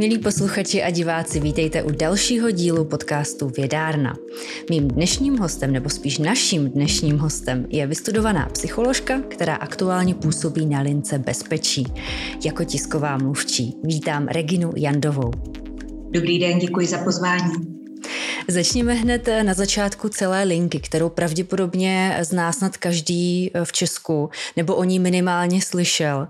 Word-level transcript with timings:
Milí 0.00 0.18
posluchači 0.18 0.82
a 0.82 0.90
diváci, 0.90 1.40
vítejte 1.40 1.82
u 1.82 1.90
dalšího 1.90 2.50
dílu 2.50 2.84
podcastu 2.84 3.48
Vědárna. 3.48 4.16
Mým 4.70 4.88
dnešním 4.88 5.38
hostem, 5.38 5.72
nebo 5.72 5.88
spíš 5.88 6.18
naším 6.18 6.70
dnešním 6.70 7.18
hostem, 7.18 7.66
je 7.68 7.86
vystudovaná 7.86 8.48
psycholožka, 8.52 9.20
která 9.20 9.54
aktuálně 9.54 10.14
působí 10.14 10.66
na 10.66 10.80
lince 10.80 11.18
Bezpečí. 11.18 11.86
Jako 12.44 12.64
tisková 12.64 13.16
mluvčí 13.16 13.74
vítám 13.84 14.28
Reginu 14.28 14.72
Jandovou. 14.76 15.30
Dobrý 16.10 16.38
den, 16.38 16.58
děkuji 16.58 16.86
za 16.86 16.98
pozvání. 16.98 17.79
Začněme 18.50 18.94
hned 18.94 19.28
na 19.42 19.54
začátku 19.54 20.08
celé 20.08 20.42
linky, 20.42 20.80
kterou 20.80 21.08
pravděpodobně 21.08 22.18
zná 22.20 22.52
snad 22.52 22.76
každý 22.76 23.50
v 23.64 23.72
Česku, 23.72 24.30
nebo 24.56 24.74
o 24.74 24.84
ní 24.84 24.98
minimálně 24.98 25.62
slyšel. 25.62 26.28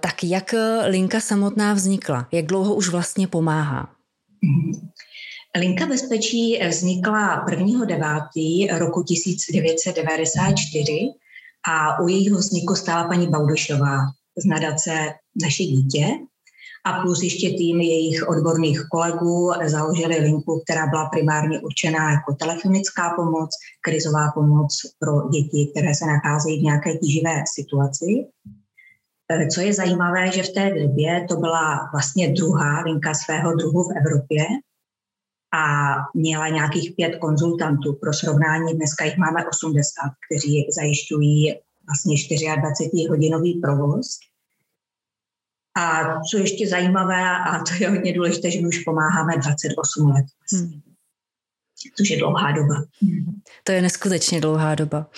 Tak 0.00 0.24
jak 0.24 0.54
linka 0.86 1.20
samotná 1.20 1.74
vznikla? 1.74 2.28
Jak 2.32 2.46
dlouho 2.46 2.74
už 2.74 2.88
vlastně 2.88 3.26
pomáhá? 3.28 3.88
Linka 5.58 5.86
bezpečí 5.86 6.60
vznikla 6.68 7.46
1.9. 7.46 8.78
roku 8.78 9.02
1994 9.02 10.98
a 11.68 12.00
u 12.00 12.08
jejího 12.08 12.38
vzniku 12.38 12.74
stála 12.74 13.08
paní 13.08 13.28
Baudošová 13.28 13.98
z 14.36 14.44
nadace 14.46 14.90
Naše 15.42 15.62
dítě, 15.62 16.06
a 16.84 16.92
plus 17.02 17.22
ještě 17.22 17.50
tým 17.50 17.80
jejich 17.80 18.28
odborných 18.28 18.80
kolegů 18.90 19.52
založili 19.64 20.16
linku, 20.16 20.60
která 20.64 20.86
byla 20.86 21.08
primárně 21.08 21.60
určená 21.60 22.10
jako 22.10 22.34
telefonická 22.34 23.10
pomoc, 23.16 23.50
krizová 23.80 24.30
pomoc 24.34 24.80
pro 24.98 25.28
děti, 25.28 25.70
které 25.70 25.94
se 25.94 26.06
nacházejí 26.06 26.60
v 26.60 26.62
nějaké 26.62 26.98
tíživé 26.98 27.42
situaci. 27.54 28.26
E, 29.30 29.48
co 29.48 29.60
je 29.60 29.74
zajímavé, 29.74 30.32
že 30.32 30.42
v 30.42 30.52
té 30.52 30.74
době 30.74 31.26
to 31.28 31.36
byla 31.36 31.88
vlastně 31.92 32.32
druhá 32.32 32.80
linka 32.80 33.14
svého 33.14 33.54
druhu 33.54 33.82
v 33.82 33.96
Evropě 33.96 34.44
a 35.54 35.94
měla 36.14 36.48
nějakých 36.48 36.92
pět 36.96 37.16
konzultantů. 37.16 37.92
Pro 37.92 38.12
srovnání 38.12 38.74
dneska 38.74 39.04
jich 39.04 39.16
máme 39.16 39.48
80, 39.48 40.10
kteří 40.26 40.66
zajišťují 40.76 41.54
vlastně 41.86 42.16
24-hodinový 42.16 43.60
provoz. 43.60 44.18
A 45.76 46.02
co 46.30 46.38
ještě 46.38 46.68
zajímavé, 46.68 47.30
a 47.30 47.58
to 47.58 47.74
je 47.80 47.90
hodně 47.90 48.12
důležité, 48.12 48.50
že 48.50 48.60
my 48.60 48.68
už 48.68 48.78
pomáháme 48.78 49.32
28 49.36 50.10
let. 50.10 50.24
Hmm. 50.52 50.80
Což 51.96 52.10
je 52.10 52.18
dlouhá 52.18 52.52
doba. 52.52 52.74
To 53.64 53.72
je 53.72 53.82
neskutečně 53.82 54.40
dlouhá 54.40 54.74
doba. 54.74 55.10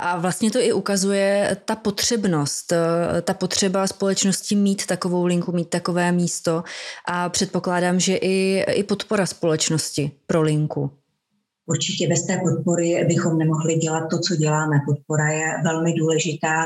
A 0.00 0.18
vlastně 0.18 0.50
to 0.50 0.58
i 0.58 0.72
ukazuje 0.72 1.56
ta 1.64 1.76
potřebnost, 1.76 2.72
ta 3.22 3.34
potřeba 3.34 3.86
společnosti 3.86 4.56
mít 4.56 4.86
takovou 4.86 5.26
linku, 5.26 5.52
mít 5.52 5.70
takové 5.70 6.12
místo 6.12 6.64
a 7.08 7.28
předpokládám, 7.28 8.00
že 8.00 8.16
i, 8.16 8.64
i 8.72 8.82
podpora 8.82 9.26
společnosti 9.26 10.10
pro 10.26 10.42
linku. 10.42 10.90
Určitě 11.66 12.08
bez 12.08 12.26
té 12.26 12.38
podpory 12.38 13.04
bychom 13.08 13.38
nemohli 13.38 13.74
dělat 13.74 14.06
to, 14.10 14.18
co 14.18 14.36
děláme. 14.36 14.80
Podpora 14.86 15.28
je 15.28 15.46
velmi 15.64 15.92
důležitá 15.92 16.64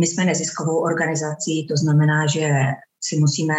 my 0.00 0.06
jsme 0.06 0.24
neziskovou 0.24 0.78
organizací, 0.78 1.66
to 1.66 1.76
znamená, 1.76 2.26
že 2.26 2.48
si 3.00 3.16
musíme 3.16 3.54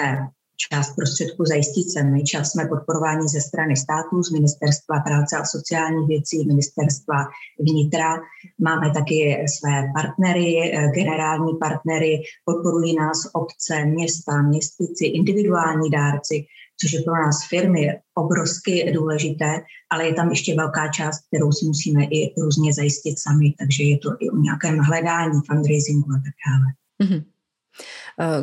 část 0.70 0.96
prostředků 0.96 1.46
zajistit 1.46 1.92
sami. 1.92 2.24
Čas 2.24 2.52
jsme 2.52 2.66
podporováni 2.66 3.28
ze 3.28 3.42
strany 3.42 3.78
států, 3.78 4.24
z 4.24 4.32
Ministerstva 4.32 5.00
práce 5.00 5.38
a 5.38 5.46
sociálních 5.46 6.08
věcí, 6.08 6.46
Ministerstva 6.46 7.18
vnitra. 7.60 8.20
Máme 8.60 8.92
taky 8.94 9.46
své 9.56 9.92
partnery, 9.96 10.48
eh, 10.74 10.88
generální 10.88 11.54
partnery, 11.60 12.22
podporují 12.46 12.96
nás 12.96 13.18
obce, 13.34 13.86
města, 13.86 14.42
městici, 14.42 15.06
individuální 15.06 15.90
dárci 15.90 16.46
což 16.82 16.94
je 16.94 17.02
pro 17.02 17.14
nás 17.14 17.48
firmy 17.50 17.88
obrovsky 18.16 18.92
důležité, 18.94 19.62
ale 19.92 20.06
je 20.08 20.14
tam 20.14 20.30
ještě 20.30 20.56
velká 20.56 20.88
část, 20.88 21.20
kterou 21.28 21.52
si 21.52 21.66
musíme 21.66 22.04
i 22.04 22.34
různě 22.42 22.74
zajistit 22.74 23.20
sami, 23.20 23.54
takže 23.60 23.84
je 23.84 23.98
to 23.98 24.10
i 24.20 24.30
o 24.30 24.38
nějakém 24.38 24.78
hledání, 24.80 25.42
fundraisingu 25.48 26.12
a 26.12 26.22
tak 26.26 26.34
dále. 26.48 26.68
Mm-hmm. 27.04 27.24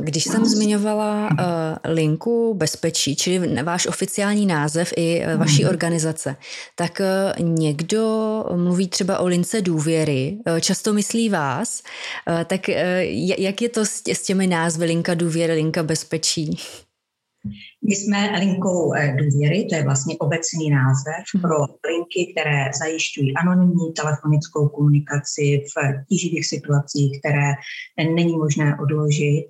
Když 0.01 0.25
jsem 0.25 0.45
zmiňovala 0.45 1.29
eh, 1.29 1.93
linku 1.93 2.55
bezpečí, 2.55 3.17
čili 3.17 3.63
váš 3.63 3.87
oficiální 3.87 4.47
název 4.47 4.93
i 4.97 5.21
eh, 5.21 5.37
vaší 5.37 5.63
mhm. 5.63 5.71
organizace, 5.71 6.37
tak 6.75 7.01
někdo 7.39 8.45
mluví 8.57 8.89
třeba 8.89 9.19
o 9.19 9.27
lince 9.27 9.61
důvěry, 9.61 10.39
často 10.61 10.93
myslí 10.93 11.29
vás, 11.29 11.83
tak 12.45 12.69
jak 13.39 13.63
je 13.63 13.69
to 13.69 13.85
s 13.85 14.23
těmi 14.27 14.47
názvy 14.47 14.85
linka 14.85 15.15
důvěry, 15.15 15.53
linka 15.55 15.83
bezpečí? 15.83 16.59
My 17.89 17.95
jsme 17.95 18.39
linkou 18.39 18.95
eh, 18.95 19.17
důvěry, 19.19 19.67
to 19.71 19.75
je 19.75 19.85
vlastně 19.85 20.17
obecný 20.19 20.71
název 20.71 21.25
mhm. 21.35 21.43
pro 21.43 21.57
linky, 21.91 22.33
které 22.33 22.71
zajišťují 22.79 23.35
anonymní 23.35 23.93
telefonickou 23.93 24.69
komunikaci 24.69 25.65
v 25.77 26.05
tíživých 26.09 26.47
situacích, 26.47 27.21
které 27.21 27.53
není 28.15 28.37
možné 28.37 28.77
odložit. 28.83 29.47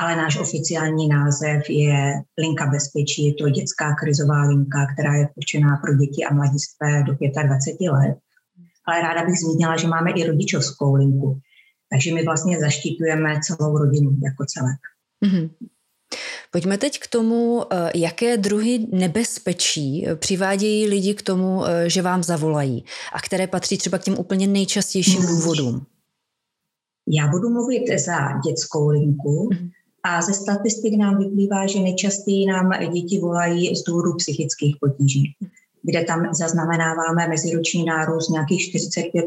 Ale 0.00 0.16
náš 0.16 0.38
oficiální 0.38 1.08
název 1.08 1.70
je 1.70 2.12
Linka 2.38 2.66
bezpečí, 2.66 3.26
je 3.26 3.34
to 3.34 3.48
dětská 3.48 3.94
krizová 3.94 4.42
linka, 4.42 4.86
která 4.92 5.14
je 5.14 5.28
určená 5.36 5.76
pro 5.76 5.96
děti 5.96 6.24
a 6.24 6.34
mladistvé 6.34 7.02
do 7.02 7.12
25 7.12 7.90
let. 7.90 8.16
Ale 8.86 9.02
ráda 9.02 9.26
bych 9.26 9.38
zmínila, 9.38 9.76
že 9.76 9.88
máme 9.88 10.10
i 10.10 10.26
rodičovskou 10.26 10.94
linku. 10.94 11.40
Takže 11.90 12.14
my 12.14 12.24
vlastně 12.24 12.60
zaštitujeme 12.60 13.40
celou 13.42 13.78
rodinu 13.78 14.10
jako 14.24 14.44
celek. 14.46 14.80
Mm-hmm. 15.24 15.50
Pojďme 16.50 16.78
teď 16.78 16.98
k 16.98 17.06
tomu, 17.06 17.62
eh, 17.72 17.90
jaké 17.94 18.36
druhy 18.36 18.86
nebezpečí 18.92 20.08
eh, 20.08 20.16
přivádějí 20.16 20.86
lidi 20.86 21.14
k 21.14 21.22
tomu, 21.22 21.66
eh, 21.66 21.90
že 21.90 22.02
vám 22.02 22.22
zavolají 22.22 22.84
a 23.12 23.20
které 23.20 23.46
patří 23.46 23.78
třeba 23.78 23.98
k 23.98 24.04
těm 24.04 24.18
úplně 24.18 24.46
nejčastějším 24.46 25.26
důvodům. 25.26 25.86
Já 27.08 27.28
budu 27.28 27.50
mluvit 27.50 28.00
za 28.00 28.16
dětskou 28.46 28.88
linku 28.88 29.48
hmm. 29.52 29.68
a 30.02 30.22
ze 30.22 30.32
statistik 30.32 30.94
nám 30.98 31.18
vyplývá, 31.18 31.66
že 31.66 31.80
nejčastěji 31.80 32.46
nám 32.46 32.70
děti 32.92 33.18
volají 33.18 33.76
z 33.76 33.84
důvodu 33.84 34.14
psychických 34.14 34.76
potíží, 34.80 35.36
kde 35.82 36.04
tam 36.04 36.34
zaznamenáváme 36.34 37.28
meziroční 37.28 37.84
nárůst 37.84 38.30
nějakých 38.30 38.72
45 38.72 39.24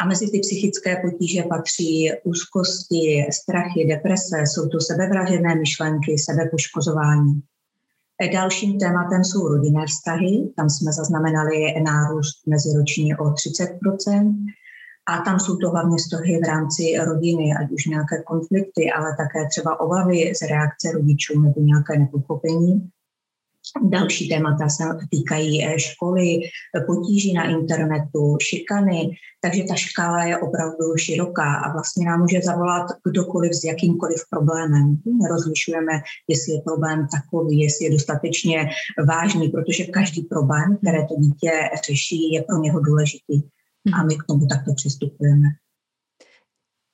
a 0.00 0.06
mezi 0.06 0.30
ty 0.30 0.40
psychické 0.40 0.96
potíže 0.96 1.42
patří 1.42 2.10
úzkosti, 2.24 3.26
strachy, 3.32 3.84
deprese, 3.88 4.38
jsou 4.46 4.68
to 4.68 4.80
sebevražené 4.80 5.54
myšlenky, 5.54 6.18
sebepoškozování. 6.18 7.42
Dalším 8.32 8.78
tématem 8.78 9.24
jsou 9.24 9.48
rodinné 9.48 9.86
vztahy. 9.86 10.52
Tam 10.56 10.70
jsme 10.70 10.92
zaznamenali 10.92 11.74
nárůst 11.82 12.46
meziročně 12.46 13.16
o 13.16 13.24
30% 13.24 14.34
a 15.08 15.18
tam 15.18 15.40
jsou 15.40 15.56
to 15.56 15.70
hlavně 15.70 15.96
vztahy 15.96 16.38
v 16.38 16.46
rámci 16.48 16.82
rodiny, 17.06 17.54
ať 17.60 17.70
už 17.70 17.86
nějaké 17.86 18.22
konflikty, 18.22 18.90
ale 18.90 19.16
také 19.16 19.48
třeba 19.48 19.80
obavy 19.80 20.32
z 20.34 20.42
reakce 20.42 20.92
rodičů 20.92 21.40
nebo 21.40 21.60
nějaké 21.60 21.98
nepochopení. 21.98 22.90
Další 23.90 24.28
témata 24.28 24.68
se 24.68 24.84
týkají 25.10 25.64
eh, 25.64 25.78
školy, 25.78 26.40
potíží 26.86 27.32
na 27.32 27.50
internetu, 27.50 28.36
šikany, 28.42 29.10
takže 29.40 29.64
ta 29.68 29.74
škála 29.74 30.24
je 30.24 30.38
opravdu 30.38 30.96
široká 30.98 31.54
a 31.54 31.72
vlastně 31.72 32.06
nám 32.06 32.20
může 32.20 32.40
zavolat 32.44 32.86
kdokoliv 33.06 33.52
s 33.54 33.64
jakýmkoliv 33.64 34.18
problémem. 34.30 34.96
Nerozlišujeme, 35.22 35.92
jestli 36.28 36.52
je 36.52 36.60
problém 36.60 37.06
takový, 37.16 37.60
jestli 37.60 37.84
je 37.84 37.90
dostatečně 37.90 38.68
vážný, 39.06 39.48
protože 39.48 39.84
každý 39.84 40.22
problém, 40.22 40.76
které 40.76 40.98
to 40.98 41.14
dítě 41.18 41.50
řeší, 41.86 42.32
je 42.32 42.42
pro 42.42 42.58
něho 42.62 42.80
důležitý. 42.80 43.42
A 43.94 44.04
my 44.04 44.16
k 44.16 44.24
tomu 44.28 44.46
takto 44.46 44.74
přistupujeme. 44.74 45.48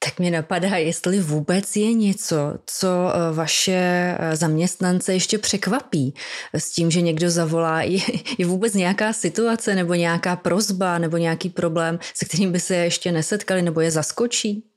Tak 0.05 0.19
mě 0.19 0.31
napadá, 0.31 0.77
jestli 0.77 1.21
vůbec 1.21 1.77
je 1.77 1.95
něco, 1.95 2.37
co 2.67 2.89
eh, 2.89 3.35
vaše 3.35 4.17
eh, 4.19 4.37
zaměstnance 4.37 5.13
ještě 5.13 5.39
překvapí 5.39 6.15
s 6.53 6.71
tím, 6.71 6.91
že 6.91 7.01
někdo 7.01 7.31
zavolá. 7.31 7.83
Je, 7.95 8.01
je 8.39 8.47
vůbec 8.47 8.75
nějaká 8.75 9.13
situace 9.13 9.75
nebo 9.75 9.95
nějaká 9.95 10.37
prozba 10.37 10.99
nebo 10.99 11.17
nějaký 11.17 11.49
problém, 11.49 11.99
se 12.15 12.25
kterým 12.25 12.53
by 12.53 12.61
se 12.61 12.77
ještě 12.77 13.13
nesetkali 13.13 13.63
nebo 13.63 13.81
je 13.81 13.91
zaskočí? 13.91 14.74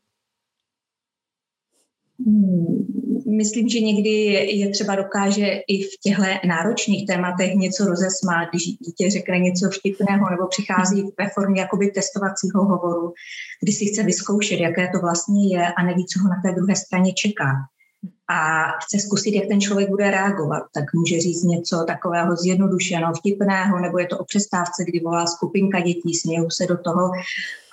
Hmm, 2.26 2.86
myslím, 3.38 3.70
že 3.70 3.80
někdy 3.80 4.10
je 4.58 4.70
třeba 4.70 4.96
dokáže 4.96 5.48
i 5.68 5.84
v 5.84 5.90
těchto 6.04 6.24
náročných 6.48 7.08
tématech 7.08 7.54
něco 7.56 7.86
rozesmát, 7.86 8.50
když 8.50 8.64
dítě 8.64 9.10
řekne 9.10 9.40
něco 9.40 9.70
vtipného 9.70 10.30
nebo 10.30 10.48
přichází 10.48 11.04
ve 11.20 11.30
formě 11.30 11.62
jakoby 11.62 11.92
testovacího 11.92 12.66
hovoru, 12.66 13.14
kdy 13.64 13.72
si 13.72 13.86
chce 13.86 14.04
vyzkoušet, 14.04 14.60
jaké 14.60 14.90
to 14.94 15.00
vlastně 15.00 15.58
je 15.58 15.74
a 15.74 15.84
neví, 15.84 16.06
co 16.06 16.20
ho 16.20 16.30
na 16.30 16.42
té 16.46 16.56
druhé 16.56 16.76
straně 16.76 17.14
čeká. 17.14 17.52
A 18.30 18.68
chce 18.84 19.00
zkusit, 19.00 19.36
jak 19.36 19.48
ten 19.48 19.62
člověk 19.62 19.90
bude 19.90 20.12
reagovat. 20.12 20.64
Tak 20.74 20.94
může 20.94 21.20
říct 21.20 21.44
něco 21.44 21.84
takového 21.88 22.36
zjednodušeného, 22.36 23.14
vtipného, 23.14 23.80
nebo 23.80 24.00
je 24.00 24.08
to 24.08 24.18
o 24.18 24.26
přestávce, 24.26 24.84
kdy 24.88 25.00
volá 25.00 25.26
skupinka 25.26 25.80
dětí, 25.80 26.14
smějou 26.14 26.50
se 26.50 26.68
do 26.68 26.78
toho, 26.78 27.12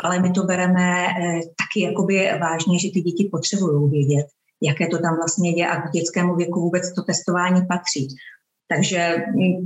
ale 0.00 0.20
my 0.20 0.30
to 0.30 0.42
bereme 0.42 1.06
eh, 1.06 1.40
taky 1.40 1.80
jakoby 1.80 2.30
vážně, 2.40 2.78
že 2.78 2.90
ty 2.94 3.00
děti 3.00 3.28
potřebují 3.32 3.90
vědět, 3.90 4.26
jaké 4.62 4.86
to 4.86 4.98
tam 4.98 5.16
vlastně 5.16 5.50
je 5.50 5.68
a 5.68 5.80
k 5.80 5.90
dětskému 5.90 6.36
věku 6.36 6.60
vůbec 6.60 6.94
to 6.94 7.02
testování 7.02 7.66
patří. 7.66 8.08
Takže 8.69 9.16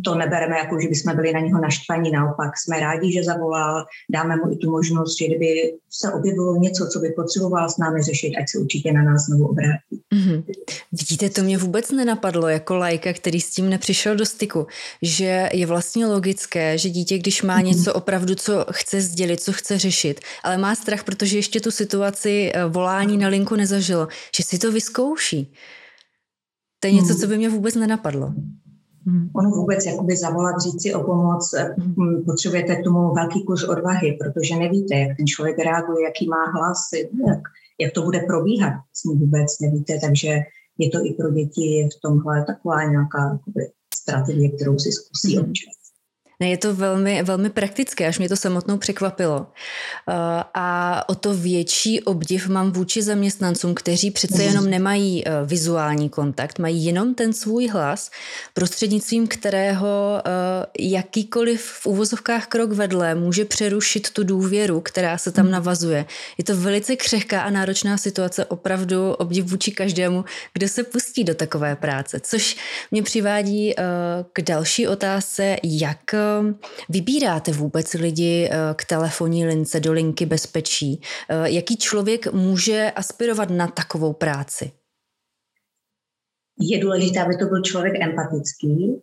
to 0.04 0.14
nebereme 0.14 0.58
jako, 0.58 0.80
že 0.80 0.88
bychom 0.88 1.16
byli 1.16 1.32
na 1.32 1.40
něho 1.40 1.60
naštvaní, 1.60 2.10
naopak 2.10 2.58
jsme 2.58 2.80
rádi, 2.80 3.12
že 3.12 3.24
zavolal, 3.24 3.84
dáme 4.10 4.36
mu 4.36 4.52
i 4.52 4.56
tu 4.56 4.70
možnost, 4.70 5.18
že 5.18 5.26
kdyby 5.26 5.74
se 5.90 6.12
objevilo 6.12 6.56
něco, 6.56 6.86
co 6.92 6.98
by 6.98 7.08
potřeboval 7.08 7.70
s 7.70 7.78
námi 7.78 8.02
řešit, 8.02 8.36
ať 8.36 8.44
se 8.48 8.58
určitě 8.58 8.92
na 8.92 9.02
nás 9.02 9.26
znovu 9.26 9.46
obrátí. 9.46 10.02
Mm-hmm. 10.14 10.44
Vidíte, 10.92 11.30
to 11.30 11.42
mě 11.42 11.58
vůbec 11.58 11.90
nenapadlo 11.90 12.48
jako 12.48 12.76
lajka, 12.76 13.12
který 13.12 13.40
s 13.40 13.50
tím 13.50 13.70
nepřišel 13.70 14.16
do 14.16 14.26
styku, 14.26 14.66
že 15.02 15.48
je 15.52 15.66
vlastně 15.66 16.06
logické, 16.06 16.78
že 16.78 16.90
dítě, 16.90 17.18
když 17.18 17.42
má 17.42 17.58
mm-hmm. 17.58 17.64
něco 17.64 17.94
opravdu, 17.94 18.34
co 18.34 18.66
chce 18.70 19.00
sdělit, 19.00 19.40
co 19.40 19.52
chce 19.52 19.78
řešit, 19.78 20.20
ale 20.42 20.58
má 20.58 20.74
strach, 20.74 21.04
protože 21.04 21.38
ještě 21.38 21.60
tu 21.60 21.70
situaci 21.70 22.52
eh, 22.54 22.64
volání 22.64 23.16
na 23.16 23.28
linku 23.28 23.56
nezažilo, 23.56 24.08
že 24.36 24.42
si 24.42 24.58
to 24.58 24.72
vyzkouší. 24.72 25.52
To 26.80 26.86
je 26.86 26.92
něco, 26.92 27.12
mhm. 27.12 27.16
co 27.20 27.26
by 27.26 27.36
mě 27.36 27.48
vůbec 27.48 27.74
nenapadlo. 27.74 28.34
Hmm. 29.06 29.28
Ono 29.36 29.50
vůbec 29.50 29.86
jakoby 29.86 30.16
zavolat, 30.16 30.60
říct 30.60 30.82
si 30.82 30.94
o 30.94 31.04
pomoc, 31.04 31.54
hmm. 31.78 32.24
potřebujete 32.24 32.76
k 32.76 32.84
tomu 32.84 33.14
velký 33.14 33.44
kus 33.44 33.64
odvahy, 33.64 34.18
protože 34.20 34.56
nevíte, 34.56 34.94
jak 34.94 35.16
ten 35.16 35.26
člověk 35.26 35.58
reaguje, 35.58 36.04
jaký 36.04 36.28
má 36.28 36.44
hlas, 36.54 36.78
jak, 37.26 37.40
jak 37.80 37.92
to 37.92 38.02
bude 38.02 38.20
probíhat, 38.20 38.74
s 38.92 39.04
ním 39.04 39.18
vůbec 39.18 39.58
nevíte, 39.60 39.98
takže 40.02 40.28
je 40.78 40.90
to 40.90 40.98
i 41.06 41.14
pro 41.14 41.30
děti 41.30 41.88
v 41.92 42.00
tomhle 42.00 42.44
taková 42.44 42.84
nějaká 42.84 43.22
jakoby, 43.32 43.70
strategie, 43.94 44.50
kterou 44.50 44.78
si 44.78 44.92
zkusí 44.92 45.36
hmm. 45.36 45.44
občas. 45.44 45.77
Ne, 46.40 46.48
je 46.48 46.56
to 46.56 46.74
velmi, 46.74 47.22
velmi 47.22 47.50
praktické, 47.50 48.06
až 48.06 48.18
mě 48.18 48.28
to 48.28 48.36
samotnou 48.36 48.76
překvapilo. 48.76 49.46
Eh, 50.08 50.14
a 50.54 51.04
o 51.08 51.14
to 51.14 51.34
větší 51.34 52.00
obdiv 52.00 52.48
mám 52.48 52.72
vůči 52.72 53.02
zaměstnancům, 53.02 53.74
kteří 53.74 54.10
přece 54.10 54.42
jenom 54.42 54.70
nemají 54.70 55.24
eh, 55.26 55.30
vizuální 55.44 56.08
kontakt, 56.08 56.58
mají 56.58 56.84
jenom 56.84 57.14
ten 57.14 57.32
svůj 57.32 57.68
hlas, 57.68 58.10
prostřednictvím 58.54 59.26
kterého 59.26 60.22
eh, 60.24 60.66
jakýkoliv 60.78 61.62
v 61.62 61.86
úvozovkách 61.86 62.46
krok 62.46 62.72
vedle 62.72 63.14
může 63.14 63.44
přerušit 63.44 64.10
tu 64.10 64.24
důvěru, 64.24 64.80
která 64.80 65.18
se 65.18 65.32
tam 65.32 65.44
hmm. 65.44 65.52
navazuje. 65.52 66.06
Je 66.38 66.44
to 66.44 66.56
velice 66.56 66.96
křehká 66.96 67.40
a 67.40 67.50
náročná 67.50 67.96
situace, 67.96 68.44
opravdu 68.44 69.12
obdiv 69.12 69.44
vůči 69.44 69.70
každému, 69.70 70.24
kdo 70.52 70.68
se 70.68 70.82
pustí 70.84 71.24
do 71.24 71.34
takové 71.34 71.76
práce. 71.76 72.20
Což 72.20 72.56
mě 72.90 73.02
přivádí 73.02 73.74
k 74.32 74.42
další 74.42 74.88
otázce, 74.88 75.56
jak 75.62 76.14
vybíráte 76.88 77.52
vůbec 77.52 77.94
lidi 77.94 78.48
eh, 78.50 78.74
k 78.74 78.84
telefonní 78.84 79.46
lince 79.46 79.80
do 79.80 79.92
linky 79.92 80.26
bezpečí? 80.26 81.00
Eh, 81.28 81.50
jaký 81.50 81.76
člověk 81.76 82.32
může 82.32 82.92
aspirovat 82.96 83.50
na 83.50 83.66
takovou 83.66 84.12
práci? 84.12 84.70
Je 86.60 86.78
důležité, 86.78 87.22
aby 87.22 87.36
to 87.36 87.44
byl 87.44 87.62
člověk 87.62 87.94
empatický, 88.00 89.02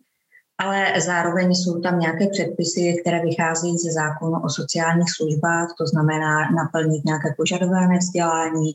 ale 0.58 1.00
zároveň 1.00 1.54
jsou 1.54 1.80
tam 1.80 1.98
nějaké 1.98 2.26
předpisy, 2.26 2.96
které 3.00 3.22
vycházejí 3.22 3.78
ze 3.78 3.92
zákonu 3.92 4.36
o 4.44 4.48
sociálních 4.48 5.10
službách, 5.16 5.68
to 5.78 5.86
znamená 5.86 6.50
naplnit 6.50 7.04
nějaké 7.04 7.34
požadované 7.36 7.98
vzdělání, 7.98 8.72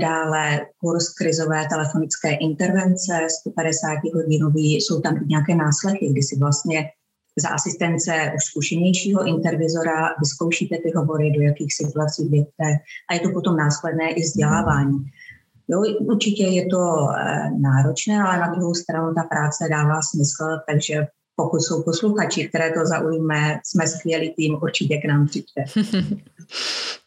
dále 0.00 0.60
kurz 0.80 1.08
krizové 1.08 1.66
telefonické 1.68 2.30
intervence, 2.34 3.26
150 3.40 3.88
hodinový, 4.14 4.74
jsou 4.74 5.00
tam 5.00 5.16
i 5.16 5.26
nějaké 5.26 5.54
následky, 5.54 6.08
kdy 6.08 6.22
si 6.22 6.38
vlastně 6.38 6.90
za 7.40 7.48
asistence 7.48 8.32
už 8.36 8.44
zkušenějšího 8.44 9.26
intervizora 9.26 10.14
vyzkoušíte 10.20 10.76
ty 10.76 10.92
hovory, 10.96 11.30
do 11.30 11.40
jakých 11.42 11.74
situací 11.74 12.28
jdete 12.28 12.68
a 13.10 13.14
je 13.14 13.20
to 13.20 13.30
potom 13.30 13.56
následné 13.56 14.10
i 14.10 14.22
vzdělávání. 14.22 14.98
Jo, 15.68 15.80
určitě 16.00 16.44
je 16.44 16.66
to 16.66 17.08
eh, 17.10 17.50
náročné, 17.60 18.22
ale 18.22 18.38
na 18.38 18.54
druhou 18.54 18.74
stranu 18.74 19.14
ta 19.14 19.22
práce 19.22 19.68
dává 19.70 20.00
smysl, 20.02 20.44
takže 20.68 21.06
pokud 21.42 21.60
jsou 21.60 21.82
posluchači, 21.82 22.48
které 22.48 22.70
to 22.70 22.86
zaujme, 22.86 23.60
jsme 23.64 23.86
skvělý 23.86 24.34
tým, 24.36 24.58
určitě 24.62 24.96
k 24.96 25.04
nám 25.04 25.26
přijďte. 25.26 25.64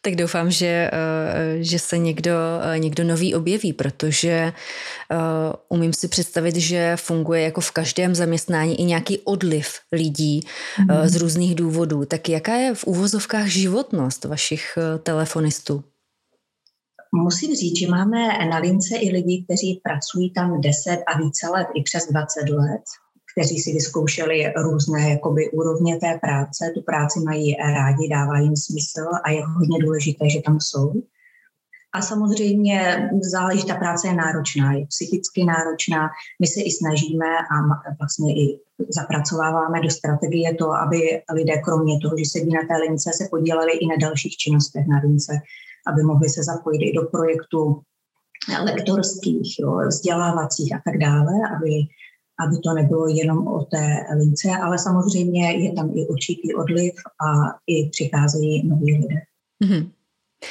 tak 0.02 0.14
doufám, 0.16 0.50
že, 0.50 0.90
eh, 0.92 1.56
že 1.60 1.78
se 1.78 1.98
někdo, 1.98 2.32
eh, 2.62 2.78
někdo 2.78 3.04
nový 3.04 3.34
objeví, 3.34 3.72
protože 3.72 4.30
eh, 4.30 4.52
umím 5.68 5.92
si 5.92 6.08
představit, 6.08 6.56
že 6.56 6.96
funguje 6.96 7.42
jako 7.42 7.60
v 7.60 7.70
každém 7.70 8.14
zaměstnání 8.14 8.80
i 8.80 8.84
nějaký 8.84 9.18
odliv 9.18 9.66
lidí 9.92 10.40
mm. 10.78 11.08
z 11.08 11.16
různých 11.16 11.54
důvodů. 11.54 12.04
Tak 12.04 12.28
jaká 12.28 12.54
je 12.54 12.74
v 12.74 12.84
úvozovkách 12.84 13.46
životnost 13.46 14.24
vašich 14.24 14.78
telefonistů? 15.02 15.84
Musím 17.14 17.54
říct, 17.54 17.78
že 17.78 17.88
máme 17.88 18.18
na 18.48 18.58
lince 18.58 18.96
i 18.96 19.12
lidi, 19.12 19.44
kteří 19.44 19.80
pracují 19.84 20.32
tam 20.32 20.60
10 20.60 20.98
a 21.06 21.18
více 21.18 21.48
let, 21.48 21.66
i 21.74 21.82
přes 21.82 22.08
20 22.10 22.48
let 22.48 22.82
kteří 23.36 23.58
si 23.58 23.72
vyzkoušeli 23.72 24.52
různé 24.56 25.10
jakoby, 25.10 25.50
úrovně 25.50 25.96
té 25.96 26.18
práce. 26.20 26.72
Tu 26.74 26.82
práci 26.82 27.20
mají 27.20 27.54
rádi, 27.54 28.08
dává 28.08 28.38
jim 28.38 28.56
smysl 28.56 29.06
a 29.24 29.30
je 29.30 29.46
hodně 29.46 29.78
důležité, 29.78 30.30
že 30.30 30.42
tam 30.42 30.60
jsou. 30.60 30.92
A 31.94 32.02
samozřejmě 32.02 33.10
záleží, 33.30 33.64
ta 33.66 33.74
práce 33.74 34.08
je 34.08 34.14
náročná, 34.14 34.72
je 34.72 34.86
psychicky 34.86 35.44
náročná. 35.44 36.08
My 36.40 36.46
se 36.46 36.60
i 36.60 36.70
snažíme 36.70 37.30
a 37.54 37.54
vlastně 38.00 38.34
i 38.34 38.60
zapracováváme 38.88 39.80
do 39.80 39.90
strategie 39.90 40.54
to, 40.54 40.72
aby 40.72 40.98
lidé 41.34 41.58
kromě 41.64 41.98
toho, 42.02 42.14
že 42.18 42.24
sedí 42.24 42.52
na 42.54 42.64
té 42.68 42.76
lince, 42.82 43.10
se 43.14 43.28
podíleli 43.30 43.72
i 43.72 43.86
na 43.86 43.96
dalších 44.00 44.36
činnostech 44.36 44.86
na 44.86 44.98
lince, 44.98 45.32
aby 45.86 46.02
mohli 46.02 46.28
se 46.28 46.42
zapojit 46.42 46.82
i 46.82 46.92
do 46.92 47.02
projektů 47.02 47.80
lektorských, 48.64 49.58
jo, 49.60 49.80
vzdělávacích 49.88 50.74
a 50.74 50.80
tak 50.84 50.98
dále, 50.98 51.32
aby 51.56 51.70
aby 52.46 52.56
to 52.64 52.74
nebylo 52.74 53.08
jenom 53.08 53.46
o 53.46 53.64
té 53.64 53.86
lince, 54.16 54.48
ale 54.62 54.78
samozřejmě 54.78 55.52
je 55.52 55.72
tam 55.72 55.90
i 55.94 56.06
určitý 56.06 56.54
odliv 56.54 56.94
a 57.26 57.56
i 57.66 57.90
přicházejí 57.90 58.68
noví 58.68 58.92
lidé. 58.92 59.20
Mm-hmm. 59.64 59.90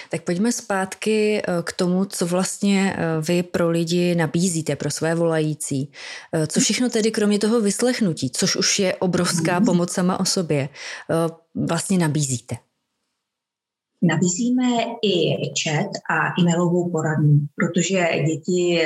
Tak 0.10 0.22
pojďme 0.22 0.52
zpátky 0.52 1.42
eh, 1.42 1.64
k 1.64 1.74
tomu, 1.74 2.06
co 2.06 2.26
vlastně 2.26 2.96
eh, 2.98 3.22
vy 3.22 3.44
pro 3.44 3.70
lidi 3.70 4.16
nabízíte, 4.16 4.76
pro 4.76 4.92
své 4.92 5.16
volající. 5.16 5.92
Eh, 6.34 6.48
co 6.48 6.60
všechno 6.60 6.90
tedy 6.90 7.12
kromě 7.12 7.40
toho 7.40 7.62
vyslechnutí, 7.62 8.30
což 8.30 8.56
už 8.56 8.80
je 8.80 8.96
obrovská 8.96 9.56
mhm. 9.56 9.66
pomoc 9.66 9.92
sama 9.92 10.20
o 10.20 10.26
sobě, 10.26 10.70
vlastně 11.56 11.98
nabízíte? 11.98 12.56
Nabízíme 14.04 14.68
i 15.02 15.16
chat 15.62 15.92
a 16.10 16.42
e-mailovou 16.42 16.92
poradnu, 16.92 17.40
protože 17.56 18.00
děti 18.28 18.80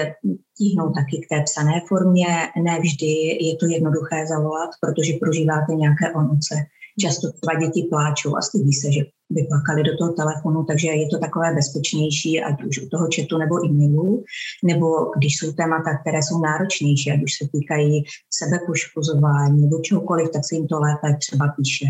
tíhnou 0.57 0.89
taky 0.89 1.17
k 1.17 1.29
té 1.31 1.43
psané 1.43 1.81
formě. 1.88 2.27
Ne 2.63 2.79
vždy 2.79 3.13
je 3.47 3.55
to 3.55 3.65
jednoduché 3.65 4.27
zavolat, 4.27 4.69
protože 4.81 5.13
prožíváte 5.21 5.75
nějaké 5.75 6.05
emoce. 6.07 6.55
Často 7.01 7.31
třeba 7.31 7.59
děti 7.59 7.88
pláčou 7.89 8.38
a 8.38 8.41
stydí 8.41 8.74
se, 8.74 8.91
že 8.91 9.01
by 9.29 9.41
plakali 9.50 9.83
do 9.83 9.97
toho 9.97 10.12
telefonu, 10.13 10.63
takže 10.63 10.88
je 10.88 11.07
to 11.07 11.17
takové 11.19 11.55
bezpečnější, 11.55 12.41
ať 12.41 12.63
už 12.63 12.79
u 12.79 12.89
toho 12.89 13.07
chatu 13.15 13.38
nebo 13.38 13.65
e-mailu, 13.65 14.24
nebo 14.63 14.88
když 15.17 15.38
jsou 15.38 15.51
témata, 15.51 15.97
které 15.97 16.19
jsou 16.24 16.41
náročnější, 16.41 17.12
ať 17.12 17.24
už 17.24 17.31
se 17.38 17.50
týkají 17.53 18.03
sebepoškozování 18.39 19.62
nebo 19.62 19.79
čehokoliv, 19.81 20.29
tak 20.29 20.41
se 20.45 20.55
jim 20.55 20.67
to 20.67 20.79
lépe 20.79 21.17
třeba 21.19 21.45
píše. 21.57 21.86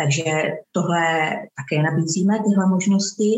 Takže 0.00 0.24
tohle 0.72 1.04
také 1.58 1.82
nabízíme, 1.82 2.38
tyhle 2.46 2.66
možnosti. 2.68 3.30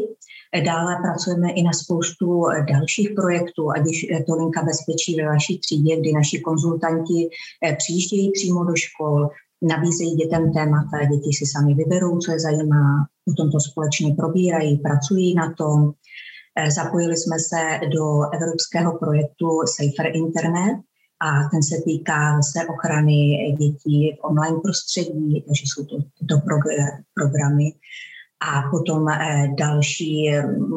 Dále 0.65 0.97
pracujeme 1.03 1.53
i 1.53 1.63
na 1.63 1.73
spoustu 1.73 2.45
dalších 2.73 3.11
projektů, 3.17 3.71
ať 3.71 3.83
je 4.11 4.25
to 4.25 4.35
linka 4.35 4.63
bezpečí 4.63 5.17
ve 5.17 5.27
vaší 5.27 5.59
třídě, 5.59 6.01
kdy 6.01 6.13
naši 6.13 6.41
konzultanti 6.41 7.29
eh, 7.67 7.77
přijíždějí 7.77 8.33
přímo 8.33 8.65
do 8.65 8.77
škol, 8.77 9.29
nabízejí 9.63 10.15
dětem 10.17 10.53
témata, 10.53 11.05
děti 11.11 11.31
si 11.33 11.47
sami 11.47 11.75
vyberou, 11.75 12.19
co 12.19 12.33
je 12.33 12.41
zajímá, 12.41 13.07
potom 13.25 13.51
to 13.51 13.61
společně 13.61 14.15
probírají, 14.15 14.79
pracují 14.79 15.35
na 15.35 15.55
tom. 15.59 15.93
Eh, 16.59 16.71
zapojili 16.71 17.17
jsme 17.17 17.37
se 17.39 17.87
do 17.97 18.05
evropského 18.35 18.99
projektu 18.99 19.49
Safer 19.77 20.17
Internet, 20.17 20.77
a 21.21 21.49
ten 21.51 21.63
se 21.63 21.77
týká 21.85 22.37
zase 22.37 22.69
ochrany 22.69 23.17
dětí 23.59 24.17
v 24.17 24.25
online 24.25 24.61
prostředí, 24.63 25.45
takže 25.47 25.65
jsou 25.67 25.85
to 25.85 25.97
tyto 26.19 26.41
programy. 27.15 27.73
A 28.55 28.71
potom 28.71 29.09
eh, 29.09 29.49
další 29.59 30.31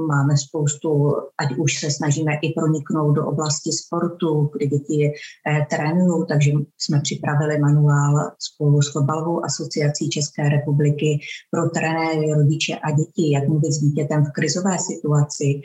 máme 0.07 0.37
spoustu, 0.37 1.15
ať 1.37 1.55
už 1.57 1.79
se 1.79 1.91
snažíme 1.91 2.31
i 2.41 2.53
proniknout 2.53 3.11
do 3.13 3.27
oblasti 3.27 3.71
sportu, 3.71 4.49
kde 4.53 4.67
děti 4.67 5.11
eh, 5.11 5.65
trénují, 5.69 6.25
takže 6.29 6.51
jsme 6.77 7.01
připravili 7.01 7.59
manuál 7.59 8.31
spolu 8.39 8.81
s 8.81 8.91
Fotbalovou 8.91 9.45
asociací 9.45 10.09
České 10.09 10.49
republiky 10.49 11.19
pro 11.51 11.69
trenéry, 11.69 12.33
rodiče 12.33 12.75
a 12.75 12.91
děti, 12.91 13.31
jak 13.31 13.47
mluvit 13.47 13.71
s 13.71 13.79
dítětem 13.79 14.25
v 14.25 14.31
krizové 14.31 14.77
situaci, 14.79 15.61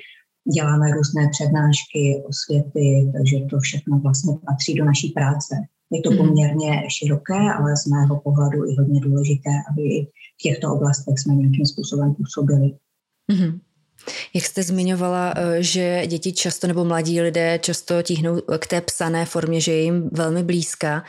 děláme 0.54 0.90
různé 0.90 1.28
přednášky, 1.30 2.22
osvěty, 2.28 3.12
takže 3.16 3.38
to 3.50 3.60
všechno 3.60 3.98
vlastně 3.98 4.34
patří 4.46 4.74
do 4.74 4.84
naší 4.84 5.08
práce. 5.08 5.54
Je 5.92 6.02
to 6.02 6.10
mhm. 6.10 6.18
poměrně 6.18 6.82
široké, 6.88 7.52
ale 7.58 7.76
z 7.76 7.86
mého 7.86 8.20
pohledu 8.20 8.70
i 8.70 8.76
hodně 8.78 9.00
důležité, 9.00 9.50
aby 9.70 10.06
v 10.38 10.42
těchto 10.42 10.74
oblastech 10.74 11.18
jsme 11.18 11.34
nějakým 11.34 11.66
způsobem 11.66 12.14
působili. 12.14 12.74
Mm-hmm. 13.32 13.60
Jak 14.34 14.44
jste 14.44 14.62
zmiňovala, 14.62 15.34
eh, 15.36 15.62
že 15.62 16.02
děti 16.06 16.32
často 16.32 16.66
nebo 16.66 16.84
mladí 16.84 17.20
lidé 17.20 17.58
často 17.62 18.02
tíhnou 18.02 18.40
k 18.58 18.66
té 18.66 18.80
psané 18.80 19.24
formě, 19.24 19.60
že 19.60 19.72
je 19.72 19.82
jim 19.82 20.10
velmi 20.12 20.42
blízká, 20.42 21.04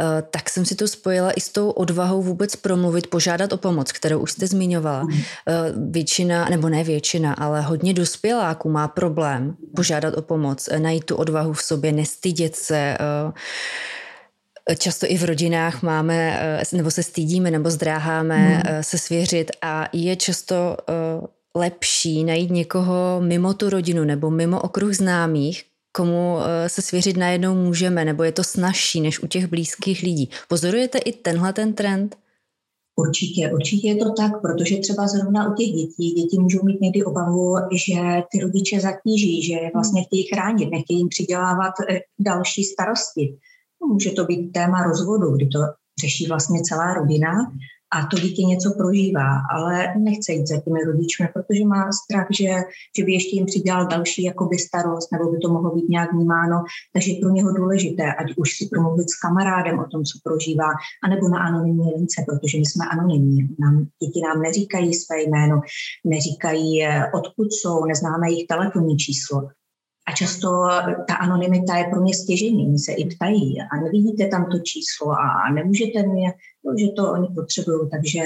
eh, 0.00 0.22
tak 0.30 0.50
jsem 0.50 0.64
si 0.64 0.74
to 0.74 0.88
spojila 0.88 1.32
i 1.32 1.40
s 1.40 1.48
tou 1.48 1.70
odvahou 1.70 2.22
vůbec 2.22 2.56
promluvit, 2.56 3.06
požádat 3.06 3.52
o 3.52 3.56
pomoc, 3.56 3.92
kterou 3.92 4.20
už 4.20 4.32
jste 4.32 4.46
zmiňovala. 4.46 5.02
Mm. 5.02 5.22
Většina, 5.92 6.48
nebo 6.48 6.68
ne 6.68 6.84
většina, 6.84 7.32
ale 7.32 7.60
hodně 7.60 7.94
dospěláků 7.94 8.70
má 8.70 8.88
problém 8.88 9.56
požádat 9.76 10.14
o 10.14 10.22
pomoc, 10.22 10.68
najít 10.78 11.04
tu 11.04 11.16
odvahu 11.16 11.52
v 11.52 11.62
sobě, 11.62 11.92
nestydět 11.92 12.56
se, 12.56 12.96
Často 14.78 15.06
i 15.08 15.18
v 15.18 15.24
rodinách 15.24 15.82
máme, 15.82 16.40
nebo 16.72 16.90
se 16.90 17.02
stydíme, 17.02 17.50
nebo 17.50 17.70
zdráháme 17.70 18.36
hmm. 18.36 18.82
se 18.82 18.98
svěřit 18.98 19.50
a 19.62 19.88
je 19.92 20.16
často 20.16 20.76
lepší 21.56 22.24
najít 22.24 22.50
někoho 22.50 23.20
mimo 23.20 23.54
tu 23.54 23.70
rodinu 23.70 24.04
nebo 24.04 24.30
mimo 24.30 24.60
okruh 24.60 24.94
známých, 24.94 25.64
komu 25.96 26.38
eh, 26.40 26.68
se 26.68 26.82
svěřit 26.82 27.16
najednou 27.16 27.54
můžeme, 27.54 28.04
nebo 28.04 28.22
je 28.22 28.32
to 28.32 28.44
snažší 28.44 29.00
než 29.00 29.22
u 29.22 29.26
těch 29.26 29.46
blízkých 29.46 30.02
lidí. 30.02 30.30
Pozorujete 30.48 30.98
i 30.98 31.12
tenhle 31.12 31.52
ten 31.52 31.72
trend? 31.72 32.16
Určitě, 32.98 33.50
určitě 33.52 33.88
je 33.88 33.96
to 33.96 34.12
tak, 34.12 34.32
protože 34.42 34.76
třeba 34.76 35.06
zrovna 35.06 35.52
u 35.52 35.54
těch 35.54 35.66
dětí, 35.66 36.10
děti 36.10 36.38
můžou 36.38 36.64
mít 36.64 36.80
někdy 36.80 37.04
obavu, 37.04 37.56
že 37.72 38.22
ty 38.32 38.40
rodiče 38.40 38.80
zatíží, 38.80 39.42
že 39.42 39.54
vlastně 39.74 40.04
chtějí 40.04 40.22
chránit, 40.22 40.70
nechtějí 40.70 40.98
jim 40.98 41.08
přidělávat 41.08 41.72
eh, 41.90 42.00
další 42.18 42.64
starosti. 42.64 43.38
Může 43.88 44.10
to 44.10 44.24
být 44.24 44.52
téma 44.52 44.82
rozvodu, 44.82 45.36
kdy 45.36 45.46
to 45.46 45.58
řeší 46.00 46.26
vlastně 46.26 46.60
celá 46.62 46.94
rodina 46.94 47.52
a 47.90 48.06
to 48.06 48.16
dítě 48.16 48.42
něco 48.42 48.74
prožívá, 48.78 49.28
ale 49.54 49.94
nechce 49.98 50.32
jít 50.32 50.46
za 50.46 50.60
těmi 50.60 50.84
rodičmi, 50.84 51.28
protože 51.34 51.64
má 51.64 51.92
strach, 51.92 52.26
že, 52.30 52.50
že 52.96 53.04
by 53.04 53.12
ještě 53.12 53.36
jim 53.36 53.46
přidělal 53.46 53.86
další 53.86 54.22
jakoby 54.22 54.58
starost, 54.58 55.12
nebo 55.12 55.32
by 55.32 55.38
to 55.38 55.48
mohlo 55.48 55.74
být 55.74 55.88
nějak 55.88 56.12
vnímáno. 56.12 56.64
Takže 56.92 57.12
je 57.12 57.20
pro 57.20 57.30
něho 57.30 57.52
důležité, 57.52 58.14
ať 58.14 58.26
už 58.36 58.56
si 58.56 58.68
promluvit 58.72 59.10
s 59.10 59.16
kamarádem 59.16 59.78
o 59.78 59.86
tom, 59.86 60.04
co 60.04 60.18
prožívá, 60.24 60.70
anebo 61.04 61.28
na 61.28 61.38
anonymní 61.38 61.90
lince, 61.96 62.24
protože 62.28 62.58
my 62.58 62.66
jsme 62.66 62.84
anonymní. 62.86 63.38
Nám, 63.58 63.86
děti 64.02 64.20
nám 64.28 64.42
neříkají 64.42 64.94
své 64.94 65.22
jméno, 65.22 65.60
neříkají, 66.04 66.84
eh, 66.84 67.04
odkud 67.14 67.48
jsou, 67.52 67.84
neznáme 67.84 68.30
jejich 68.30 68.46
telefonní 68.46 68.96
číslo. 68.96 69.48
A 70.08 70.12
často 70.12 70.48
ta 71.08 71.14
anonymita 71.14 71.76
je 71.76 71.84
pro 71.84 72.00
mě 72.00 72.14
stěžení, 72.14 72.66
oni 72.66 72.78
se 72.78 72.92
i 72.92 73.04
ptají 73.14 73.60
a 73.60 73.80
nevidíte 73.84 74.26
tam 74.26 74.46
to 74.50 74.58
číslo 74.58 75.12
a 75.12 75.52
nemůžete 75.54 76.02
mě, 76.02 76.32
no, 76.64 76.74
že 76.78 76.86
to 76.96 77.12
oni 77.12 77.28
potřebují, 77.34 77.90
takže 77.90 78.20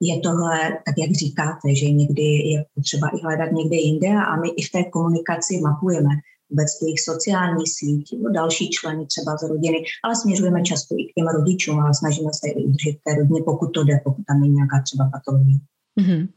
je 0.00 0.20
tohle, 0.20 0.58
tak 0.86 0.94
jak 0.98 1.12
říkáte, 1.12 1.74
že 1.74 1.90
někdy 1.90 2.22
je 2.22 2.64
potřeba 2.74 3.08
i 3.08 3.22
hledat 3.22 3.52
někde 3.52 3.76
jinde 3.76 4.08
a 4.08 4.36
my 4.36 4.48
i 4.48 4.62
v 4.62 4.72
té 4.72 4.84
komunikaci 4.84 5.60
mapujeme 5.60 6.10
vůbec 6.50 6.78
těch 6.78 7.00
sociálních 7.00 7.72
sítí, 7.78 8.18
no 8.22 8.32
další 8.32 8.70
členy 8.70 9.06
třeba 9.06 9.36
z 9.36 9.48
rodiny, 9.48 9.78
ale 10.04 10.16
směřujeme 10.16 10.62
často 10.62 10.94
i 10.94 11.04
k 11.04 11.14
těm 11.14 11.28
rodičům, 11.28 11.80
ale 11.80 11.94
snažíme 11.94 12.30
se 12.34 12.48
i 12.48 12.64
udržet 12.64 12.96
té 13.04 13.14
rodině, 13.14 13.42
pokud 13.44 13.66
to 13.66 13.84
jde, 13.84 14.00
pokud 14.04 14.22
tam 14.28 14.42
je 14.42 14.48
nějaká 14.48 14.82
třeba 14.82 15.10
patologie. 15.12 15.58
Mm-hmm. 16.00 16.28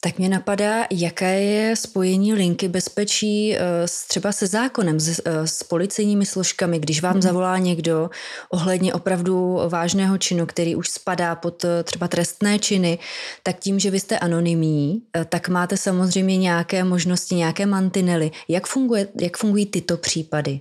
Tak 0.00 0.18
mě 0.18 0.28
napadá, 0.28 0.86
jaké 0.90 1.40
je 1.40 1.76
spojení 1.76 2.34
linky 2.34 2.68
bezpečí 2.68 3.56
eh, 3.56 3.60
s, 3.88 4.06
třeba 4.06 4.32
se 4.32 4.46
zákonem, 4.46 5.00
s, 5.00 5.22
eh, 5.24 5.46
s 5.46 5.62
policejními 5.62 6.26
složkami, 6.26 6.78
když 6.78 7.02
vám 7.02 7.12
mhm. 7.12 7.22
zavolá 7.22 7.58
někdo 7.58 8.10
ohledně 8.50 8.94
opravdu 8.94 9.58
vážného 9.68 10.18
činu, 10.18 10.46
který 10.46 10.76
už 10.76 10.88
spadá 10.88 11.34
pod 11.34 11.64
eh, 11.64 11.82
třeba 11.82 12.08
trestné 12.08 12.58
činy, 12.58 12.98
tak 13.42 13.58
tím, 13.58 13.78
že 13.78 13.90
vy 13.90 14.00
jste 14.00 14.18
anonymní, 14.18 15.02
tak 15.28 15.48
máte 15.48 15.76
samozřejmě 15.76 16.36
nějaké 16.36 16.84
možnosti, 16.84 17.34
nějaké 17.34 17.66
mantinely. 17.66 18.30
Jak, 18.48 18.66
funguje, 18.66 19.08
jak 19.20 19.36
fungují 19.36 19.66
tyto 19.66 19.96
případy? 19.96 20.60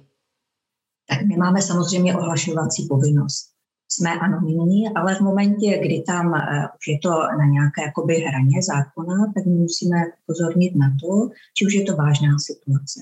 Tak 1.10 1.22
my 1.22 1.38
máme 1.38 1.62
samozřejmě 1.62 2.16
ohlašovací 2.16 2.88
povinnost 2.90 3.55
jsme 3.96 4.20
anonymní, 4.20 4.90
ale 4.96 5.16
v 5.16 5.22
momentě, 5.22 5.80
kdy 5.84 6.04
tam 6.08 6.26
uh, 6.28 6.38
už 6.80 6.88
je 6.88 6.98
to 7.04 7.10
na 7.10 7.46
nějaké 7.46 7.82
jakoby 7.82 8.16
hraně 8.16 8.62
zákona, 8.72 9.32
tak 9.36 9.46
my 9.46 9.56
musíme 9.56 9.98
pozornit 10.26 10.76
na 10.76 10.90
to, 11.02 11.30
že 11.60 11.66
už 11.66 11.74
je 11.74 11.84
to 11.84 11.96
vážná 11.96 12.32
situace. 12.40 13.00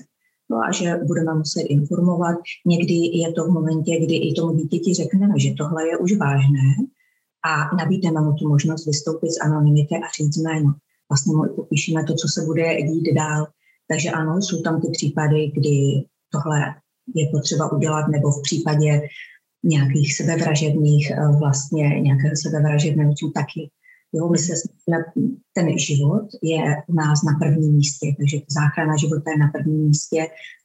No 0.50 0.56
a 0.56 0.72
že 0.72 1.00
budeme 1.06 1.34
muset 1.34 1.60
informovat. 1.60 2.36
Někdy 2.66 2.94
je 2.94 3.32
to 3.32 3.44
v 3.44 3.50
momentě, 3.50 4.00
kdy 4.04 4.16
i 4.16 4.32
tomu 4.32 4.54
dítěti 4.54 4.94
řekneme, 4.94 5.34
že 5.38 5.54
tohle 5.58 5.88
je 5.88 5.98
už 5.98 6.16
vážné 6.16 6.68
a 7.44 7.76
nabídneme 7.76 8.20
mu 8.20 8.32
tu 8.32 8.48
možnost 8.48 8.86
vystoupit 8.86 9.30
z 9.30 9.40
anonymity 9.40 9.94
a 9.94 10.08
říct 10.16 10.36
jméno. 10.36 10.74
Vlastně 11.10 11.36
mu 11.36 11.54
popíšeme 11.56 12.04
to, 12.04 12.14
co 12.14 12.28
se 12.28 12.40
bude 12.46 12.82
dít 12.82 13.14
dál. 13.14 13.46
Takže 13.88 14.10
ano, 14.10 14.42
jsou 14.42 14.62
tam 14.62 14.80
ty 14.80 14.88
případy, 14.92 15.52
kdy 15.54 16.04
tohle 16.32 16.60
je 17.14 17.28
potřeba 17.32 17.72
udělat, 17.72 18.08
nebo 18.08 18.30
v 18.30 18.42
případě 18.42 19.02
nějakých 19.64 20.16
sebevražedných, 20.16 21.10
eh, 21.10 21.28
vlastně 21.38 22.00
nějakého 22.00 22.36
sebevražedného 22.36 23.14
čím 23.14 23.32
taky. 23.32 23.70
Jo, 24.16 24.28
my 24.28 24.38
se 24.38 24.52
ten 25.52 25.78
život 25.78 26.26
je 26.42 26.62
u 26.88 26.94
nás 26.94 27.22
na 27.22 27.38
prvním 27.38 27.74
místě, 27.74 28.06
takže 28.18 28.38
záchrana 28.48 28.96
života 28.96 29.30
je 29.30 29.38
na 29.38 29.48
prvním 29.48 29.86
místě 29.86 30.20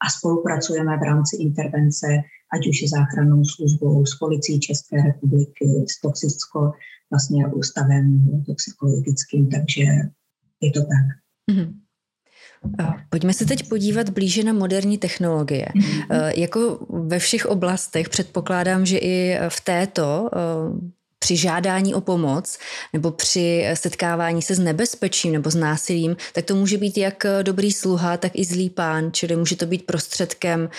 a 0.06 0.10
spolupracujeme 0.10 0.98
v 0.98 1.04
rámci 1.04 1.36
intervence, 1.36 2.08
ať 2.54 2.68
už 2.68 2.82
je 2.82 2.88
záchrannou 2.88 3.44
službou 3.46 4.06
s 4.06 4.18
policií 4.20 4.60
České 4.60 4.96
republiky, 5.04 5.66
s 5.92 6.02
toxicko, 6.02 6.72
vlastně 7.12 7.48
ústavem 7.48 8.06
toxikologickým, 8.46 9.50
takže 9.50 9.84
je 10.62 10.72
to 10.72 10.80
tak. 10.80 11.06
Mm-hmm. 11.52 11.74
Pojďme 13.10 13.34
se 13.34 13.46
teď 13.46 13.70
podívat 13.70 14.10
blíže 14.10 14.44
na 14.44 14.54
moderní 14.54 14.98
technologie. 14.98 15.66
Mm-hmm. 15.76 16.32
Jako 16.36 16.80
ve 16.90 17.20
všech 17.20 17.46
oblastech 17.46 18.10
předpokládám, 18.10 18.86
že 18.86 18.98
i 18.98 19.38
v 19.50 19.62
této 19.62 20.30
eh, 20.34 20.40
při 21.20 21.38
žádání 21.38 21.94
o 21.94 22.02
pomoc 22.02 22.58
nebo 22.94 23.12
při 23.12 23.66
setkávání 23.74 24.42
se 24.42 24.56
s 24.56 24.60
nebezpečím 24.60 25.34
nebo 25.34 25.52
s 25.52 25.56
násilím, 25.56 26.18
tak 26.34 26.46
to 26.46 26.56
může 26.56 26.78
být 26.78 26.98
jak 26.98 27.26
dobrý 27.42 27.72
sluha, 27.72 28.18
tak 28.18 28.32
i 28.36 28.46
zlý 28.46 28.70
pán, 28.70 29.10
čili 29.12 29.36
může 29.36 29.56
to 29.56 29.66
být 29.66 29.86
prostředkem 29.86 30.70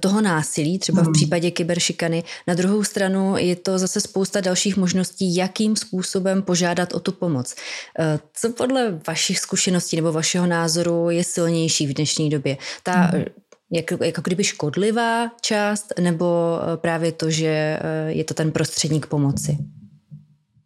toho 0.00 0.20
násilí, 0.20 0.78
třeba 0.78 1.02
v 1.02 1.04
hmm. 1.04 1.12
případě 1.12 1.50
kyberšikany. 1.50 2.24
Na 2.46 2.54
druhou 2.54 2.84
stranu 2.84 3.36
je 3.36 3.56
to 3.56 3.78
zase 3.78 4.00
spousta 4.00 4.40
dalších 4.40 4.76
možností, 4.76 5.36
jakým 5.36 5.76
způsobem 5.76 6.42
požádat 6.42 6.92
o 6.92 7.00
tu 7.00 7.12
pomoc. 7.12 7.54
Eh, 7.98 8.18
co 8.34 8.50
podle 8.50 9.00
vašich 9.06 9.38
zkušeností 9.38 9.96
nebo 9.96 10.12
vašeho 10.12 10.46
názoru 10.46 11.10
je 11.10 11.24
silnější 11.24 11.86
v 11.86 11.94
dnešní 11.94 12.30
době? 12.30 12.56
Ta 12.82 12.92
hmm 12.92 13.24
jak, 13.72 13.90
jako 14.04 14.20
kdyby 14.20 14.44
škodlivá 14.44 15.30
část, 15.40 15.92
nebo 16.00 16.58
právě 16.76 17.12
to, 17.12 17.30
že 17.30 17.46
eh, 17.46 17.80
je 18.08 18.24
to 18.24 18.34
ten 18.34 18.52
prostředník 18.52 19.06
pomoci? 19.06 19.58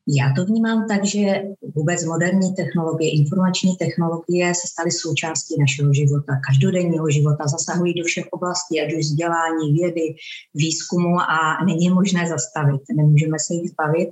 Já 0.08 0.32
to 0.36 0.44
vnímám 0.44 0.88
tak, 0.88 1.04
že 1.04 1.42
vůbec 1.74 2.04
moderní 2.04 2.54
technologie, 2.54 3.10
informační 3.10 3.76
technologie 3.76 4.54
se 4.54 4.68
staly 4.68 4.90
součástí 4.90 5.54
našeho 5.60 5.94
života, 5.94 6.32
každodenního 6.46 7.10
života, 7.10 7.44
zasahují 7.46 7.94
do 7.94 8.04
všech 8.04 8.26
oblastí, 8.30 8.80
ať 8.80 8.92
už 8.92 9.00
vzdělání, 9.00 9.72
vědy, 9.72 10.14
výzkumu 10.54 11.20
a 11.20 11.64
není 11.64 11.90
možné 11.90 12.28
zastavit, 12.28 12.82
nemůžeme 12.96 13.38
se 13.38 13.54
jich 13.54 13.70
zbavit 13.70 14.08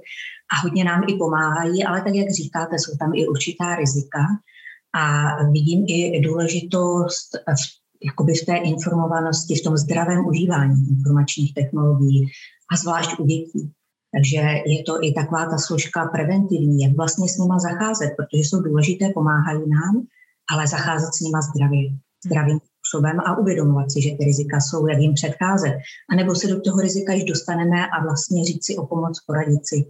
a 0.53 0.63
hodně 0.63 0.85
nám 0.85 1.03
i 1.09 1.15
pomáhají, 1.15 1.85
ale 1.85 2.03
tak, 2.03 2.15
jak 2.15 2.31
říkáte, 2.31 2.77
jsou 2.79 2.97
tam 2.97 3.15
i 3.15 3.29
určitá 3.29 3.77
rizika 3.77 4.21
a 4.95 5.35
vidím 5.45 5.85
i 5.89 6.21
důležitost 6.21 7.29
v, 7.35 7.63
jakoby 8.05 8.33
v 8.35 8.47
té 8.47 8.57
informovanosti, 8.57 9.55
v 9.55 9.63
tom 9.63 9.77
zdravém 9.77 10.27
užívání 10.27 10.89
informačních 10.91 11.55
technologií 11.55 12.27
a 12.73 12.77
zvlášť 12.77 13.19
u 13.19 13.27
dětí 13.27 13.73
takže 14.15 14.41
je 14.67 14.83
to 14.83 15.05
i 15.05 15.13
taková 15.13 15.45
ta 15.47 15.59
složka 15.59 16.07
preventivní, 16.07 16.83
jak 16.83 16.97
vlastně 16.97 17.29
s 17.29 17.39
nima 17.39 17.59
zacházet, 17.59 18.11
protože 18.17 18.43
jsou 18.43 18.61
důležité, 18.61 19.09
pomáhají 19.15 19.63
nám, 19.71 19.95
ale 20.51 20.67
zacházet 20.67 21.15
s 21.15 21.21
nima 21.21 21.41
zdravě, 21.41 21.83
zdravým 22.27 22.59
způsobem 22.69 23.21
a 23.21 23.39
uvědomovat 23.39 23.93
si, 23.93 24.03
že 24.03 24.17
ty 24.17 24.25
rizika 24.25 24.61
jsou, 24.61 24.87
jak 24.87 24.99
jim 24.99 25.15
předcházet. 25.15 25.75
A 26.11 26.15
nebo 26.15 26.35
se 26.35 26.47
do 26.49 26.61
toho 26.61 26.81
rizika 26.81 27.13
již 27.13 27.25
dostaneme 27.25 27.87
a 27.87 28.03
vlastně 28.03 28.45
říct 28.45 28.67
si 28.67 28.77
o 28.77 28.87
pomoc, 28.87 29.21
poradit 29.27 29.69
si. 29.69 29.85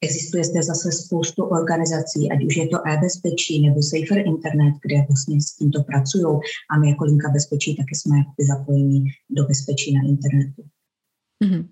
Existuje 0.00 0.44
zde 0.44 0.62
zase 0.62 0.92
spoustu 0.92 1.44
organizací, 1.44 2.32
ať 2.32 2.44
už 2.44 2.56
je 2.56 2.68
to 2.68 2.88
e-bezpečí 2.88 3.66
nebo 3.66 3.82
Safer 3.82 4.18
Internet, 4.18 4.74
kde 4.84 4.96
vlastně 5.08 5.42
s 5.42 5.56
tímto 5.56 5.82
pracují 5.82 6.40
a 6.70 6.78
my 6.78 6.90
jako 6.90 7.04
linka 7.04 7.28
bezpečí 7.28 7.76
taky 7.76 7.94
jsme 7.94 8.16
zapojeni 8.48 9.04
do 9.30 9.44
bezpečí 9.44 9.94
na 9.94 10.00
internetu. 10.08 10.62
Mm-hmm. 11.44 11.68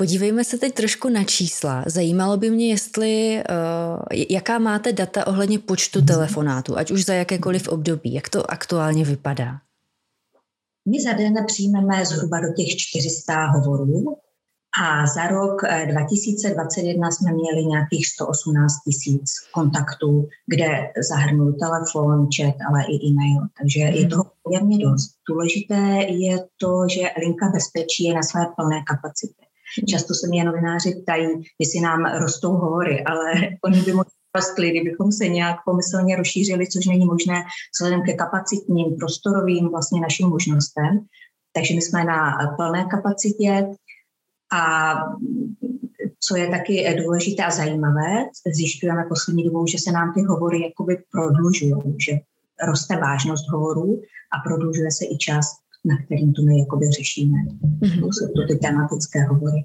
Podívejme 0.00 0.44
se 0.44 0.58
teď 0.58 0.74
trošku 0.74 1.08
na 1.08 1.24
čísla. 1.24 1.84
Zajímalo 1.86 2.36
by 2.36 2.50
mě, 2.50 2.68
jestli, 2.68 3.42
uh, 3.50 4.24
jaká 4.30 4.58
máte 4.58 4.92
data 4.92 5.26
ohledně 5.26 5.58
počtu 5.58 6.04
telefonátů, 6.04 6.78
ať 6.78 6.90
už 6.90 7.04
za 7.04 7.14
jakékoliv 7.14 7.68
období. 7.68 8.14
Jak 8.14 8.28
to 8.28 8.50
aktuálně 8.50 9.04
vypadá? 9.04 9.58
My 10.90 11.02
za 11.02 11.12
den 11.12 11.34
přijmeme 11.46 12.06
zhruba 12.06 12.40
do 12.40 12.52
těch 12.56 12.76
400 12.76 13.46
hovorů 13.46 14.16
A 14.82 15.06
za 15.06 15.26
rok 15.26 15.62
2021 15.90 17.08
eh, 17.08 17.12
jsme 17.12 17.32
měli 17.32 17.66
nějakých 17.66 18.06
118 18.06 18.72
tisíc 18.84 19.30
kontaktů, 19.52 20.28
kde 20.46 20.68
zahrnul 21.10 21.52
telefon, 21.52 22.28
chat, 22.36 22.54
ale 22.68 22.84
i 22.84 23.06
e-mail. 23.06 23.40
Takže 23.58 23.80
je 23.80 24.00
mhm. 24.00 24.10
toho 24.10 24.24
poměrně 24.42 24.78
dost. 24.78 25.10
Důležité 25.28 25.76
je 26.08 26.38
to, 26.56 26.88
že 26.90 27.02
linka 27.22 27.46
bezpečí 27.54 28.04
je 28.04 28.14
na 28.14 28.22
své 28.22 28.46
plné 28.56 28.82
kapacitě. 28.90 29.39
Mhm. 29.78 29.86
Často 29.86 30.14
se 30.14 30.28
mě 30.28 30.44
novináři 30.44 31.02
ptají, 31.02 31.28
jestli 31.58 31.80
nám 31.80 32.04
rostou 32.04 32.52
hovory, 32.52 33.04
ale 33.04 33.32
oni 33.64 33.82
by 33.82 33.92
mohli 33.92 34.10
rostly, 34.34 34.70
kdybychom 34.70 35.12
se 35.12 35.28
nějak 35.28 35.56
pomyslně 35.64 36.16
rozšířili, 36.16 36.66
což 36.66 36.86
není 36.86 37.06
možné 37.06 37.42
vzhledem 37.74 38.02
ke 38.02 38.12
kapacitním, 38.12 38.96
prostorovým 38.96 39.68
vlastně 39.68 40.00
našim 40.00 40.28
možnostem. 40.28 41.00
Takže 41.52 41.74
my 41.74 41.82
jsme 41.82 42.04
na 42.04 42.38
plné 42.56 42.84
kapacitě. 42.84 43.66
A 44.52 44.94
co 46.20 46.36
je 46.36 46.48
taky 46.48 46.94
důležité 47.02 47.44
a 47.44 47.50
zajímavé, 47.50 48.28
zjišťujeme 48.54 49.04
poslední 49.08 49.44
dobou, 49.44 49.66
že 49.66 49.78
se 49.78 49.92
nám 49.92 50.14
ty 50.14 50.22
hovory 50.22 50.62
jakoby 50.62 51.02
prodlužují, 51.12 51.96
že 52.06 52.12
roste 52.68 52.96
vážnost 52.96 53.50
hovorů 53.52 54.02
a 54.32 54.48
prodlužuje 54.48 54.90
se 54.90 55.04
i 55.04 55.16
čas, 55.18 55.46
na 55.84 55.96
kterým 56.04 56.32
to 56.32 56.42
my 56.42 56.58
jakoby 56.58 56.90
řešíme. 56.90 57.38
Mm-hmm. 57.80 58.00
To 58.00 58.06
jsou 58.06 58.26
to 58.26 58.46
ty 58.48 58.58
tematické 58.58 59.24
hovory. 59.24 59.64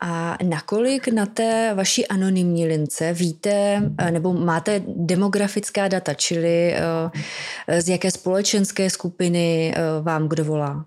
A 0.00 0.38
nakolik 0.42 1.08
na 1.08 1.26
té 1.26 1.74
vaší 1.74 2.08
anonymní 2.08 2.66
lince 2.66 3.12
víte, 3.12 3.82
nebo 4.10 4.32
máte 4.32 4.82
demografická 4.86 5.88
data, 5.88 6.14
čili 6.14 6.74
eh, 6.74 7.82
z 7.82 7.88
jaké 7.88 8.10
společenské 8.10 8.90
skupiny 8.90 9.74
eh, 9.76 10.02
vám 10.02 10.28
kdo 10.28 10.44
volá? 10.44 10.86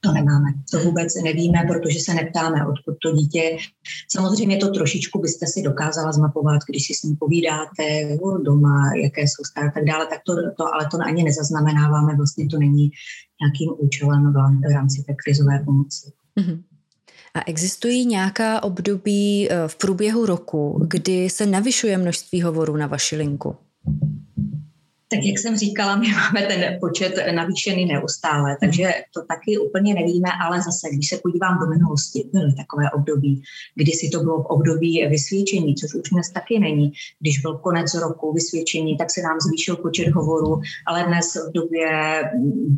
To 0.00 0.12
nemáme, 0.12 0.48
to 0.70 0.78
vůbec 0.78 1.14
nevíme, 1.24 1.58
protože 1.68 1.98
se 2.00 2.14
neptáme, 2.14 2.66
odkud 2.66 2.94
to 3.02 3.12
dítě. 3.12 3.56
Samozřejmě 4.10 4.56
to 4.56 4.70
trošičku 4.70 5.20
byste 5.20 5.46
si 5.46 5.62
dokázala 5.62 6.12
zmapovat, 6.12 6.60
když 6.68 6.86
si 6.86 6.94
s 6.94 7.02
ním 7.02 7.16
povídáte 7.16 7.82
doma, 8.42 8.92
jaké 9.02 9.22
jsou 9.22 9.42
a 9.56 9.70
tak 9.70 9.84
dále, 9.84 10.06
tak 10.06 10.18
to, 10.26 10.34
to, 10.56 10.74
ale 10.74 10.88
to 10.90 10.98
ani 11.06 11.22
nezaznamenáváme, 11.22 12.16
vlastně 12.16 12.46
to 12.46 12.58
není 12.58 12.90
nějakým 13.40 13.74
účelem 13.78 14.32
v 14.32 14.72
rámci 14.72 15.02
té 15.06 15.14
krizové 15.14 15.62
pomoci. 15.64 16.12
Mm-hmm. 16.40 16.62
A 17.34 17.40
existují 17.46 18.06
nějaká 18.06 18.62
období 18.62 19.48
eh, 19.50 19.68
v 19.68 19.76
průběhu 19.76 20.26
roku, 20.26 20.80
kdy 20.86 21.30
se 21.30 21.46
navyšuje 21.46 21.98
množství 21.98 22.42
hovorů 22.42 22.76
na 22.76 22.86
vaši 22.86 23.16
linku? 23.16 23.56
Tak 25.10 25.20
jak 25.24 25.38
jsem 25.38 25.56
říkala, 25.56 25.96
my 25.96 26.06
máme 26.08 26.42
ten 26.46 26.78
počet 26.80 27.14
navýšený 27.34 27.86
neustále, 27.86 28.56
takže 28.60 28.94
to 29.14 29.20
taky 29.28 29.58
úplně 29.58 29.94
nevíme, 29.94 30.28
ale 30.46 30.62
zase, 30.62 30.88
když 30.92 31.08
se 31.08 31.18
podívám 31.22 31.58
do 31.58 31.66
minulosti, 31.66 32.30
byly 32.32 32.54
takové 32.54 32.90
období, 32.90 33.42
kdy 33.74 33.92
si 33.92 34.08
to 34.08 34.20
bylo 34.20 34.42
v 34.42 34.46
období 34.46 35.06
vysvědčení, 35.06 35.74
což 35.74 35.94
už 35.94 36.10
dnes 36.12 36.30
taky 36.30 36.58
není. 36.58 36.92
Když 37.20 37.38
byl 37.38 37.58
konec 37.58 37.94
roku 37.94 38.32
vysvědčení, 38.32 38.96
tak 38.96 39.10
se 39.10 39.22
nám 39.22 39.40
zvýšil 39.40 39.76
počet 39.76 40.08
hovorů, 40.08 40.60
ale 40.86 41.04
dnes 41.04 41.26
v 41.48 41.52
době 41.52 42.22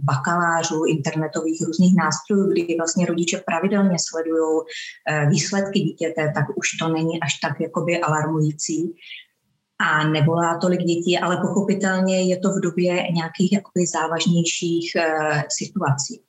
bakalářů, 0.05 0.85
internetových 0.85 1.63
různých 1.67 1.97
nástrojů, 1.97 2.53
kdy 2.53 2.77
vlastně 2.79 3.07
rodiče 3.07 3.43
pravidelně 3.47 3.97
sledují 4.01 4.63
eh, 5.11 5.27
výsledky 5.31 5.81
dítěte, 5.81 6.33
tak 6.35 6.45
už 6.57 6.69
to 6.81 6.89
není 6.89 7.21
až 7.21 7.39
tak 7.43 7.61
jakoby 7.61 8.01
alarmující 8.01 8.95
a 9.81 10.09
nevolá 10.09 10.59
tolik 10.59 10.81
dětí, 10.81 11.19
ale 11.19 11.37
pochopitelně 11.37 12.23
je 12.23 12.39
to 12.39 12.49
v 12.49 12.61
době 12.63 12.93
nějakých 13.13 13.53
jakoby 13.53 13.87
závažnějších 13.87 14.97
e, 14.97 15.05
situací, 15.49 16.21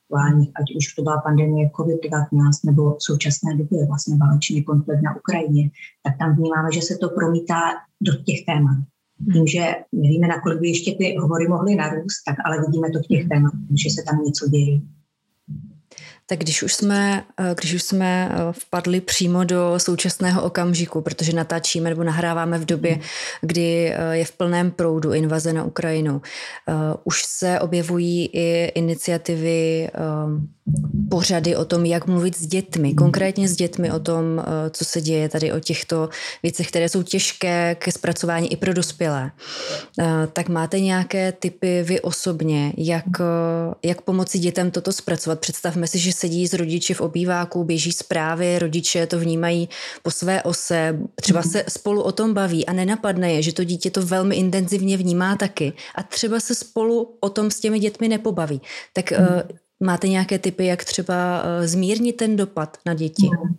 ať 0.59 0.75
už 0.77 0.93
to 0.95 1.03
byla 1.03 1.21
pandemie 1.21 1.69
COVID-19 1.69 2.49
nebo 2.65 2.91
v 2.91 3.03
současné 3.03 3.55
době 3.55 3.85
vlastně 3.85 4.17
válečný 4.17 4.63
konflikt 4.63 5.01
na 5.01 5.15
Ukrajině, 5.15 5.69
tak 6.03 6.17
tam 6.19 6.35
vnímáme, 6.35 6.69
že 6.71 6.81
se 6.81 6.97
to 6.97 7.09
promítá 7.09 7.61
do 8.01 8.13
těch 8.15 8.45
témat. 8.45 8.77
Tím, 9.33 9.47
že 9.47 9.75
nevíme, 9.91 10.27
nakolik 10.27 10.59
by 10.59 10.67
ještě 10.67 10.95
ty 10.95 11.15
hovory 11.19 11.47
mohly 11.47 11.75
narůst, 11.75 12.23
tak 12.27 12.35
ale 12.45 12.61
vidíme 12.61 12.89
to 12.89 12.99
v 12.99 13.07
těch 13.07 13.29
tématech, 13.29 13.59
že 13.83 13.89
se 13.89 14.01
tam 14.07 14.23
něco 14.23 14.47
děje 14.47 14.81
tak 16.25 16.39
když 16.39 16.63
už 16.63 16.73
jsme, 16.73 17.23
eh, 17.39 17.55
když 17.59 17.73
už 17.73 17.83
jsme 17.83 18.29
eh, 18.31 18.37
vpadli 18.51 19.01
přímo 19.01 19.43
do 19.43 19.73
současného 19.77 20.43
okamžiku, 20.43 21.01
protože 21.01 21.33
natáčíme 21.33 21.89
nebo 21.89 22.03
nahráváme 22.03 22.57
v 22.57 22.65
době, 22.65 22.91
hmm. 22.91 23.01
kdy 23.41 23.93
eh, 23.93 24.17
je 24.17 24.25
v 24.25 24.31
plném 24.31 24.71
proudu 24.71 25.13
invaze 25.13 25.53
na 25.53 25.63
Ukrajinu, 25.63 26.21
už 27.03 27.23
se 27.25 27.59
objevují 27.59 28.29
i 28.33 28.71
iniciativy 28.75 29.89
pořady 31.09 31.55
o 31.55 31.65
tom, 31.65 31.85
jak 31.85 32.07
mluvit 32.07 32.37
s 32.37 32.47
dětmi, 32.47 32.93
konkrétně 32.93 33.47
s 33.47 33.55
dětmi 33.55 33.91
o 33.91 33.99
tom, 33.99 34.43
co 34.71 34.85
se 34.85 35.01
děje 35.01 35.29
tady 35.29 35.51
o 35.51 35.59
těchto 35.59 36.09
věcech, 36.43 36.67
které 36.67 36.89
jsou 36.89 37.03
těžké 37.03 37.75
ke 37.75 37.91
zpracování 37.91 38.51
i 38.53 38.55
pro 38.55 38.73
dospělé. 38.73 39.31
Tak 40.33 40.49
máte 40.49 40.79
nějaké 40.79 41.31
typy 41.31 41.83
vy 41.83 42.01
osobně, 42.01 42.73
jak, 42.77 43.05
jak 43.83 44.01
pomoci 44.01 44.39
dětem 44.39 44.71
toto 44.71 44.91
zpracovat? 44.91 45.39
Představme 45.39 45.87
si, 45.87 45.99
že 45.99 46.13
sedí 46.13 46.47
s 46.47 46.53
rodiči 46.53 46.93
v 46.93 47.01
obýváku, 47.01 47.63
běží 47.63 47.91
zprávy, 47.91 48.59
rodiče 48.59 49.07
to 49.07 49.19
vnímají 49.19 49.69
po 50.03 50.11
své 50.11 50.43
ose, 50.43 50.99
třeba 51.21 51.43
se 51.43 51.63
spolu 51.69 52.01
o 52.01 52.11
tom 52.11 52.33
baví 52.33 52.65
a 52.65 52.73
nenapadne 52.73 53.33
je, 53.33 53.41
že 53.41 53.53
to 53.53 53.63
dítě 53.63 53.91
to 53.91 54.05
velmi 54.05 54.35
intenzivně 54.35 54.97
vnímá 54.97 55.35
taky 55.35 55.73
a 55.95 56.03
třeba 56.03 56.39
se 56.39 56.55
spolu 56.55 57.17
o 57.19 57.29
tom 57.29 57.51
s 57.51 57.59
těmi 57.59 57.79
dětmi 57.79 58.07
nepobaví. 58.07 58.61
Tak 58.93 59.13
máte 59.81 60.07
nějaké 60.07 60.39
typy, 60.39 60.65
jak 60.65 60.85
třeba 60.85 61.43
uh, 61.43 61.65
zmírnit 61.65 62.17
ten 62.17 62.35
dopad 62.35 62.77
na 62.85 62.93
děti? 62.93 63.27
Hmm 63.27 63.55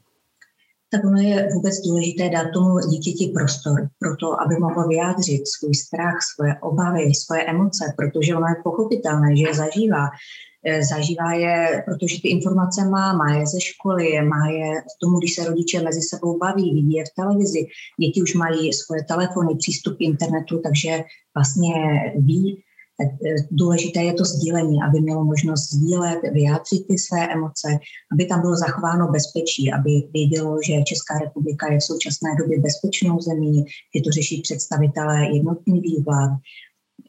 tak 0.93 1.05
ono 1.05 1.21
je 1.21 1.49
vůbec 1.55 1.81
důležité 1.81 2.29
dát 2.29 2.51
tomu 2.55 2.79
dítěti 2.91 3.33
prostor 3.35 3.89
pro 3.99 4.17
to, 4.17 4.41
aby 4.43 4.55
mohlo 4.61 4.89
vyjádřit 4.89 5.43
svůj 5.49 5.75
strach, 5.75 6.19
svoje 6.35 6.55
obavy, 6.61 7.15
svoje 7.15 7.45
emoce, 7.45 7.85
protože 7.97 8.37
ono 8.37 8.47
je 8.47 8.63
pochopitelné, 8.65 9.37
že 9.37 9.45
je 9.49 9.55
zažívá. 9.55 10.05
Eh, 10.67 10.83
zažívá 10.85 11.33
je, 11.33 11.83
protože 11.87 12.23
ty 12.23 12.29
informace 12.29 12.85
má, 12.85 13.13
má 13.13 13.35
je 13.35 13.47
ze 13.47 13.61
školy, 13.61 14.23
má 14.23 14.49
je 14.49 14.71
v 14.81 14.95
tomu, 15.01 15.19
když 15.19 15.35
se 15.35 15.45
rodiče 15.45 15.83
mezi 15.83 16.03
sebou 16.03 16.39
baví, 16.39 16.75
vidí 16.75 16.93
je 16.93 17.05
v 17.05 17.15
televizi. 17.17 17.67
Děti 18.01 18.23
už 18.23 18.35
mají 18.35 18.73
svoje 18.73 19.05
telefony, 19.05 19.57
přístup 19.57 19.97
k 19.97 20.01
internetu, 20.01 20.61
takže 20.65 21.05
vlastně 21.35 21.75
ví, 22.19 22.45
eh, 22.59 22.72
důležité 23.51 24.03
je 24.03 24.13
to 24.13 24.25
sdílení, 24.25 24.79
aby 24.89 25.01
mělo 25.01 25.25
možnost 25.25 25.73
sdílet, 25.73 26.19
vyjádřit 26.33 26.87
ty 26.89 26.99
své 26.99 27.33
emoce, 27.33 27.69
aby 28.13 28.27
tam 28.27 28.41
bylo 28.41 28.57
zachováno 28.57 29.09
bezpečí, 29.09 29.73
aby 29.73 29.91
vědělo, 30.13 30.59
že 30.67 30.83
Česká 30.83 31.19
republika 31.19 31.73
je 31.73 31.79
v 31.79 31.85
současné 31.85 32.31
době 32.39 32.61
bezpečnou 32.61 33.21
zemí, 33.21 33.65
že 33.97 34.03
to 34.05 34.11
řeší 34.11 34.41
představitelé 34.43 35.35
jednotlivých 35.37 36.05
vlád, 36.07 36.33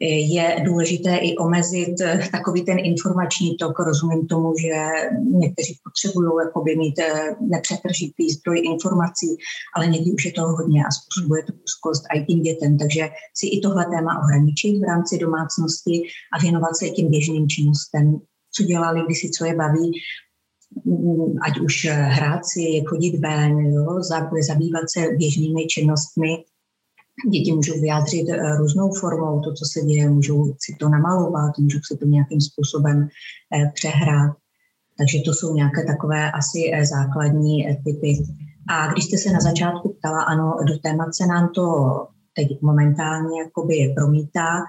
je 0.02 0.62
důležité 0.66 1.18
i 1.18 1.38
omezit 1.38 2.02
eh, 2.02 2.20
takový 2.32 2.66
ten 2.66 2.78
informační 2.80 3.58
tok. 3.58 3.80
Rozumím 3.80 4.28
tomu, 4.28 4.54
že 4.62 4.86
někteří 5.22 5.80
potřebují 5.84 6.30
jakoby 6.46 6.76
mít 6.76 7.00
eh, 7.00 7.36
nepřetržitý 7.42 8.30
zdroj 8.30 8.62
informací, 8.66 9.38
ale 9.76 9.88
někdy 9.88 10.12
už 10.12 10.26
je 10.26 10.32
toho 10.32 10.56
hodně 10.56 10.84
a 10.86 10.92
způsobuje 10.92 11.44
to 11.44 11.54
úzkost 11.64 12.04
i 12.16 12.26
tím 12.26 12.42
dětem. 12.42 12.78
Takže 12.78 13.10
si 13.34 13.48
i 13.48 13.60
tohle 13.60 13.86
téma 13.86 14.24
ohraničit 14.24 14.80
v 14.80 14.88
rámci 14.88 15.18
domácnosti 15.18 16.04
a 16.34 16.42
věnovat 16.42 16.78
se 16.78 16.90
těm 16.90 17.10
běžným 17.10 17.50
činnostem, 17.50 18.18
co 18.52 18.64
dělali 18.64 19.02
kdysi, 19.06 19.30
co 19.30 19.46
je 19.46 19.56
baví, 19.56 19.92
mm, 20.86 21.36
ať 21.48 21.60
už 21.60 21.88
hrát 21.92 22.42
si, 22.46 22.84
chodit 22.88 23.20
ven, 23.20 23.60
jo, 23.60 24.02
zabývat 24.48 24.84
se 24.94 25.08
běžnými 25.18 25.68
činnostmi, 25.68 26.44
Děti 27.32 27.54
můžou 27.54 27.82
vyjádřit 27.82 28.30
eh, 28.30 28.58
různou 28.58 28.94
formou 29.00 29.42
to, 29.42 29.54
co 29.54 29.66
se 29.66 29.82
děje, 29.82 30.10
můžou 30.10 30.56
si 30.60 30.76
to 30.80 30.90
namalovat, 30.90 31.58
můžou 31.58 31.80
si 31.84 31.98
to 31.98 32.06
nějakým 32.06 32.42
způsobem 32.42 33.08
eh, 33.56 33.72
přehrát. 33.74 34.36
Takže 34.98 35.20
to 35.26 35.34
jsou 35.34 35.56
nějaké 35.56 35.84
takové 35.84 36.32
asi 36.32 36.72
eh, 36.74 36.86
základní 36.86 37.78
typy. 37.86 38.24
A 38.70 38.92
když 38.92 39.06
jste 39.06 39.18
se 39.18 39.32
na 39.32 39.40
začátku 39.40 39.96
ptala, 40.00 40.24
ano, 40.24 40.56
do 40.68 40.78
témat 40.78 41.16
se 41.16 41.26
nám 41.26 41.50
to 41.56 41.64
teď 42.36 42.62
momentálně 42.62 43.42
jakoby 43.42 43.94
promítá, 43.98 44.60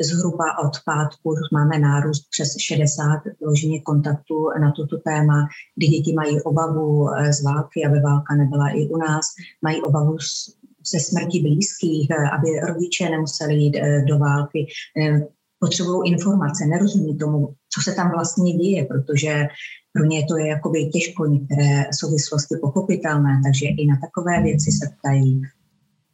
zhruba 0.00 0.58
od 0.58 0.72
pátku 0.84 1.34
máme 1.52 1.78
nárůst 1.78 2.26
přes 2.30 2.54
60 2.58 3.20
vloženě 3.40 3.80
kontaktů 3.80 4.48
na 4.60 4.72
toto 4.72 4.98
téma, 4.98 5.48
kdy 5.76 5.86
děti 5.86 6.12
mají 6.12 6.42
obavu 6.42 7.08
z 7.30 7.44
války, 7.44 7.86
aby 7.86 8.00
válka 8.00 8.34
nebyla 8.34 8.68
i 8.68 8.88
u 8.88 8.96
nás, 8.96 9.26
mají 9.62 9.82
obavu 9.82 10.18
z 10.18 10.61
se 10.84 11.00
smrti 11.00 11.40
blízkých, 11.40 12.10
eh, 12.10 12.14
aby 12.36 12.60
rodiče 12.72 13.10
nemuseli 13.10 13.54
jít 13.54 13.76
eh, 13.76 14.04
do 14.08 14.18
války, 14.18 14.66
eh, 15.00 15.26
potřebují 15.58 16.12
informace, 16.12 16.66
nerozumí 16.66 17.18
tomu, 17.18 17.54
co 17.74 17.80
se 17.90 17.92
tam 17.96 18.10
vlastně 18.10 18.52
děje, 18.52 18.84
protože 18.84 19.46
pro 19.92 20.04
ně 20.04 20.24
to 20.28 20.36
je 20.36 20.46
jakoby 20.46 20.86
těžko 20.86 21.26
některé 21.26 21.84
souvislosti 22.00 22.54
pochopitelné, 22.60 23.40
takže 23.44 23.66
i 23.66 23.86
na 23.86 23.96
takové 24.00 24.42
věci 24.42 24.70
se 24.72 24.86
ptají. 24.98 25.42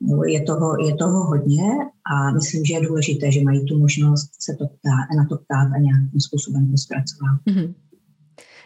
No, 0.01 0.25
je, 0.25 0.43
toho, 0.43 0.87
je 0.87 0.95
toho 0.95 1.25
hodně 1.25 1.69
a 2.13 2.31
myslím, 2.31 2.65
že 2.65 2.75
je 2.75 2.87
důležité, 2.89 3.33
že 3.33 3.45
mají 3.45 3.65
tu 3.65 3.79
možnost 3.79 4.31
se 4.41 4.53
to 4.59 4.67
ptát, 4.67 5.17
na 5.17 5.25
to 5.29 5.37
ptát 5.37 5.69
a 5.75 5.79
nějakým 5.79 6.21
způsobem 6.21 6.71
to 6.71 6.77
zpracovat. 6.77 7.39
Mm-hmm. 7.47 7.75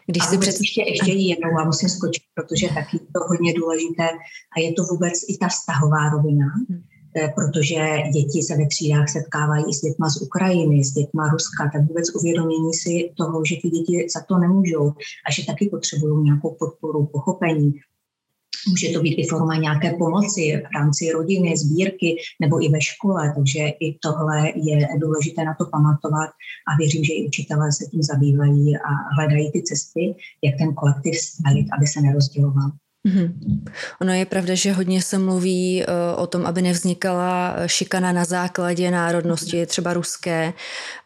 Když 0.07 0.25
si 0.25 0.39
před... 0.39 0.55
ještě, 0.61 0.83
ještě 0.83 1.13
jednou 1.13 1.59
a 1.59 1.65
musím 1.65 1.89
skočit, 1.89 2.23
protože 2.35 2.69
taky 2.69 2.99
to 2.99 3.21
hodně 3.29 3.55
důležité 3.55 4.09
a 4.57 4.61
je 4.61 4.73
to 4.73 4.83
vůbec 4.85 5.13
i 5.29 5.39
ta 5.39 5.49
vztahová 5.49 6.09
rovina, 6.09 6.47
hmm. 6.47 6.83
Eh, 7.17 7.33
protože 7.35 7.79
děti 8.13 8.43
se 8.43 8.57
ve 8.57 8.67
třídách 8.67 9.09
setkávají 9.09 9.65
i 9.71 9.75
s 9.75 9.81
dětma 9.81 10.11
z 10.11 10.23
Ukrajiny, 10.23 10.85
s 10.85 10.93
dětma 10.93 11.29
Ruska, 11.29 11.71
tak 11.73 11.83
vůbec 11.89 12.15
uvědomění 12.15 12.75
si 12.75 13.13
toho, 13.17 13.45
že 13.45 13.57
ty 13.63 13.69
děti 13.71 14.07
za 14.15 14.21
to 14.29 14.39
nemůžou 14.39 14.93
a 15.27 15.33
že 15.33 15.47
taky 15.47 15.69
potřebují 15.69 16.25
nějakou 16.25 16.57
podporu, 16.59 17.07
pochopení, 17.07 17.73
Může 18.69 18.89
to 18.93 19.01
být 19.01 19.15
i 19.15 19.27
forma 19.27 19.57
nějaké 19.57 19.91
pomoci 19.99 20.63
v 20.67 20.75
rámci 20.75 21.13
rodiny, 21.13 21.57
sbírky 21.57 22.17
nebo 22.41 22.65
i 22.65 22.69
ve 22.69 22.81
škole, 22.81 23.33
takže 23.37 23.59
i 23.59 23.99
tohle 24.03 24.49
je 24.49 24.89
důležité 24.99 25.45
na 25.45 25.55
to 25.55 25.65
pamatovat 25.67 26.31
a 26.69 26.77
věřím, 26.79 27.05
že 27.05 27.13
i 27.13 27.27
učitelé 27.27 27.73
se 27.73 27.85
tím 27.91 28.03
zabývají 28.03 28.77
a 28.77 28.91
hledají 29.17 29.53
ty 29.53 29.63
cesty, 29.63 30.15
jak 30.45 30.55
ten 30.59 30.75
kolektiv 30.75 31.15
stavit, 31.15 31.67
aby 31.77 31.87
se 31.87 32.01
nerozděloval. 32.01 32.71
Mm-hmm. 33.09 33.65
Ono 34.01 34.13
je 34.13 34.27
pravda, 34.27 34.55
že 34.55 34.73
hodně 34.73 35.03
se 35.03 35.19
mluví 35.19 35.85
uh, 35.85 36.23
o 36.23 36.27
tom, 36.27 36.47
aby 36.47 36.63
nevznikala 36.63 37.57
šikana 37.67 38.13
na 38.13 38.25
základě 38.25 38.91
národnosti, 38.91 39.67
třeba 39.67 39.93
ruské, 39.95 40.53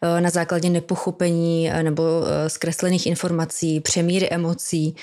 uh, 0.01 0.21
na 0.21 0.29
základě 0.29 0.69
nepochopení 0.69 1.69
uh, 1.73 1.83
nebo 1.83 2.03
zkreslených 2.47 3.05
informací, 3.05 3.79
přemíry 3.79 4.29
emocí. 4.29 4.95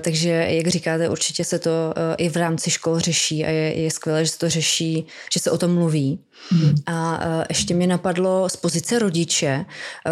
Takže, 0.00 0.30
jak 0.30 0.66
říkáte, 0.66 1.08
určitě 1.08 1.44
se 1.44 1.58
to 1.58 1.94
i 2.16 2.28
v 2.28 2.36
rámci 2.36 2.70
škol 2.70 2.98
řeší 2.98 3.44
a 3.44 3.50
je, 3.50 3.80
je 3.80 3.90
skvělé, 3.90 4.24
že 4.24 4.30
se 4.30 4.38
to 4.38 4.48
řeší, 4.48 5.06
že 5.32 5.40
se 5.40 5.50
o 5.50 5.58
tom 5.58 5.74
mluví. 5.74 6.18
Hmm. 6.50 6.74
A 6.86 7.20
ještě 7.48 7.74
mě 7.74 7.86
napadlo 7.86 8.48
z 8.48 8.56
pozice 8.56 8.98
rodiče, 8.98 9.64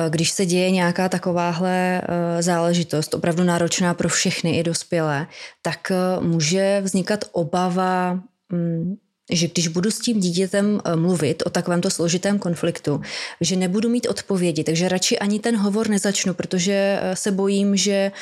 když 0.08 0.30
se 0.30 0.46
děje 0.46 0.70
nějaká 0.70 1.08
takováhle 1.08 2.02
záležitost, 2.40 3.14
opravdu 3.14 3.44
náročná 3.44 3.94
pro 3.94 4.08
všechny 4.08 4.58
i 4.58 4.62
dospělé, 4.62 5.26
tak 5.62 5.92
může 6.20 6.80
vznikat 6.84 7.24
obava, 7.32 8.20
mm, 8.52 8.94
že 9.32 9.48
když 9.48 9.68
budu 9.68 9.90
s 9.90 9.98
tím 9.98 10.20
dítětem 10.20 10.80
mluvit 10.94 11.42
o 11.46 11.50
takovémto 11.50 11.90
složitém 11.90 12.38
konfliktu, 12.38 13.00
že 13.40 13.56
nebudu 13.56 13.88
mít 13.88 14.06
odpovědi, 14.06 14.64
takže 14.64 14.88
radši 14.88 15.18
ani 15.18 15.38
ten 15.38 15.56
hovor 15.56 15.88
nezačnu, 15.88 16.34
protože 16.34 17.00
se 17.14 17.30
bojím, 17.30 17.76
že 17.76 18.12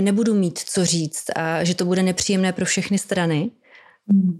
nebudu 0.00 0.34
mít 0.34 0.58
co 0.58 0.84
říct 0.84 1.24
a 1.36 1.64
že 1.64 1.74
to 1.74 1.84
bude 1.84 2.02
nepříjemné 2.02 2.52
pro 2.52 2.64
všechny 2.64 2.98
strany. 2.98 3.50
Hmm. 4.12 4.38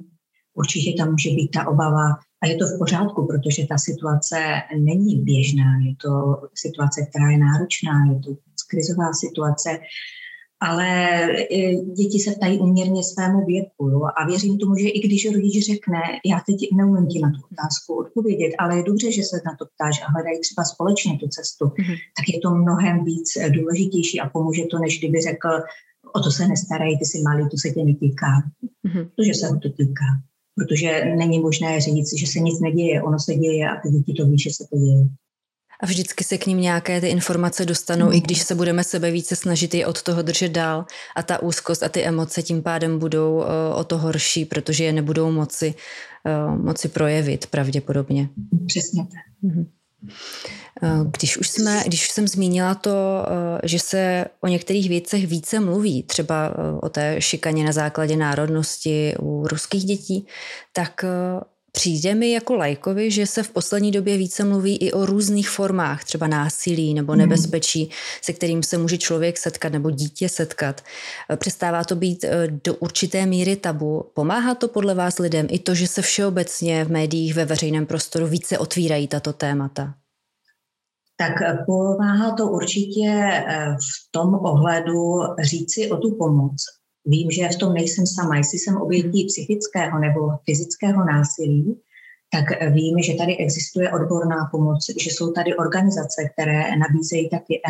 Určitě 0.55 0.93
tam 0.99 1.11
může 1.11 1.31
být 1.31 1.49
ta 1.49 1.69
obava, 1.69 2.05
a 2.43 2.47
je 2.47 2.57
to 2.57 2.67
v 2.67 2.79
pořádku, 2.79 3.27
protože 3.27 3.67
ta 3.67 3.79
situace 3.79 4.37
není 4.79 5.23
běžná, 5.23 5.79
je 5.87 5.95
to 6.03 6.11
situace, 6.55 7.07
která 7.07 7.31
je 7.31 7.39
náročná, 7.39 7.93
je 8.13 8.21
to 8.21 8.31
krizová 8.71 9.13
situace, 9.13 9.79
ale 10.61 10.89
e, 11.53 11.75
děti 11.75 12.19
se 12.19 12.31
ptají 12.31 12.59
uměrně 12.59 13.05
svému 13.05 13.47
věku. 13.47 13.89
Jo? 13.89 14.01
A 14.17 14.27
věřím 14.27 14.59
tomu, 14.59 14.77
že 14.77 14.89
i 14.89 15.01
když 15.01 15.33
rodič 15.33 15.67
řekne, 15.67 16.01
já 16.25 16.41
teď 16.47 16.57
neumím 16.77 17.07
ti 17.07 17.19
na 17.21 17.31
tu 17.31 17.41
otázku 17.53 17.95
odpovědět, 17.95 18.53
ale 18.59 18.77
je 18.77 18.83
dobře, 18.83 19.13
že 19.13 19.23
se 19.23 19.37
na 19.47 19.57
to 19.59 19.65
ptáš 19.75 20.03
a 20.03 20.11
hledají 20.13 20.41
třeba 20.41 20.65
společně 20.65 21.19
tu 21.19 21.29
cestu, 21.29 21.65
mm-hmm. 21.65 21.97
tak 22.17 22.25
je 22.35 22.41
to 22.41 22.51
mnohem 22.51 23.05
víc 23.05 23.29
důležitější 23.59 24.21
a 24.21 24.29
pomůže 24.29 24.65
to, 24.71 24.79
než 24.79 24.99
kdyby 24.99 25.21
řekl, 25.21 25.49
o 26.17 26.21
to 26.21 26.31
se 26.31 26.49
nestarají, 26.49 26.99
ty 26.99 27.05
jsi 27.05 27.23
malý, 27.23 27.49
to 27.49 27.57
se 27.63 27.71
tě 27.71 27.85
netýká. 27.85 28.33
Mm-hmm. 28.87 29.05
Protože 29.17 29.35
se 29.35 29.47
ho 29.49 29.59
to 29.61 29.69
týká 29.71 30.09
protože 30.57 31.05
není 31.05 31.41
možné 31.41 31.81
říct, 31.81 32.19
že 32.19 32.27
se 32.27 32.39
nic 32.39 32.61
neděje, 32.61 33.03
ono 33.03 33.19
se 33.19 33.35
děje 33.35 33.69
a 33.69 33.81
ty 33.81 33.89
děti 33.89 34.13
to 34.13 34.27
ví, 34.27 34.39
že 34.39 34.51
se 34.51 34.65
to 34.71 34.79
děje. 34.79 35.09
A 35.83 35.87
vždycky 35.87 36.25
se 36.25 36.39
k 36.39 36.47
ním 36.47 36.61
nějaké 36.61 37.01
ty 37.01 37.09
informace 37.09 37.67
dostanou, 37.67 38.07
mm. 38.07 38.13
i 38.13 38.21
když 38.21 38.43
se 38.43 38.55
budeme 38.55 38.85
sebe 38.85 39.11
více 39.11 39.37
snažit 39.37 39.75
je 39.75 39.87
od 39.87 40.03
toho 40.03 40.23
držet 40.23 40.53
dál 40.53 40.85
a 41.17 41.23
ta 41.23 41.43
úzkost 41.43 41.83
a 41.83 41.89
ty 41.89 42.03
emoce 42.03 42.43
tím 42.43 42.63
pádem 42.63 42.99
budou 42.99 43.37
uh, 43.37 43.45
o 43.75 43.85
to 43.85 43.99
horší, 43.99 44.45
protože 44.45 44.85
je 44.85 44.93
nebudou 44.93 45.31
moci, 45.31 45.75
uh, 46.49 46.65
moci 46.65 46.89
projevit 46.89 47.47
pravděpodobně. 47.47 48.29
Přesně 48.67 49.03
tak. 49.03 49.53
Mm. 49.53 49.67
Eh, 50.83 50.89
když 51.19 51.37
už, 51.37 51.49
jsme, 51.49 51.83
když 51.87 52.03
už 52.03 52.11
jsem 52.11 52.29
zmínila 52.29 52.75
to, 52.75 53.27
eh, 53.27 53.69
že 53.69 53.79
se 53.79 54.25
o 54.41 54.49
některých 54.49 54.89
věcech 54.89 55.27
více 55.27 55.61
mluví, 55.61 56.03
třeba 56.03 56.51
eh, 56.51 56.79
o 56.83 56.89
té 56.89 57.17
šikaně 57.19 57.65
na 57.65 57.73
základě 57.73 58.17
národnosti 58.17 59.15
u 59.21 59.47
ruských 59.49 59.85
dětí, 59.85 60.27
tak 60.73 61.05
přijde 61.77 62.15
mi 62.15 62.33
jako 62.33 62.55
lajkovi, 62.55 63.11
že 63.11 63.27
se 63.27 63.43
v 63.43 63.51
poslední 63.51 63.91
době 63.91 64.17
více 64.17 64.45
mluví 64.45 64.77
i 64.77 64.93
o 64.93 65.07
různých 65.07 65.51
formách, 65.51 66.05
třeba 66.05 66.27
násilí 66.27 66.95
nebo 66.95 67.13
hmm. 67.13 67.19
nebezpečí, 67.19 67.91
se 68.23 68.33
kterým 68.33 68.63
se 68.63 68.79
může 68.79 68.99
člověk 68.99 69.39
setkat 69.39 69.73
nebo 69.73 69.91
dítě 69.91 70.29
setkat. 70.29 70.81
Přestává 71.37 71.85
to 71.85 71.97
být 71.97 72.25
do 72.65 72.75
určité 72.75 73.27
míry 73.27 73.57
tabu. 73.57 74.11
Pomáhá 74.15 74.55
to 74.55 74.69
podle 74.69 74.95
vás 74.95 75.19
lidem 75.19 75.47
i 75.51 75.59
to, 75.59 75.75
že 75.75 75.87
se 75.87 76.03
všeobecně 76.03 76.85
v 76.85 76.91
médiích 76.91 77.35
ve 77.35 77.45
veřejném 77.45 77.87
prostoru 77.87 78.27
více 78.27 78.59
otvírají 78.59 79.09
tato 79.09 79.33
témata? 79.33 79.95
tak 81.19 81.33
pomáhá 81.67 82.35
to 82.37 82.47
určitě 82.47 83.09
eh, 83.09 83.67
v 83.73 84.11
tom 84.11 84.35
ohledu 84.35 85.21
říci 85.43 85.91
o 85.91 85.97
tu 85.97 86.17
pomoc. 86.19 86.57
Vím, 87.07 87.31
že 87.31 87.49
v 87.49 87.59
tom 87.59 87.75
nejsem 87.75 88.07
sama. 88.07 88.37
Jestli 88.37 88.59
jsem 88.59 88.77
obětí 88.77 89.25
psychického 89.25 89.99
nebo 89.99 90.21
fyzického 90.45 91.05
násilí, 91.05 91.81
tak 92.33 92.73
vím, 92.73 93.03
že 93.03 93.15
tady 93.15 93.37
existuje 93.37 93.93
odborná 93.93 94.49
pomoc, 94.51 94.79
že 95.01 95.11
jsou 95.11 95.33
tady 95.33 95.57
organizace, 95.57 96.29
které 96.33 96.77
nabízejí 96.77 97.31
taky 97.31 97.61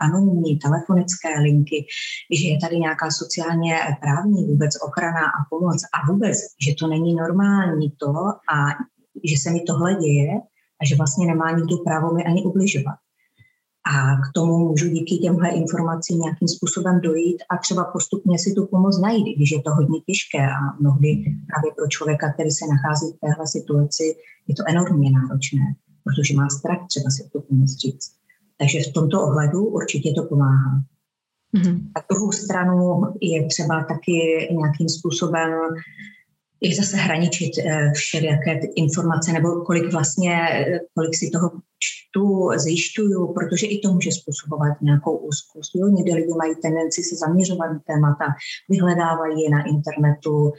anonymní 0.00 0.58
telefonické 0.58 1.40
linky, 1.40 1.86
že 2.32 2.48
je 2.48 2.58
tady 2.60 2.78
nějaká 2.78 3.10
sociálně 3.10 3.76
právní 4.00 4.46
vůbec 4.46 4.70
ochrana 4.82 5.20
a 5.20 5.40
pomoc 5.50 5.82
a 5.94 6.12
vůbec, 6.12 6.38
že 6.66 6.74
to 6.78 6.86
není 6.86 7.14
normální 7.14 7.90
to 7.90 8.12
a 8.54 8.56
že 9.24 9.36
se 9.42 9.50
mi 9.50 9.60
tohle 9.60 9.94
děje 9.94 10.32
a 10.80 10.86
že 10.86 10.96
vlastně 10.96 11.26
nemá 11.26 11.50
nikdo 11.50 11.76
právo 11.76 12.14
mi 12.14 12.24
ani 12.24 12.42
ubližovat. 12.42 13.03
A 13.86 14.16
k 14.16 14.32
tomu 14.34 14.68
můžu 14.68 14.88
díky 14.88 15.16
těmhle 15.16 15.48
informacím 15.50 16.18
nějakým 16.18 16.48
způsobem 16.48 17.00
dojít 17.00 17.42
a 17.50 17.56
třeba 17.56 17.84
postupně 17.84 18.38
si 18.38 18.52
tu 18.52 18.66
pomoc 18.66 19.00
najít, 19.00 19.36
když 19.36 19.50
je 19.50 19.62
to 19.62 19.70
hodně 19.74 20.00
těžké 20.00 20.46
a 20.46 20.60
mnohdy 20.80 21.08
právě 21.50 21.70
pro 21.76 21.86
člověka, 21.88 22.32
který 22.32 22.50
se 22.50 22.64
nachází 22.66 23.06
v 23.12 23.20
téhle 23.20 23.46
situaci, 23.46 24.16
je 24.48 24.54
to 24.54 24.62
enormně 24.68 25.10
náročné, 25.10 25.74
protože 26.04 26.34
má 26.34 26.48
strach 26.48 26.78
třeba 26.88 27.10
si 27.10 27.28
tu 27.32 27.40
pomoc 27.40 27.70
říct. 27.70 28.10
Takže 28.58 28.78
v 28.80 28.92
tomto 28.92 29.22
ohledu 29.22 29.64
určitě 29.64 30.12
to 30.12 30.22
pomáhá. 30.22 30.82
Mm-hmm. 31.56 31.80
A 31.96 31.98
druhou 32.10 32.32
stranu 32.32 33.02
je 33.20 33.46
třeba 33.46 33.84
taky 33.84 34.48
nějakým 34.50 34.88
způsobem 34.88 35.50
i 36.60 36.74
zase 36.74 36.96
hraničit 36.96 37.52
eh, 37.58 37.90
všelijaké 37.94 38.60
informace, 38.76 39.32
nebo 39.32 39.60
kolik 39.60 39.92
vlastně, 39.92 40.32
eh, 40.50 40.80
kolik 40.94 41.14
si 41.16 41.30
toho 41.30 41.50
čtu, 42.14 42.50
zjišťuju, 42.56 43.32
protože 43.32 43.66
i 43.66 43.78
to 43.78 43.92
může 43.92 44.10
způsobovat 44.12 44.80
nějakou 44.82 45.16
úzkost. 45.16 45.70
Jo? 45.74 45.88
Někdy 45.88 46.14
lidi 46.14 46.32
mají 46.38 46.54
tendenci 46.62 47.02
se 47.02 47.16
zaměřovat 47.16 47.66
na 47.72 47.80
témata, 47.86 48.24
vyhledávají 48.68 49.42
je 49.42 49.50
na 49.50 49.62
internetu, 49.66 50.52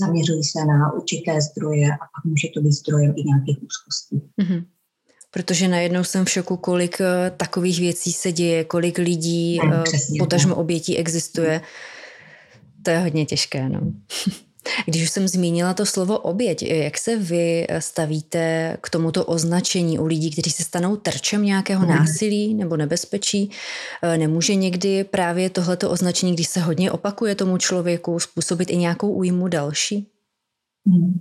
zaměřují 0.00 0.44
se 0.44 0.64
na 0.64 0.92
určité 0.92 1.40
zdroje 1.40 1.88
a 1.92 2.04
pak 2.14 2.24
může 2.24 2.48
to 2.54 2.60
být 2.60 2.72
zdrojem 2.72 3.14
i 3.16 3.22
nějakých 3.24 3.58
úzkostí. 3.62 4.22
Mm-hmm 4.42 4.64
protože 5.32 5.68
najednou 5.68 6.04
jsem 6.04 6.24
v 6.24 6.30
šoku, 6.30 6.56
kolik 6.56 7.00
eh, 7.00 7.30
takových 7.36 7.80
věcí 7.80 8.12
se 8.12 8.32
děje, 8.32 8.64
kolik 8.64 8.98
lidí, 8.98 9.60
no, 9.68 9.84
potažmo 10.18 10.54
obětí 10.54 10.98
existuje. 10.98 11.60
To 12.82 12.90
je 12.90 12.98
hodně 12.98 13.26
těžké, 13.26 13.68
no. 13.68 13.80
Když 14.86 15.02
už 15.02 15.10
jsem 15.10 15.28
zmínila 15.28 15.74
to 15.74 15.86
slovo 15.86 16.18
oběť, 16.18 16.62
jak 16.62 16.98
se 16.98 17.16
vy 17.16 17.66
stavíte 17.78 18.76
k 18.80 18.90
tomuto 18.90 19.24
označení 19.24 19.98
u 19.98 20.06
lidí, 20.06 20.30
kteří 20.30 20.50
se 20.50 20.64
stanou 20.64 20.96
terčem 20.96 21.44
nějakého 21.44 21.86
mhm. 21.86 21.90
násilí 21.90 22.54
nebo 22.54 22.76
nebezpečí? 22.76 23.50
E, 24.02 24.18
nemůže 24.18 24.54
někdy 24.54 25.04
právě 25.04 25.50
tohleto 25.50 25.90
označení, 25.90 26.34
když 26.34 26.48
se 26.48 26.60
hodně 26.60 26.92
opakuje 26.92 27.34
tomu 27.34 27.58
člověku, 27.58 28.20
způsobit 28.20 28.70
i 28.70 28.76
nějakou 28.76 29.12
újmu 29.12 29.48
další? 29.48 30.06
Hmm 30.86 31.20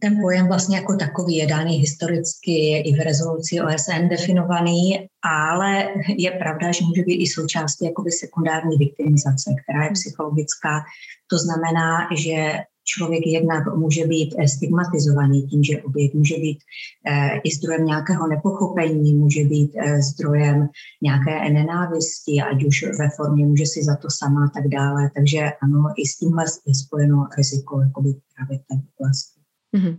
ten 0.00 0.20
pojem 0.20 0.48
vlastně 0.48 0.76
jako 0.76 0.96
takový 0.96 1.36
je 1.36 1.46
daný 1.46 1.76
historicky, 1.76 2.52
je 2.52 2.82
i 2.82 2.92
v 2.92 3.04
rezoluci 3.04 3.60
OSN 3.60 4.08
definovaný, 4.08 5.08
ale 5.22 5.88
je 6.16 6.30
pravda, 6.30 6.72
že 6.72 6.84
může 6.84 7.02
být 7.02 7.22
i 7.22 7.26
součástí 7.26 7.84
jakoby 7.84 8.10
sekundární 8.10 8.76
viktimizace, 8.76 9.54
která 9.62 9.84
je 9.84 9.90
psychologická. 9.90 10.84
To 11.30 11.38
znamená, 11.38 12.08
že 12.16 12.52
člověk 12.84 13.26
jednak 13.26 13.74
může 13.76 14.06
být 14.06 14.34
stigmatizovaný 14.56 15.42
tím, 15.42 15.62
že 15.64 15.82
oběť 15.82 16.14
může 16.14 16.34
být 16.34 16.58
eh, 17.06 17.40
i 17.44 17.50
zdrojem 17.50 17.86
nějakého 17.86 18.28
nepochopení, 18.28 19.14
může 19.14 19.44
být 19.44 19.72
eh, 19.76 20.02
zdrojem 20.02 20.68
nějaké 21.02 21.52
nenávisti, 21.52 22.40
ať 22.52 22.64
už 22.64 22.84
ve 22.98 23.08
formě 23.16 23.46
může 23.46 23.66
si 23.66 23.84
za 23.84 23.96
to 23.96 24.08
sama 24.10 24.46
a 24.46 24.48
tak 24.48 24.68
dále. 24.68 25.10
Takže 25.14 25.40
ano, 25.62 25.92
i 25.96 26.06
s 26.06 26.16
tímhle 26.16 26.44
je 26.66 26.74
spojeno 26.74 27.28
riziko 27.36 27.80
jakoby 27.80 28.14
právě 28.36 28.58
té 28.58 28.74
oblasti. 28.96 29.40
Mm-hmm. 29.76 29.98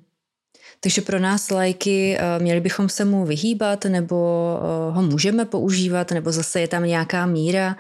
Takže 0.80 1.02
pro 1.02 1.20
nás 1.20 1.50
lajky 1.50 2.18
eh, 2.18 2.40
měli 2.40 2.62
bychom 2.62 2.90
se 2.90 3.06
mu 3.06 3.26
vyhýbat, 3.26 3.86
nebo 3.86 4.18
eh, 4.60 4.92
ho 4.92 5.02
můžeme 5.02 5.46
používat, 5.46 6.12
nebo 6.12 6.32
zase 6.32 6.62
je 6.62 6.68
tam 6.68 6.84
nějaká 6.84 7.26
míra 7.26 7.76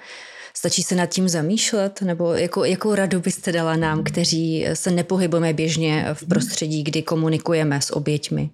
Stačí 0.59 0.83
se 0.83 0.95
nad 0.95 1.05
tím 1.05 1.29
zamýšlet? 1.29 2.01
Nebo 2.01 2.33
jako, 2.33 2.65
jakou 2.65 2.95
radu 2.95 3.19
byste 3.19 3.51
dala 3.51 3.75
nám, 3.75 4.03
kteří 4.03 4.65
se 4.73 4.91
nepohybujeme 4.91 5.53
běžně 5.53 6.05
v 6.13 6.27
prostředí, 6.27 6.83
kdy 6.83 7.01
komunikujeme 7.01 7.81
s 7.81 7.93
oběťmi? 7.93 8.49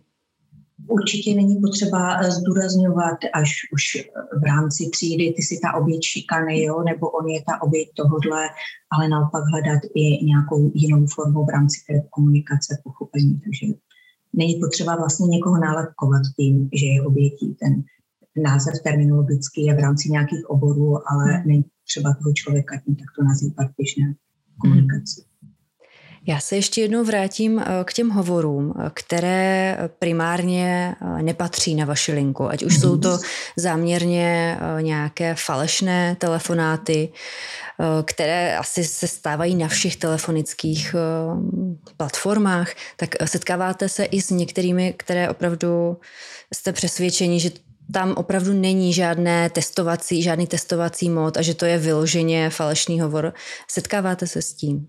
Určitě 0.87 1.35
není 1.35 1.61
potřeba 1.61 2.19
eh, 2.19 2.31
zdůrazňovat 2.31 3.17
až 3.33 3.49
už 3.73 3.83
v 4.41 4.43
rámci 4.43 4.89
třídy, 4.89 5.33
ty 5.35 5.41
si 5.41 5.59
ta 5.63 5.73
oběť 5.73 6.01
šikany, 6.03 6.63
jo, 6.63 6.83
nebo 6.83 7.09
on 7.09 7.27
je 7.27 7.41
ta 7.47 7.61
oběť 7.61 7.87
tohodle, 7.95 8.41
ale 8.93 9.09
naopak 9.09 9.43
hledat 9.51 9.81
i 9.95 10.25
nějakou 10.25 10.71
jinou 10.73 11.07
formu 11.07 11.45
v 11.45 11.49
rámci 11.49 11.77
té 11.87 11.93
komunikace, 12.09 12.81
pochopení. 12.83 13.39
Takže 13.43 13.65
není 14.33 14.55
potřeba 14.55 14.95
vlastně 14.95 15.27
někoho 15.27 15.57
nálepkovat 15.57 16.21
tím, 16.39 16.69
že 16.73 16.85
je 16.85 17.01
obětí. 17.01 17.55
Ten 17.59 17.83
název 18.43 18.73
terminologický 18.83 19.65
je 19.65 19.75
v 19.75 19.79
rámci 19.79 20.09
nějakých 20.09 20.49
oborů, 20.49 21.09
ale 21.11 21.33
hmm. 21.33 21.47
není 21.47 21.65
třeba 21.87 22.13
toho 22.13 22.33
člověka 22.33 22.77
tím 22.85 22.95
takto 22.95 23.23
nazývat 23.23 23.67
běžné 23.77 24.15
komunikaci. 24.61 25.21
Hmm. 25.21 25.35
Já 26.27 26.39
se 26.39 26.55
ještě 26.55 26.81
jednou 26.81 27.03
vrátím 27.03 27.59
eh, 27.59 27.65
k 27.83 27.93
těm 27.93 28.09
hovorům, 28.09 28.73
eh, 28.77 28.91
které 28.93 29.77
primárně 29.99 30.95
eh, 31.01 31.23
nepatří 31.23 31.75
na 31.75 31.85
vaši 31.85 32.13
linku. 32.13 32.49
Ať 32.49 32.63
už 32.63 32.79
jsou 32.79 32.97
to 32.97 33.19
záměrně 33.55 34.57
nějaké 34.81 35.35
falešné 35.35 36.15
telefonáty, 36.15 37.09
které 38.05 38.57
asi 38.57 38.83
se 38.83 39.07
stávají 39.07 39.55
na 39.55 39.67
všech 39.67 39.95
telefonických 39.95 40.95
platformách, 41.97 42.71
tak 42.97 43.09
setkáváte 43.25 43.89
se 43.89 44.03
i 44.05 44.21
s 44.21 44.29
některými, 44.29 44.93
které 44.97 45.29
opravdu 45.29 45.97
jste 46.53 46.73
přesvědčeni, 46.73 47.39
že 47.39 47.49
tam 47.93 48.13
opravdu 48.17 48.53
není 48.53 48.93
žádné 48.93 49.49
testovací, 49.49 50.23
žádný 50.23 50.47
testovací 50.47 51.09
mod 51.09 51.37
a 51.37 51.41
že 51.41 51.53
to 51.53 51.65
je 51.65 51.77
vyloženě 51.77 52.49
falešný 52.49 53.01
hovor. 53.01 53.33
Setkáváte 53.69 54.27
se 54.27 54.41
s 54.41 54.53
tím? 54.53 54.87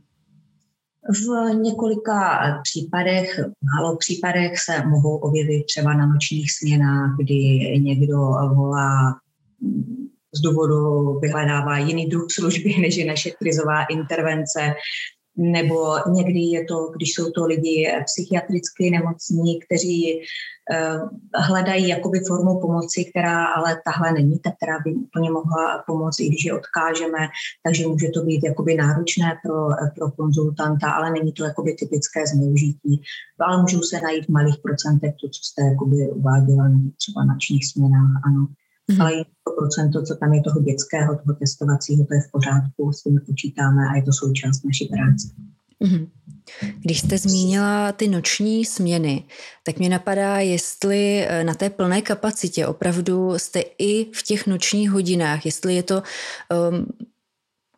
V 1.08 1.54
několika 1.54 2.40
případech, 2.62 3.40
málo 3.74 3.96
případech 3.96 4.58
se 4.58 4.86
mohou 4.86 5.16
objevit 5.16 5.64
třeba 5.64 5.94
na 5.94 6.06
nočních 6.06 6.52
směnách, 6.52 7.16
kdy 7.18 7.34
někdo 7.78 8.18
volá 8.54 9.14
z 10.34 10.40
důvodu 10.40 11.12
vyhledává 11.20 11.78
jiný 11.78 12.06
druh 12.06 12.26
služby, 12.30 12.74
než 12.80 12.96
je 12.96 13.06
naše 13.06 13.30
krizová 13.30 13.84
intervence, 13.84 14.74
nebo 15.36 15.94
někdy 16.10 16.40
je 16.40 16.64
to, 16.64 16.90
když 16.96 17.14
jsou 17.14 17.30
to 17.30 17.46
lidi 17.46 17.88
psychiatricky 18.04 18.90
nemocní, 18.90 19.60
kteří 19.60 20.20
Eh, 20.70 20.98
hledají 21.34 21.88
jakoby 21.88 22.20
formu 22.28 22.60
pomoci, 22.60 23.04
která 23.04 23.46
ale 23.46 23.82
tahle 23.84 24.12
není 24.12 24.38
ta, 24.38 24.50
která 24.50 24.78
by 24.84 24.94
úplně 24.94 25.30
mohla 25.30 25.84
pomoci, 25.86 26.24
i 26.24 26.28
když 26.28 26.44
je 26.44 26.54
odkážeme, 26.54 27.18
takže 27.64 27.86
může 27.86 28.08
to 28.08 28.22
být 28.22 28.44
jakoby 28.44 28.74
náročné 28.74 29.38
pro, 29.42 29.68
pro 29.94 30.10
konzultanta, 30.10 30.90
ale 30.90 31.10
není 31.10 31.32
to 31.32 31.44
jakoby 31.44 31.74
typické 31.74 32.26
zneužití. 32.26 33.02
Ale 33.40 33.62
můžou 33.62 33.82
se 33.82 34.00
najít 34.00 34.26
v 34.26 34.32
malých 34.32 34.58
procentech 34.62 35.14
to, 35.20 35.28
co 35.28 35.40
jste 35.42 35.62
jakoby 35.62 35.96
uváděla 36.10 36.70
třeba 36.96 37.24
na 37.24 37.36
čních 37.38 37.66
směnách, 37.66 38.10
ano. 38.26 38.46
Mm-hmm. 38.90 39.02
Ale 39.02 39.12
to 39.44 39.52
procento, 39.58 40.02
co 40.02 40.14
tam 40.14 40.32
je 40.32 40.42
toho 40.42 40.60
dětského, 40.60 41.16
toho 41.16 41.34
testovacího, 41.38 42.04
to 42.04 42.14
je 42.14 42.20
v 42.20 42.30
pořádku, 42.30 42.92
s 42.92 43.02
tím 43.02 43.20
počítáme 43.26 43.88
a 43.88 43.96
je 43.96 44.02
to 44.02 44.12
součást 44.12 44.64
naší 44.64 44.84
práce. 44.84 45.28
Mm-hmm. 45.84 46.08
Když 46.80 47.00
jste 47.00 47.18
zmínila 47.18 47.92
ty 47.92 48.08
noční 48.08 48.64
směny, 48.64 49.24
tak 49.64 49.78
mě 49.78 49.88
napadá, 49.88 50.38
jestli 50.38 51.26
eh, 51.28 51.44
na 51.44 51.54
té 51.54 51.70
plné 51.70 52.02
kapacitě 52.02 52.66
opravdu 52.66 53.38
jste 53.38 53.60
i 53.78 54.04
v 54.12 54.22
těch 54.22 54.46
nočních 54.46 54.90
hodinách, 54.90 55.46
jestli 55.46 55.74
je 55.74 55.82
to 55.82 56.02
um, 56.70 56.86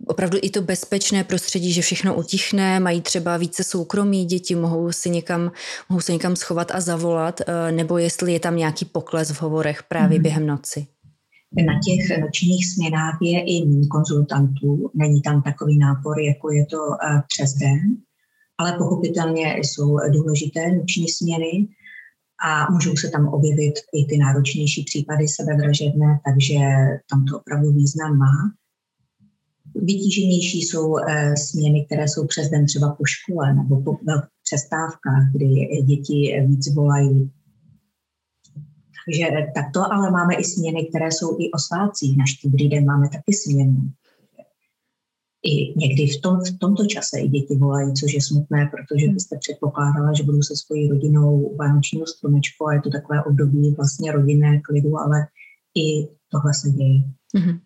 opravdu 0.07 0.39
i 0.43 0.51
to 0.51 0.63
bezpečné 0.63 1.25
prostředí, 1.25 1.73
že 1.73 1.83
všechno 1.83 2.15
utichne, 2.15 2.81
mají 2.81 3.01
třeba 3.01 3.37
více 3.37 3.65
soukromí 3.65 4.25
děti, 4.25 4.55
mohou, 4.55 4.93
si 4.93 5.11
někam, 5.11 5.53
mohou 5.89 6.01
se 6.01 6.13
někam 6.13 6.37
schovat 6.37 6.71
a 6.71 6.81
zavolat, 6.81 7.41
eh, 7.41 7.73
nebo 7.73 7.99
jestli 7.99 8.33
je 8.33 8.41
tam 8.41 8.57
nějaký 8.57 8.85
pokles 8.85 9.31
v 9.31 9.43
hovorech 9.43 9.83
právě 9.83 10.19
mm. 10.19 10.23
během 10.23 10.47
noci. 10.47 10.87
Na 11.67 11.81
těch 11.85 12.21
nočních 12.21 12.67
směnách 12.67 13.19
je 13.23 13.41
i 13.41 13.67
méně 13.67 13.87
konzultantů, 13.87 14.91
není 14.95 15.23
tam 15.23 15.43
takový 15.43 15.79
nápor, 15.79 16.21
jako 16.21 16.53
je 16.53 16.67
to 16.67 16.79
eh, 16.79 17.23
přes 17.29 17.55
den 17.55 17.99
ale 18.59 18.73
pochopitelně 18.79 19.57
jsou 19.57 19.99
důležité 20.13 20.73
noční 20.73 21.09
směny 21.09 21.69
a 22.47 22.73
můžou 22.73 22.97
se 22.97 23.09
tam 23.09 23.29
objevit 23.29 23.75
i 23.95 24.05
ty 24.05 24.19
náročnější 24.19 24.85
případy 24.85 25.29
sebevražedné, 25.29 26.21
takže 26.25 26.59
tam 27.11 27.25
to 27.25 27.39
opravdu 27.39 27.73
význam 27.73 28.19
má. 28.19 28.53
Vytíženější 29.75 30.63
jsou 30.63 30.99
e, 30.99 31.37
směny, 31.37 31.85
které 31.85 32.09
jsou 32.09 32.27
přes 32.27 32.49
den 32.49 32.67
třeba 32.67 32.95
po 32.95 33.05
škole 33.07 33.55
nebo 33.55 33.83
po 33.83 33.99
přestávkách, 34.43 35.33
kdy 35.33 35.83
děti 35.87 36.45
víc 36.47 36.75
volají. 36.75 37.31
Takže 39.09 39.27
takto, 39.55 39.93
ale 39.93 40.11
máme 40.11 40.35
i 40.35 40.45
směny, 40.45 40.87
které 40.87 41.13
jsou 41.13 41.37
i 41.41 41.51
o 41.51 41.59
svácích. 41.59 42.17
Na 42.17 42.27
štědrý 42.27 42.69
den 42.69 42.85
máme 42.85 43.09
taky 43.09 43.33
směnu 43.33 43.93
i 45.43 45.79
někdy 45.79 46.07
v, 46.07 46.21
tom, 46.21 46.41
v 46.45 46.59
tomto 46.59 46.87
čase 46.87 47.21
i 47.21 47.29
děti 47.29 47.57
volají, 47.57 47.95
což 47.95 48.15
je 48.15 48.23
smutné, 48.23 48.71
protože 48.71 49.09
byste 49.09 49.39
předpokládala, 49.39 50.13
že 50.13 50.23
budou 50.23 50.43
se 50.43 50.57
svojí 50.57 50.89
rodinou 50.89 51.57
vánočního 51.57 52.07
stromečku 52.07 52.69
a 52.69 52.75
je 52.75 52.81
to 52.81 52.91
takové 52.91 53.25
období 53.25 53.75
vlastně 53.77 54.13
rodinné 54.13 54.61
klidu, 54.61 54.99
ale 54.99 55.27
i 55.75 56.09
tohle 56.29 56.55
se 56.55 56.71
děje. 56.71 56.99
Mm-hmm. 57.37 57.61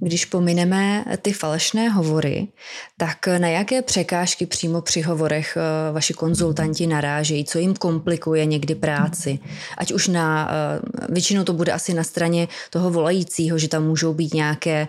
Když 0.00 0.24
pomineme 0.24 1.04
ty 1.22 1.32
falešné 1.32 1.88
hovory, 1.88 2.48
tak 2.96 3.26
na 3.26 3.48
jaké 3.48 3.82
překážky 3.82 4.46
přímo 4.46 4.80
při 4.80 5.00
hovorech 5.02 5.56
eh, 5.56 5.92
vaši 5.92 6.14
konzultanti 6.14 6.86
narážejí, 6.86 7.44
co 7.44 7.58
jim 7.58 7.74
komplikuje 7.74 8.44
někdy 8.44 8.74
práci? 8.74 9.38
Ať 9.78 9.92
už 9.92 10.08
na, 10.08 10.50
eh, 10.50 10.80
většinou 11.08 11.44
to 11.44 11.52
bude 11.52 11.72
asi 11.72 11.94
na 11.94 12.04
straně 12.04 12.48
toho 12.70 12.90
volajícího, 12.90 13.58
že 13.58 13.68
tam 13.68 13.86
můžou 13.86 14.14
být 14.14 14.34
nějaké, 14.34 14.88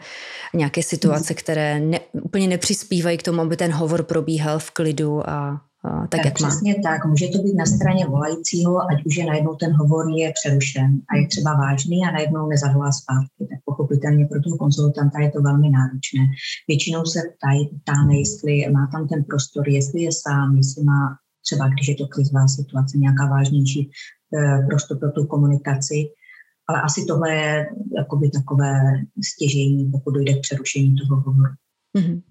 nějaké 0.54 0.84
situace, 0.84 1.34
které 1.34 1.80
ne, 1.80 2.00
úplně 2.12 2.48
nepřispívají 2.48 3.18
k 3.18 3.24
tomu, 3.24 3.42
aby 3.42 3.58
ten 3.58 3.72
hovor 3.72 4.04
probíhal 4.04 4.60
v 4.60 4.72
klidu 4.72 5.30
a 5.30 5.62
tak, 5.82 6.10
tak 6.10 6.26
jak 6.26 6.42
má. 6.42 6.48
Přesně 6.48 6.76
tak. 6.84 7.06
Může 7.06 7.28
to 7.28 7.38
být 7.38 7.56
na 7.56 7.66
straně 7.66 8.06
volajícího, 8.06 8.92
ať 8.92 9.06
už 9.06 9.16
je 9.16 9.26
najednou 9.26 9.56
ten 9.56 9.74
hovor 9.74 10.06
je 10.18 10.34
přerušen 10.40 11.02
a 11.10 11.18
je 11.18 11.28
třeba 11.28 11.54
vážný 11.54 12.06
a 12.06 12.12
najednou 12.12 12.48
nezavolá 12.48 12.92
zpátky. 12.92 13.42
Tak 13.52 13.60
pochopitelně 13.66 14.26
pro 14.26 14.42
toho 14.42 14.58
konzultanta 14.58 15.20
je 15.20 15.32
to 15.32 15.42
velmi 15.42 15.70
náročné. 15.70 16.24
Většinou 16.68 17.06
se 17.06 17.20
ptají, 17.38 17.70
ptáme, 17.82 18.16
jestli 18.16 18.70
má 18.72 18.88
tam 18.92 19.08
ten 19.08 19.24
prostor, 19.24 19.70
jestli 19.70 20.02
je 20.02 20.12
sám, 20.12 20.58
jestli 20.58 20.84
má 20.84 21.18
třeba, 21.46 21.68
když 21.70 21.88
je 21.88 21.96
to 21.96 22.08
krizová 22.08 22.48
situace, 22.48 22.98
nějaká 22.98 23.26
vážnější 23.26 23.82
e, 23.82 24.68
prostor 24.68 25.00
pro 25.00 25.12
tu 25.12 25.26
komunikaci. 25.26 26.10
Ale 26.70 26.82
asi 26.82 27.06
tohle 27.06 27.34
je 27.34 27.66
jakoby 27.98 28.30
takové 28.30 28.74
stěžení, 29.34 29.92
pokud 29.92 30.12
dojde 30.12 30.34
k 30.34 30.42
přerušení 30.42 30.96
toho 30.96 31.22
hovoru. 31.22 31.54
Mm-hmm. 31.98 32.22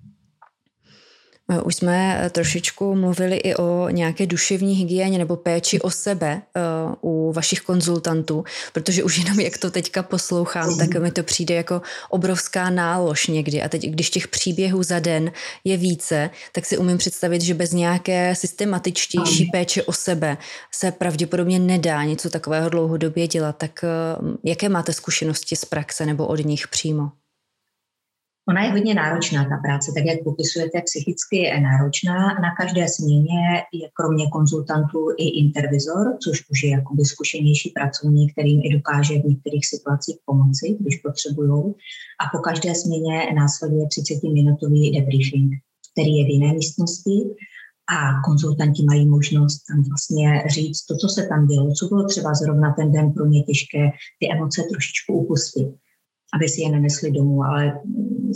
Eh, 1.51 1.63
už 1.63 1.75
jsme 1.75 2.21
eh, 2.21 2.31
trošičku 2.31 2.95
mluvili 2.95 3.37
i 3.37 3.55
o 3.55 3.89
nějaké 3.89 4.27
duševní 4.27 4.75
hygieně 4.75 5.19
nebo 5.19 5.37
péči 5.37 5.81
o 5.81 5.91
sebe 5.91 6.43
uh, 7.01 7.11
u 7.11 7.33
vašich 7.33 7.61
konzultantů, 7.61 8.45
protože 8.73 9.05
už 9.05 9.19
jenom 9.19 9.41
jak 9.41 9.59
to 9.59 9.71
teďka 9.71 10.03
poslouchám, 10.03 10.79
tak 10.79 10.95
mi 11.03 11.11
to 11.11 11.23
přijde 11.23 11.55
jako 11.55 11.83
obrovská 12.11 12.71
nálož 12.71 13.27
někdy. 13.27 13.63
A 13.63 13.69
teď, 13.69 13.83
když 13.83 14.11
těch 14.11 14.29
příběhů 14.29 14.83
za 14.83 14.99
den 14.99 15.33
je 15.65 15.77
více, 15.77 16.31
tak 16.53 16.67
si 16.67 16.79
umím 16.79 16.99
představit, 16.99 17.43
že 17.43 17.55
bez 17.55 17.73
nějaké 17.73 18.35
systematičtější 18.35 19.51
péče 19.53 19.83
o 19.83 19.93
sebe 19.93 20.37
se 20.75 20.93
pravděpodobně 20.93 21.59
nedá 21.59 22.05
něco 22.05 22.31
takového 22.31 22.69
dlouhodobě 22.69 23.29
dělat. 23.29 23.57
Tak 23.59 23.85
jaké 24.45 24.69
máte 24.69 24.93
zkušenosti 24.93 25.57
z 25.57 25.65
praxe 25.65 26.07
nebo 26.07 26.27
od 26.27 26.45
nich 26.45 26.69
přímo? 26.69 27.11
Ona 28.49 28.65
je 28.65 28.71
hodně 28.71 28.95
náročná, 28.95 29.45
ta 29.45 29.57
práce, 29.57 29.93
tak 29.97 30.05
jak 30.07 30.25
popisujete, 30.25 30.83
psychicky 30.83 31.37
je 31.37 31.61
náročná. 31.61 32.17
Na 32.17 32.51
každé 32.59 32.89
směně 32.89 33.43
je 33.73 33.89
kromě 33.95 34.27
konzultantů 34.33 35.11
i 35.19 35.27
intervizor, 35.29 36.17
což 36.25 36.45
už 36.51 36.63
je 36.63 36.71
jakoby 36.71 37.05
zkušenější 37.05 37.71
pracovník, 37.71 38.33
kterým 38.33 38.61
i 38.65 38.69
dokáže 38.77 39.15
v 39.19 39.25
některých 39.25 39.67
situacích 39.67 40.17
pomoci, 40.25 40.77
když 40.81 40.97
potřebují. 40.97 41.75
A 42.21 42.25
po 42.33 42.39
každé 42.39 42.75
směně 42.75 43.35
následuje 43.35 43.87
30-minutový 43.87 44.95
debriefing, 44.95 45.51
který 45.93 46.17
je 46.17 46.25
v 46.25 46.29
jiné 46.29 46.53
místnosti 46.53 47.17
a 47.99 48.23
konzultanti 48.27 48.83
mají 48.85 49.07
možnost 49.07 49.59
tam 49.69 49.83
vlastně 49.89 50.45
říct 50.47 50.87
to, 50.87 50.97
co 50.97 51.09
se 51.09 51.27
tam 51.27 51.47
dělo, 51.47 51.73
co 51.73 51.87
bylo 51.87 52.05
třeba 52.05 52.35
zrovna 52.35 52.75
ten 52.79 52.93
den 52.93 53.13
pro 53.13 53.27
ně 53.27 53.43
těžké, 53.43 53.91
ty 54.19 54.33
emoce 54.33 54.63
trošičku 54.71 55.13
upustit 55.13 55.69
aby 56.35 56.49
si 56.49 56.61
je 56.61 56.71
nenesli 56.71 57.11
domů, 57.11 57.45
ale 57.45 57.81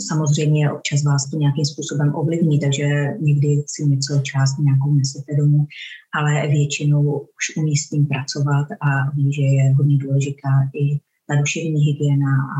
samozřejmě 0.07 0.71
občas 0.71 1.03
vás 1.03 1.29
to 1.29 1.37
nějakým 1.37 1.65
způsobem 1.65 2.15
ovlivní, 2.15 2.59
takže 2.59 2.87
někdy 3.19 3.63
si 3.67 3.85
něco 3.85 4.21
část 4.23 4.57
nějakou 4.57 4.93
nesete 4.93 5.35
domů, 5.37 5.65
ale 6.13 6.47
většinou 6.47 7.19
už 7.19 7.57
umí 7.57 7.77
s 7.77 7.89
tím 7.89 8.05
pracovat 8.05 8.67
a 8.71 9.11
ví, 9.15 9.33
že 9.33 9.41
je 9.41 9.75
hodně 9.75 9.97
důležitá 9.97 10.49
i 10.81 10.99
ta 11.27 11.35
duševní 11.39 11.81
hygiena 11.81 12.33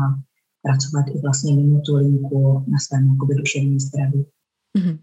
pracovat 0.62 1.04
i 1.14 1.20
vlastně 1.20 1.54
mimo 1.54 1.80
tu 1.80 1.96
linku 1.96 2.64
na 2.68 2.78
svém 2.78 3.10
jakoby, 3.12 3.34
duševním 3.34 3.80
zdraví. 3.80 4.26
Mm-hmm. 4.78 4.98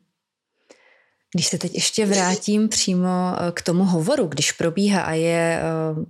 Když 1.33 1.47
se 1.47 1.57
teď 1.57 1.73
ještě 1.73 2.05
vrátím 2.05 2.69
přímo 2.69 3.07
eh, 3.07 3.51
k 3.51 3.61
tomu 3.61 3.83
hovoru, 3.83 4.27
když 4.27 4.51
probíhá 4.51 5.01
a 5.01 5.13
je 5.13 5.61
eh, 5.61 6.05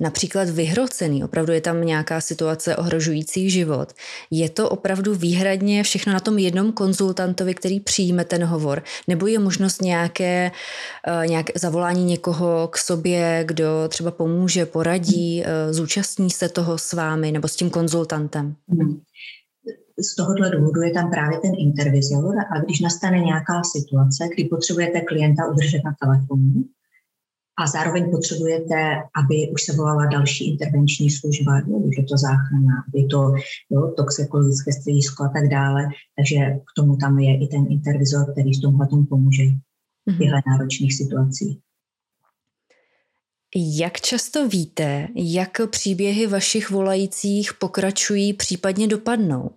například 0.00 0.48
vyhrocený, 0.48 1.24
opravdu 1.24 1.52
je 1.52 1.60
tam 1.60 1.84
nějaká 1.84 2.20
situace 2.20 2.76
ohrožující 2.76 3.50
život, 3.50 3.92
je 4.30 4.50
to 4.50 4.70
opravdu 4.70 5.14
výhradně 5.14 5.82
všechno 5.82 6.12
na 6.12 6.20
tom 6.20 6.38
jednom 6.38 6.72
konzultantovi, 6.72 7.54
který 7.54 7.80
přijme 7.80 8.24
ten 8.24 8.44
hovor, 8.44 8.82
nebo 9.08 9.26
je 9.26 9.38
možnost 9.38 9.82
nějaké, 9.82 10.50
eh, 11.06 11.26
nějaké 11.26 11.52
zavolání 11.56 12.04
někoho 12.04 12.68
k 12.72 12.78
sobě, 12.78 13.44
kdo 13.46 13.88
třeba 13.88 14.10
pomůže, 14.10 14.66
poradí, 14.66 15.44
zúčastní 15.70 16.30
se 16.30 16.48
toho 16.48 16.78
s 16.78 16.92
vámi 16.92 17.32
nebo 17.32 17.48
s 17.48 17.56
tím 17.56 17.70
konzultantem? 17.70 18.54
Hmm. 18.68 19.00
Z 19.98 20.16
tohohle 20.16 20.50
důvodu 20.50 20.80
je 20.82 20.92
tam 20.92 21.10
právě 21.10 21.38
ten 21.38 21.52
intervizor 21.58 22.34
a 22.38 22.60
když 22.64 22.80
nastane 22.80 23.18
nějaká 23.18 23.62
situace, 23.72 24.28
kdy 24.34 24.44
potřebujete 24.44 25.00
klienta 25.00 25.42
udržet 25.52 25.80
na 25.84 25.94
telefonu 26.02 26.64
a 27.58 27.66
zároveň 27.66 28.10
potřebujete, 28.10 28.96
aby 29.16 29.50
už 29.52 29.62
se 29.62 29.76
volala 29.76 30.06
další 30.06 30.52
intervenční 30.52 31.10
služba, 31.10 31.58
jo, 31.58 31.76
už 31.76 31.96
je 31.96 32.04
to 32.04 32.16
záchrana, 32.16 32.84
aby 32.88 33.06
to 33.06 33.32
jo, 33.70 33.94
toxikologické 33.96 34.72
středisko 34.72 35.24
a 35.24 35.28
tak 35.28 35.48
dále, 35.48 35.88
takže 36.16 36.36
k 36.38 36.70
tomu 36.76 36.96
tam 36.96 37.18
je 37.18 37.44
i 37.44 37.46
ten 37.46 37.66
intervizor, 37.70 38.32
který 38.32 38.54
v 38.54 38.60
tomhle 38.62 38.86
tomu 38.86 39.04
pomůže 39.04 39.42
v 40.06 40.18
těchto 40.18 40.50
náročných 40.50 40.96
situacích. 40.96 41.58
Jak 43.56 44.00
často 44.00 44.48
víte, 44.48 45.08
jak 45.14 45.58
příběhy 45.70 46.26
vašich 46.26 46.70
volajících 46.70 47.54
pokračují, 47.54 48.32
případně 48.32 48.88
dopadnou? 48.88 49.50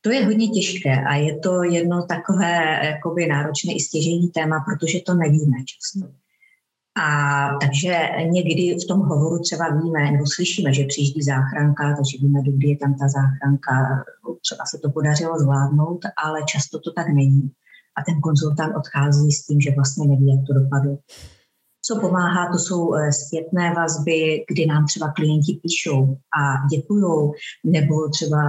To 0.00 0.10
je 0.10 0.26
hodně 0.26 0.48
těžké 0.48 1.04
a 1.04 1.14
je 1.14 1.38
to 1.38 1.62
jedno 1.62 2.06
takové 2.06 2.80
jakoby 2.86 3.26
náročné 3.26 3.72
i 3.72 3.80
stěžení 3.80 4.28
téma, 4.28 4.64
protože 4.66 5.00
to 5.06 5.14
nevíme 5.14 5.56
často. 5.64 6.21
A 6.96 7.06
takže 7.60 8.08
někdy 8.30 8.76
v 8.84 8.86
tom 8.88 9.00
hovoru 9.00 9.38
třeba 9.38 9.68
víme 9.68 10.10
nebo 10.10 10.24
slyšíme, 10.34 10.74
že 10.74 10.84
přijíždí 10.84 11.22
záchranka, 11.22 11.96
takže 11.96 12.18
víme, 12.20 12.40
kdy 12.42 12.68
je 12.68 12.76
tam 12.76 12.94
ta 12.94 13.08
záchranka, 13.08 14.04
třeba 14.40 14.64
se 14.66 14.78
to 14.78 14.90
podařilo 14.90 15.38
zvládnout, 15.38 16.00
ale 16.24 16.40
často 16.48 16.80
to 16.80 16.92
tak 16.92 17.08
není. 17.08 17.50
A 17.96 18.02
ten 18.02 18.20
konzultant 18.20 18.76
odchází 18.76 19.32
s 19.32 19.46
tím, 19.46 19.60
že 19.60 19.70
vlastně 19.70 20.06
neví, 20.06 20.28
jak 20.28 20.46
to 20.46 20.52
dopadlo. 20.54 20.98
Co 21.84 22.00
pomáhá, 22.00 22.52
to 22.52 22.58
jsou 22.58 22.94
eh, 22.94 23.12
zpětné 23.12 23.74
vazby, 23.74 24.44
kdy 24.48 24.66
nám 24.66 24.86
třeba 24.86 25.12
klienti 25.12 25.60
píšou 25.62 26.16
a 26.38 26.66
děkují, 26.76 27.32
nebo 27.64 28.08
třeba 28.08 28.42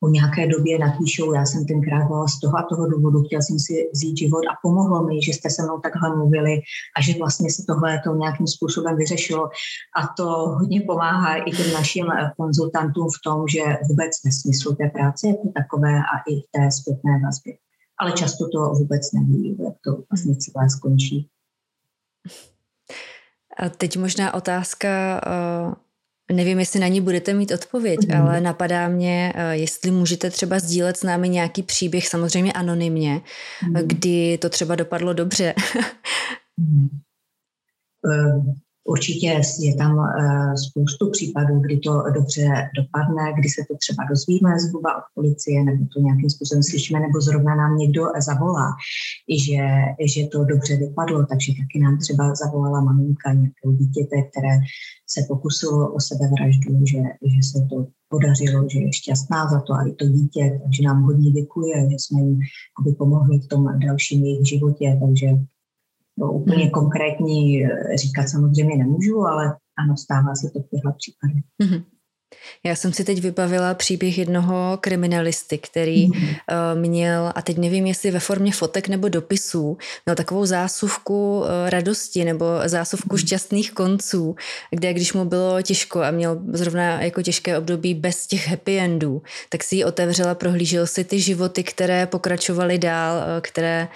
po 0.00 0.08
nějaké 0.08 0.46
době 0.46 0.78
napíšou, 0.78 1.34
já 1.34 1.46
jsem 1.46 1.66
tenkrát 1.66 2.06
byla 2.06 2.28
z 2.28 2.40
toho 2.40 2.58
a 2.58 2.66
toho 2.70 2.86
důvodu, 2.86 3.22
chtěl 3.22 3.42
jsem 3.42 3.58
si 3.58 3.90
vzít 3.92 4.16
život 4.16 4.44
a 4.52 4.58
pomohlo 4.62 5.06
mi, 5.06 5.22
že 5.22 5.32
jste 5.32 5.50
se 5.50 5.62
mnou 5.62 5.80
takhle 5.80 6.16
mluvili 6.16 6.60
a 6.96 7.02
že 7.02 7.18
vlastně 7.18 7.52
se 7.52 7.62
tohle 7.66 8.00
to 8.04 8.14
nějakým 8.14 8.46
způsobem 8.46 8.96
vyřešilo. 8.96 9.48
A 9.96 10.06
to 10.16 10.24
hodně 10.58 10.80
pomáhá 10.80 11.36
i 11.36 11.50
těm 11.50 11.72
našim 11.72 12.06
eh, 12.10 12.32
konzultantům 12.36 13.08
v 13.08 13.20
tom, 13.24 13.48
že 13.48 13.62
vůbec 13.88 14.10
ve 14.24 14.32
smyslu 14.32 14.74
té 14.74 14.88
práce 14.88 15.28
jako 15.28 15.52
takové 15.54 15.98
a 15.98 16.14
i 16.30 16.40
v 16.40 16.46
té 16.52 16.70
zpětné 16.70 17.20
vazbě. 17.24 17.54
Ale 18.00 18.12
často 18.12 18.48
to 18.48 18.58
vůbec 18.72 19.12
neví, 19.12 19.56
jak 19.64 19.74
to 19.84 20.02
vlastně 20.10 20.36
celé 20.36 20.70
skončí. 20.70 21.28
A 23.56 23.68
teď 23.68 23.96
možná 23.96 24.34
otázka 24.34 25.20
uh 25.26 25.89
Nevím, 26.32 26.58
jestli 26.58 26.80
na 26.80 26.88
ní 26.88 27.00
budete 27.00 27.34
mít 27.34 27.52
odpověď, 27.52 27.98
mm. 28.08 28.20
ale 28.20 28.40
napadá 28.40 28.88
mě, 28.88 29.32
eh, 29.36 29.56
jestli 29.56 29.90
můžete 29.90 30.30
třeba 30.30 30.58
sdílet 30.58 30.96
s 30.96 31.02
námi 31.02 31.28
nějaký 31.28 31.62
příběh, 31.62 32.08
samozřejmě 32.08 32.52
anonymně, 32.52 33.20
mm. 33.68 33.74
kdy 33.74 34.38
to 34.38 34.48
třeba 34.48 34.74
dopadlo 34.74 35.12
dobře. 35.12 35.54
mm. 36.56 36.88
Určitě 38.84 39.40
je 39.60 39.74
tam 39.76 40.00
eh, 40.00 40.56
spoustu 40.56 41.10
případů, 41.10 41.60
kdy 41.60 41.78
to 41.78 41.92
dobře 42.14 42.46
dopadne, 42.76 43.24
kdy 43.38 43.48
se 43.48 43.62
to 43.68 43.74
třeba 43.76 44.02
dozvíme 44.10 44.58
zhruba 44.58 44.96
od 44.96 45.04
policie, 45.14 45.64
nebo 45.64 45.84
to 45.94 46.00
nějakým 46.00 46.30
způsobem 46.30 46.62
slyšíme, 46.62 47.00
nebo 47.00 47.20
zrovna 47.20 47.54
nám 47.54 47.78
někdo 47.78 48.02
zavolá, 48.28 48.68
že, 49.44 49.62
že 50.12 50.26
to 50.32 50.44
dobře 50.44 50.76
dopadlo, 50.76 51.26
takže 51.26 51.52
taky 51.52 51.76
nám 51.84 51.98
třeba 51.98 52.34
zavolala 52.34 52.80
maminka 52.80 53.32
nějakého 53.32 53.72
dítěte, 53.72 54.16
které 54.22 54.54
se 55.12 55.20
pokusilo 55.28 55.92
o 55.94 56.00
sebevraždu, 56.00 56.86
že, 56.86 57.02
že 57.32 57.40
se 57.50 57.58
to 57.70 57.86
podařilo, 58.08 58.68
že 58.72 58.78
je 58.78 58.92
šťastná 58.92 59.48
za 59.50 59.60
to 59.60 59.72
a 59.72 59.88
i 59.88 59.92
to 59.92 60.04
dítě, 60.08 60.60
takže 60.62 60.82
nám 60.82 61.02
hodně 61.02 61.30
děkuje, 61.30 61.74
že 61.90 61.96
jsme 61.98 62.20
jim 62.20 62.38
pomohli 62.98 63.38
v 63.38 63.48
tom 63.48 63.78
dalším 63.86 64.24
jejich 64.24 64.48
životě, 64.48 64.98
takže 65.00 65.26
to 66.20 66.32
úplně 66.32 66.62
hmm. 66.62 66.70
konkrétní 66.70 67.64
eh, 67.64 67.96
říkat 67.96 68.28
samozřejmě 68.28 68.76
nemůžu, 68.76 69.20
ale 69.20 69.44
ano, 69.78 69.96
stává 69.96 70.34
se 70.34 70.50
to 70.52 70.58
v 70.60 70.68
těchto 70.70 70.90
případech. 70.98 71.44
Mm-hmm. 71.62 71.84
Já 72.64 72.76
jsem 72.76 72.92
si 72.92 73.04
teď 73.04 73.20
vybavila 73.20 73.74
příběh 73.74 74.18
jednoho 74.18 74.78
kriminalisty, 74.80 75.58
který 75.58 76.06
mm. 76.06 76.14
měl, 76.74 77.32
a 77.34 77.42
teď 77.42 77.58
nevím, 77.58 77.86
jestli 77.86 78.10
ve 78.10 78.20
formě 78.20 78.52
fotek 78.52 78.88
nebo 78.88 79.08
dopisů, 79.08 79.78
měl 80.06 80.16
takovou 80.16 80.46
zásuvku 80.46 81.44
eh, 81.44 81.70
radosti 81.70 82.24
nebo 82.24 82.44
zásuvku 82.66 83.14
mm. 83.14 83.18
šťastných 83.18 83.72
konců, 83.72 84.36
kde 84.70 84.92
když 84.92 85.12
mu 85.12 85.24
bylo 85.24 85.62
těžko 85.62 86.02
a 86.02 86.10
měl 86.10 86.40
zrovna 86.52 87.02
jako 87.02 87.22
těžké 87.22 87.58
období 87.58 87.94
bez 87.94 88.26
těch 88.26 88.48
happy 88.48 88.78
endů, 88.78 89.22
tak 89.48 89.64
si 89.64 89.76
ji 89.76 89.84
otevřela, 89.84 90.34
prohlížel 90.34 90.86
si 90.86 91.04
ty 91.04 91.20
životy, 91.20 91.62
které 91.62 92.06
pokračovaly 92.06 92.78
dál, 92.78 93.22
které 93.40 93.88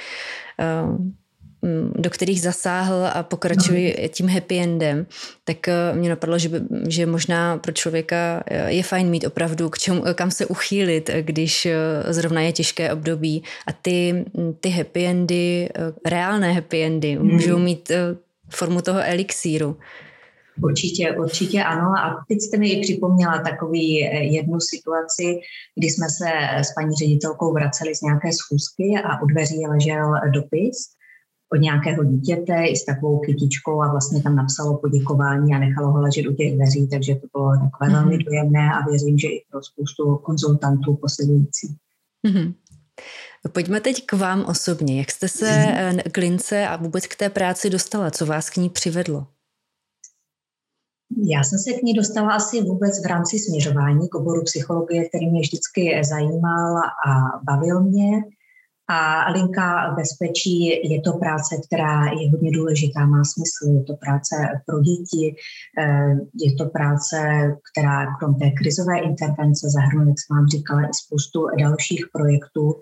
do 1.94 2.10
kterých 2.10 2.42
zasáhl 2.42 3.06
a 3.14 3.22
pokračuje 3.22 3.96
no. 4.02 4.08
tím 4.08 4.28
happy 4.28 4.58
endem, 4.58 5.06
tak 5.44 5.68
eh, 5.68 5.92
mě 5.94 6.08
napadlo, 6.08 6.38
že, 6.38 6.48
by, 6.48 6.60
že 6.88 7.06
možná 7.06 7.58
pro 7.58 7.72
člověka 7.72 8.42
eh, 8.46 8.72
je 8.72 8.82
fajn 8.82 9.10
mít 9.10 9.26
opravdu 9.26 9.70
k 9.70 9.78
čemu, 9.78 10.02
kam 10.14 10.30
se 10.30 10.46
uchýlit, 10.46 11.10
když 11.20 11.66
eh, 11.66 11.76
zrovna 12.12 12.40
je 12.40 12.52
těžké 12.52 12.92
období 12.92 13.42
a 13.66 13.72
ty, 13.72 14.24
mm, 14.34 14.54
ty 14.60 14.68
happy 14.68 15.06
endy, 15.06 15.68
reálné 16.06 16.52
happy 16.52 16.82
endy, 16.82 17.14
hmm. 17.14 17.26
můžou 17.26 17.58
mít 17.58 17.90
formu 18.50 18.80
toho 18.80 19.00
elixíru. 19.02 19.76
Určitě, 20.62 21.12
určitě 21.12 21.62
ano. 21.62 21.88
A 21.98 22.24
teď 22.28 22.40
jste 22.40 22.58
mi 22.58 22.68
i 22.68 22.80
připomněla 22.80 23.38
takový 23.38 23.94
jednu 24.34 24.60
situaci, 24.60 25.40
kdy 25.76 25.86
jsme 25.90 26.06
se 26.08 26.30
s 26.68 26.74
paní 26.74 26.94
ředitelkou 26.94 27.52
vraceli 27.52 27.94
z 27.94 28.02
nějaké 28.02 28.28
schůzky 28.32 29.02
a 29.04 29.22
u 29.22 29.26
dveří 29.26 29.66
ležel 29.66 30.14
dopis 30.34 30.94
od 31.54 31.60
nějakého 31.60 32.04
dítěte 32.04 32.64
i 32.66 32.76
s 32.76 32.84
takovou 32.84 33.18
kytičkou 33.18 33.82
a 33.82 33.90
vlastně 33.90 34.22
tam 34.22 34.36
napsalo 34.36 34.78
poděkování 34.78 35.54
a 35.54 35.58
nechalo 35.58 35.92
ho 35.92 36.00
ležet 36.00 36.26
u 36.26 36.34
těch 36.34 36.54
dveří, 36.54 36.88
takže 36.88 37.14
to 37.14 37.26
bylo 37.32 37.50
takové 37.50 37.90
mm-hmm. 37.90 37.92
velmi 37.92 38.18
dojemné 38.18 38.72
a 38.74 38.88
věřím, 38.88 39.18
že 39.18 39.28
i 39.28 39.44
pro 39.50 39.62
spoustu 39.62 40.16
konzultantů 40.16 40.96
posilující. 40.96 41.76
Mm-hmm. 42.26 42.54
Pojďme 43.52 43.80
teď 43.80 44.06
k 44.06 44.12
vám 44.12 44.44
osobně. 44.44 44.98
Jak 44.98 45.10
jste 45.10 45.28
se 45.28 45.46
mm-hmm. 45.46 46.02
k 46.12 46.16
Lince 46.16 46.66
a 46.68 46.76
vůbec 46.76 47.06
k 47.06 47.16
té 47.16 47.30
práci 47.30 47.70
dostala? 47.70 48.10
Co 48.10 48.26
vás 48.26 48.50
k 48.50 48.56
ní 48.56 48.70
přivedlo? 48.70 49.26
Já 51.16 51.44
jsem 51.44 51.58
se 51.58 51.72
k 51.72 51.82
ní 51.82 51.94
dostala 51.94 52.32
asi 52.32 52.62
vůbec 52.62 53.02
v 53.02 53.06
rámci 53.06 53.38
směřování 53.38 54.08
k 54.08 54.14
oboru 54.14 54.42
psychologie, 54.44 55.08
který 55.08 55.30
mě 55.30 55.40
vždycky 55.40 56.02
zajímal 56.04 56.76
a 56.78 57.10
bavil 57.44 57.80
mě. 57.80 58.22
A 58.88 59.30
linka 59.32 59.94
bezpečí 59.96 60.66
je 60.92 61.00
to 61.00 61.12
práce, 61.12 61.56
která 61.66 62.04
je 62.04 62.30
hodně 62.30 62.50
důležitá, 62.50 63.06
má 63.06 63.22
smysl. 63.24 63.76
Je 63.76 63.82
to 63.84 63.96
práce 63.96 64.36
pro 64.66 64.80
děti, 64.80 65.36
eh, 65.78 66.14
je 66.44 66.54
to 66.54 66.64
práce, 66.66 67.16
která 67.72 68.16
krom 68.18 68.34
té 68.34 68.50
krizové 68.50 68.98
intervence 68.98 69.66
zahrnuje, 69.70 70.08
jak 70.08 70.18
jsem 70.20 70.36
vám 70.36 70.48
říkala, 70.48 70.82
i 70.82 70.94
spoustu 70.94 71.46
dalších 71.58 72.04
projektů, 72.12 72.74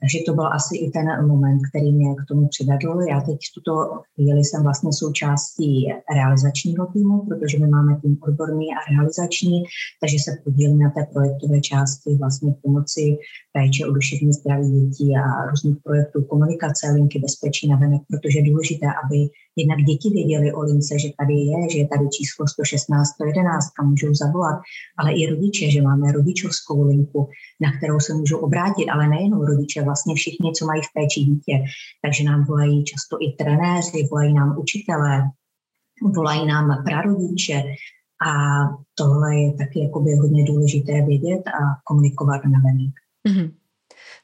takže 0.00 0.18
to 0.26 0.34
byl 0.34 0.46
asi 0.46 0.76
i 0.76 0.90
ten 0.90 1.26
moment, 1.26 1.60
který 1.68 1.92
mě 1.92 2.14
k 2.14 2.24
tomu 2.28 2.48
přivedl. 2.48 3.00
Já 3.10 3.20
teď 3.20 3.38
v 3.50 3.54
tuto 3.54 3.72
chvíli 4.14 4.40
jsem 4.44 4.62
vlastně 4.62 4.90
součástí 4.92 5.92
realizačního 6.14 6.86
týmu, 6.86 7.26
protože 7.28 7.58
my 7.58 7.68
máme 7.68 8.00
tým 8.00 8.18
odborný 8.20 8.66
a 8.74 8.78
realizační, 8.92 9.62
takže 10.00 10.16
se 10.24 10.30
podílím 10.44 10.78
na 10.78 10.90
té 10.90 11.02
projektové 11.12 11.60
části 11.60 12.10
vlastně 12.20 12.54
pomoci 12.62 13.18
péče 13.56 13.86
o 13.86 13.92
duševní 13.92 14.32
zdraví 14.32 14.68
dětí 14.80 15.06
a 15.16 15.50
různých 15.50 15.76
projektů 15.84 16.22
komunikace, 16.30 16.84
linky 16.94 17.18
bezpečí 17.18 17.68
na 17.68 17.76
venek, 17.76 18.02
protože 18.10 18.38
je 18.38 18.50
důležité, 18.50 18.86
aby 19.02 19.18
jednak 19.60 19.78
děti 19.88 20.08
věděli 20.10 20.52
o 20.52 20.60
lince, 20.60 20.98
že 20.98 21.08
tady 21.20 21.34
je, 21.50 21.60
že 21.72 21.78
je 21.78 21.88
tady 21.88 22.04
číslo 22.16 22.42
116, 22.48 23.08
111, 23.08 23.70
kam 23.76 23.90
můžou 23.90 24.14
zavolat, 24.14 24.58
ale 24.98 25.12
i 25.12 25.26
rodiče, 25.30 25.70
že 25.70 25.82
máme 25.82 26.12
rodičovskou 26.12 26.78
linku, 26.90 27.20
na 27.64 27.70
kterou 27.76 27.98
se 28.00 28.14
můžou 28.14 28.38
obrátit, 28.38 28.86
ale 28.94 29.08
nejenom 29.08 29.40
rodiče, 29.50 29.82
vlastně 29.82 30.14
všichni, 30.14 30.52
co 30.52 30.66
mají 30.66 30.82
v 30.82 30.92
péči 30.96 31.20
dítě. 31.20 31.56
Takže 32.02 32.24
nám 32.24 32.44
volají 32.44 32.84
často 32.84 33.16
i 33.26 33.28
trenéři, 33.40 34.08
volají 34.10 34.32
nám 34.34 34.58
učitelé, 34.58 35.14
volají 36.16 36.46
nám 36.46 36.84
prarodiče, 36.84 37.62
A 38.26 38.32
tohle 38.94 39.36
je 39.36 39.52
taky 39.52 39.80
jakoby 39.80 40.10
hodně 40.14 40.44
důležité 40.44 40.92
vědět 40.92 41.42
a 41.48 41.60
komunikovat 41.84 42.40
na 42.44 42.60
venek. 42.64 43.05
Mm-hmm. 43.26 43.50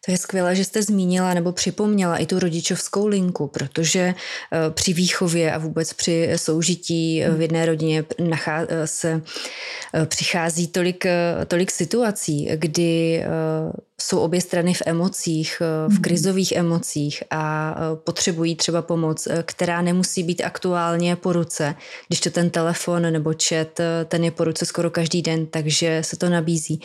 To 0.06 0.10
je 0.10 0.18
skvělé, 0.18 0.56
že 0.56 0.64
jste 0.64 0.82
zmínila 0.82 1.34
nebo 1.34 1.52
připomněla 1.52 2.16
i 2.16 2.26
tu 2.26 2.38
rodičovskou 2.38 3.06
linku, 3.06 3.46
protože 3.46 4.00
eh, 4.00 4.70
při 4.70 4.92
výchově 4.92 5.52
a 5.52 5.58
vůbec 5.58 5.92
při 5.92 6.32
soužití 6.36 7.24
v 7.36 7.40
jedné 7.40 7.66
rodině 7.66 8.04
eh, 8.18 8.86
se 8.86 9.22
eh, 9.94 10.06
přichází 10.06 10.68
tolik, 10.68 11.04
tolik 11.46 11.70
situací, 11.70 12.48
kdy 12.54 13.24
jsou 14.02 14.18
obě 14.18 14.40
strany 14.40 14.74
v 14.74 14.82
emocích, 14.86 15.62
v 15.88 15.92
mhm. 15.92 16.02
krizových 16.02 16.52
emocích 16.52 17.22
a 17.30 17.74
potřebují 18.04 18.56
třeba 18.56 18.82
pomoc, 18.82 19.28
která 19.42 19.82
nemusí 19.82 20.22
být 20.22 20.40
aktuálně 20.40 21.16
po 21.16 21.32
ruce, 21.32 21.74
když 22.08 22.20
to 22.20 22.30
ten 22.30 22.50
telefon 22.50 23.02
nebo 23.02 23.34
chat, 23.48 23.80
ten 24.08 24.24
je 24.24 24.30
po 24.30 24.44
ruce 24.44 24.66
skoro 24.66 24.90
každý 24.90 25.22
den, 25.22 25.46
takže 25.46 26.02
se 26.04 26.16
to 26.16 26.28
nabízí. 26.28 26.80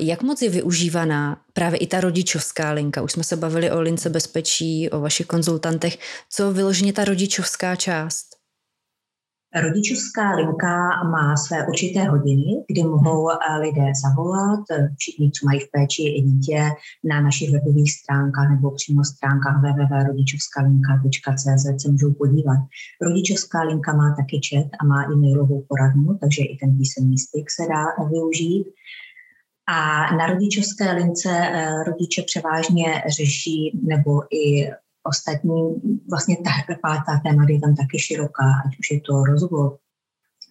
Jak 0.00 0.22
moc 0.22 0.42
je 0.42 0.50
využívaná 0.50 1.40
právě 1.52 1.78
i 1.78 1.86
ta 1.86 2.00
rodičovská 2.00 2.70
linka? 2.70 3.02
Už 3.02 3.12
jsme 3.12 3.24
se 3.24 3.36
bavili 3.36 3.70
o 3.70 3.80
lince 3.80 4.10
bezpečí, 4.10 4.90
o 4.90 5.00
vašich 5.00 5.26
konzultantech. 5.26 5.98
Co 6.30 6.52
vyloženě 6.52 6.92
ta 6.92 7.04
rodičovská 7.04 7.76
část? 7.76 8.37
Rodičovská 9.54 10.34
linka 10.34 11.04
má 11.04 11.36
své 11.36 11.66
určité 11.66 12.04
hodiny, 12.04 12.64
kdy 12.68 12.82
mohou 12.82 13.30
eh, 13.30 13.58
lidé 13.58 13.92
zavolat, 14.04 14.60
eh, 14.70 14.88
všichni, 14.98 15.30
co 15.30 15.46
mají 15.46 15.60
v 15.60 15.70
péči 15.72 16.02
i 16.02 16.22
dítě, 16.22 16.70
na 17.04 17.20
našich 17.20 17.50
webových 17.50 17.92
stránkách 17.92 18.50
nebo 18.50 18.70
přímo 18.70 19.04
stránkách 19.04 19.62
www.rodičovskalinka.cz 19.62 21.82
se 21.82 21.90
můžou 21.90 22.12
podívat. 22.12 22.58
Rodičovská 23.02 23.62
linka 23.62 23.92
má 23.92 24.16
taky 24.16 24.40
chat 24.48 24.66
a 24.80 24.84
má 24.84 25.02
i 25.02 25.16
mailovou 25.16 25.64
poradnu, 25.68 26.18
takže 26.20 26.42
i 26.42 26.56
ten 26.56 26.78
písemný 26.78 27.18
styk 27.18 27.50
se 27.50 27.62
dá 27.68 27.84
využít. 28.10 28.66
A 29.68 29.76
na 30.16 30.26
rodičovské 30.26 30.92
lince 30.92 31.30
eh, 31.32 31.84
rodiče 31.86 32.22
převážně 32.22 33.02
řeší 33.16 33.80
nebo 33.82 34.34
i 34.34 34.70
ostatní, 35.08 35.74
vlastně 36.10 36.36
ta 36.36 36.74
pátá 36.82 37.20
téma 37.24 37.46
je 37.48 37.60
tam 37.60 37.74
taky 37.74 37.98
široká, 37.98 38.48
ať 38.66 38.78
už 38.78 38.90
je 38.90 39.00
to 39.00 39.24
rozvod, 39.24 39.78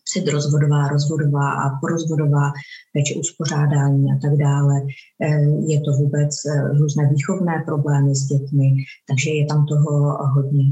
předrozvodová, 0.09 0.87
rozvodová 0.87 1.51
a 1.51 1.79
porozvodová 1.81 2.51
péče 2.93 3.13
uspořádání 3.19 4.11
a 4.11 4.15
tak 4.21 4.37
dále. 4.37 4.75
Eh, 5.23 5.41
je 5.67 5.81
to 5.81 5.91
vůbec 5.91 6.31
eh, 6.45 6.67
různé 6.79 7.09
výchovné 7.09 7.63
problémy 7.65 8.15
s 8.15 8.23
dětmi, 8.25 8.67
takže 9.07 9.29
je 9.29 9.45
tam 9.45 9.65
toho 9.65 10.17
hodně. 10.35 10.63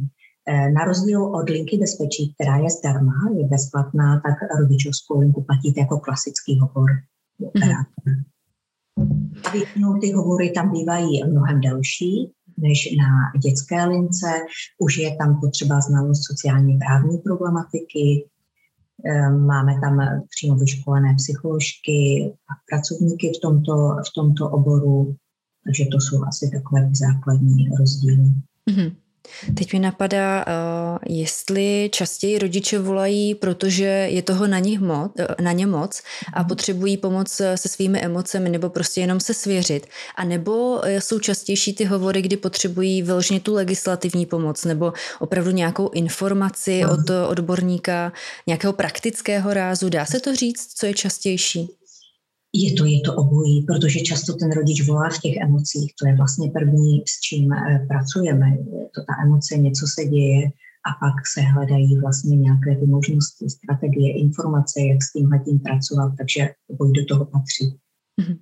Eh, 0.48 0.72
na 0.72 0.86
rozdíl 0.86 1.24
od 1.24 1.50
linky 1.50 1.78
bezpečí, 1.78 2.34
která 2.34 2.58
je 2.58 2.70
zdarma, 2.70 3.14
je 3.38 3.48
bezplatná, 3.48 4.22
tak 4.26 4.36
rodičovskou 4.60 5.20
linku 5.20 5.44
platíte 5.44 5.80
jako 5.80 6.00
klasický 6.00 6.60
hovor. 6.60 6.90
Mm-hmm. 7.42 7.86
A 9.46 9.50
většinou 9.52 10.00
ty 10.00 10.12
hovory 10.12 10.50
tam 10.50 10.72
bývají 10.72 11.24
mnohem 11.24 11.62
delší, 11.62 12.32
než 12.58 12.90
na 12.98 13.40
dětské 13.40 13.86
lince. 13.86 14.28
Už 14.80 14.98
je 14.98 15.16
tam 15.16 15.40
potřeba 15.40 15.82
znalost 15.82 16.22
sociálně 16.26 16.78
právní 16.78 17.18
problematiky, 17.18 18.30
ehm, 19.06 19.46
Máme 19.46 19.74
tam 19.82 20.00
přímo 20.30 20.56
vyškolené 20.56 21.16
psycholožky 21.16 22.32
a 22.50 22.54
pracovníky 22.70 23.32
v 23.38 23.42
tomto, 23.42 23.74
v 24.08 24.14
tomto 24.16 24.50
oboru, 24.50 25.16
takže 25.64 25.86
to 25.92 26.00
jsou 26.00 26.24
asi 26.28 26.52
takové 26.54 26.90
základní 26.94 27.70
rozdíly. 27.80 28.32
Mm-hmm. 28.70 28.96
Teď 29.58 29.74
mi 29.74 29.80
napadá, 29.80 30.46
uh, 30.48 30.98
jestli 31.18 31.90
častěji 31.92 32.40
rodiče 32.40 32.80
volají, 32.80 33.36
protože 33.36 33.84
je 33.86 34.22
toho 34.22 34.48
na, 34.48 34.60
nich 34.60 34.80
moc, 34.80 35.12
uh, 35.20 35.26
na 35.42 35.52
ně 35.52 35.68
moc 35.68 36.02
a 36.34 36.40
mhm. 36.40 36.48
potřebují 36.50 36.98
pomoc 36.98 37.40
eh, 37.40 37.58
se 37.58 37.70
svými 37.70 38.00
emocemi 38.02 38.50
nebo 38.50 38.70
prostě 38.70 39.02
jenom 39.02 39.20
se 39.20 39.34
svěřit. 39.34 39.88
A 40.16 40.24
nebo 40.24 40.82
jsou 41.00 41.20
častější 41.20 41.74
ty 41.74 41.86
hovory, 41.86 42.22
kdy 42.22 42.38
potřebují 42.38 43.02
vyloženě 43.02 43.40
tu 43.40 43.54
legislativní 43.54 44.26
pomoc 44.26 44.66
nebo 44.66 44.94
opravdu 45.20 45.52
nějakou 45.52 45.90
informaci 45.90 46.82
mhm. 46.84 46.92
od 46.92 47.10
odborníka, 47.30 48.14
nějakého 48.48 48.74
praktického 48.74 49.54
rázu. 49.54 49.90
Dá 49.90 50.06
se 50.06 50.20
to 50.20 50.36
říct, 50.36 50.74
co 50.78 50.86
je 50.86 50.94
častější? 50.94 51.70
Je 52.58 52.74
to, 52.74 52.86
je 52.86 53.02
to 53.02 53.16
obojí, 53.16 53.64
protože 53.64 54.00
často 54.00 54.34
ten 54.34 54.52
rodič 54.52 54.88
volá 54.88 55.10
v 55.10 55.20
těch 55.20 55.36
emocích. 55.38 55.94
To 56.00 56.08
je 56.08 56.16
vlastně 56.16 56.52
první, 56.52 57.04
s 57.08 57.20
čím 57.20 57.54
eh, 57.54 57.86
pracujeme. 57.88 58.50
Je 58.50 58.86
to 58.96 59.02
ta 59.08 59.14
emoce, 59.26 59.58
něco 59.58 59.86
se 59.88 60.06
děje 60.06 60.44
a 60.88 60.90
pak 61.00 61.16
se 61.34 61.42
hledají 61.42 62.00
vlastně 62.00 62.38
nějaké 62.38 62.76
ty 62.76 62.86
možnosti, 62.86 63.50
strategie, 63.50 64.14
informace, 64.14 64.82
jak 64.82 65.04
s 65.04 65.12
tím 65.12 65.30
tím 65.46 65.60
pracovat, 65.60 66.14
takže 66.18 66.50
obojí 66.70 66.94
do 66.94 67.06
toho 67.06 67.26
patří. 67.26 67.78
Mm-hmm. 68.22 68.38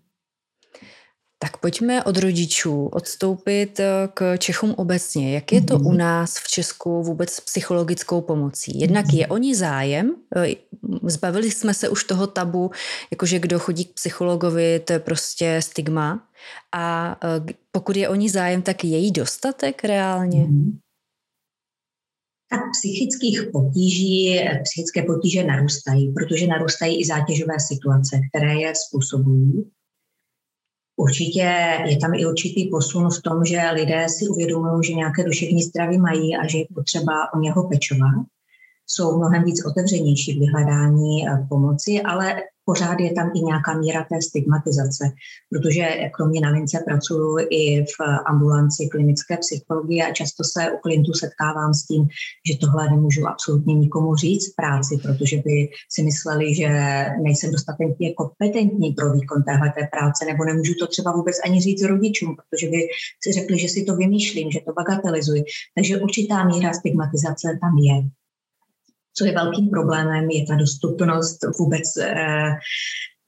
Tak 1.43 1.57
pojďme 1.57 2.03
od 2.03 2.17
rodičů 2.17 2.85
odstoupit 2.85 3.79
eh, 3.79 3.85
k 4.13 4.37
Čechům 4.37 4.73
obecně. 4.77 5.35
Jak 5.35 5.51
je 5.51 5.61
to 5.61 5.75
u 5.75 5.89
mhm. 5.89 5.97
nás 5.97 6.37
v 6.37 6.47
Česku 6.47 7.03
vůbec 7.03 7.29
s 7.29 7.39
psychologickou 7.39 8.21
pomocí? 8.21 8.79
Jednak 8.79 9.05
je 9.13 9.27
o 9.27 9.37
ní 9.37 9.55
zájem, 9.55 10.15
eh, 10.35 10.55
zbavili 11.03 11.51
jsme 11.51 11.73
se 11.73 11.89
už 11.89 12.03
toho 12.03 12.27
tabu, 12.27 12.71
jakože 13.11 13.39
kdo 13.39 13.59
chodí 13.59 13.85
k 13.85 13.93
psychologovi, 13.93 14.79
to 14.79 14.93
je 14.93 14.99
prostě 14.99 15.59
stigma. 15.63 16.27
A 16.71 17.15
eh, 17.23 17.53
pokud 17.71 17.95
je 17.95 18.09
o 18.09 18.15
ní 18.15 18.29
zájem, 18.29 18.61
tak 18.61 18.83
je 18.83 18.97
jí 18.97 19.11
dostatek 19.11 19.83
reálně? 19.83 20.39
Mhm. 20.39 20.79
Tak 22.49 22.59
psychických 22.79 23.43
potíží, 23.51 24.39
psychické 24.63 25.03
potíže 25.03 25.43
narůstají, 25.43 26.13
protože 26.13 26.47
narůstají 26.47 27.01
i 27.01 27.05
zátěžové 27.05 27.59
situace, 27.59 28.19
které 28.29 28.53
je 28.53 28.73
způsobují. 28.75 29.71
Určitě 30.95 31.53
je 31.85 31.97
tam 31.97 32.13
i 32.13 32.25
určitý 32.25 32.69
posun 32.69 33.09
v 33.09 33.21
tom, 33.21 33.45
že 33.45 33.71
lidé 33.73 34.05
si 34.09 34.27
uvědomují, 34.27 34.83
že 34.83 34.93
nějaké 34.93 35.23
duševní 35.23 35.63
zdraví 35.63 35.97
mají 35.97 36.37
a 36.37 36.47
že 36.47 36.57
je 36.57 36.65
potřeba 36.75 37.33
o 37.33 37.39
něho 37.39 37.69
pečovat. 37.69 38.25
Jsou 38.87 39.17
mnohem 39.17 39.43
víc 39.43 39.65
otevřenější 39.65 40.35
v 40.35 40.39
vyhledání 40.39 41.27
eh, 41.27 41.45
pomoci, 41.49 42.01
ale 42.01 42.35
pořád 42.66 42.99
je 42.99 43.14
tam 43.14 43.32
i 43.36 43.41
nějaká 43.41 43.78
míra 43.78 44.05
té 44.09 44.22
stigmatizace, 44.22 45.03
protože 45.49 45.86
kromě 46.16 46.41
na 46.41 46.49
lince 46.49 46.84
pracuji 46.86 47.47
i 47.49 47.84
v 47.84 47.95
ambulanci 48.26 48.88
klinické 48.91 49.38
psychologie 49.38 50.07
a 50.07 50.14
často 50.14 50.43
se 50.43 50.72
u 50.72 50.78
klientů 50.78 51.14
setkávám 51.14 51.74
s 51.74 51.86
tím, 51.86 52.07
že 52.47 52.57
tohle 52.57 52.89
nemůžu 52.89 53.28
absolutně 53.28 53.74
nikomu 53.76 54.16
říct 54.16 54.51
v 54.51 54.55
práci, 54.55 54.97
protože 55.03 55.38
by 55.38 55.70
si 55.89 56.03
mysleli, 56.03 56.55
že 56.55 56.70
nejsem 57.24 57.51
dostatečně 57.51 58.14
kompetentní 58.14 58.91
pro 58.91 59.14
výkon 59.14 59.43
téhle 59.43 59.74
práce, 59.91 60.26
nebo 60.26 60.45
nemůžu 60.45 60.74
to 60.80 60.88
třeba 60.88 61.11
vůbec 61.11 61.36
ani 61.45 61.61
říct 61.61 61.84
rodičům, 61.84 62.36
protože 62.36 62.68
by 62.68 62.78
si 63.24 63.32
řekli, 63.34 63.59
že 63.59 63.68
si 63.68 63.84
to 63.84 63.95
vymýšlím, 63.95 64.51
že 64.51 64.59
to 64.66 64.74
bagatelizuji. 64.74 65.43
Takže 65.76 65.97
určitá 65.97 66.43
míra 66.43 66.74
stigmatizace 66.74 67.47
tam 67.61 67.78
je. 67.78 68.22
Co 69.18 69.26
je 69.26 69.32
velkým 69.32 69.70
problémem, 69.70 70.30
je 70.30 70.45
ta 70.45 70.55
dostupnost 70.55 71.38
vůbec 71.59 71.97
eh, 72.01 72.55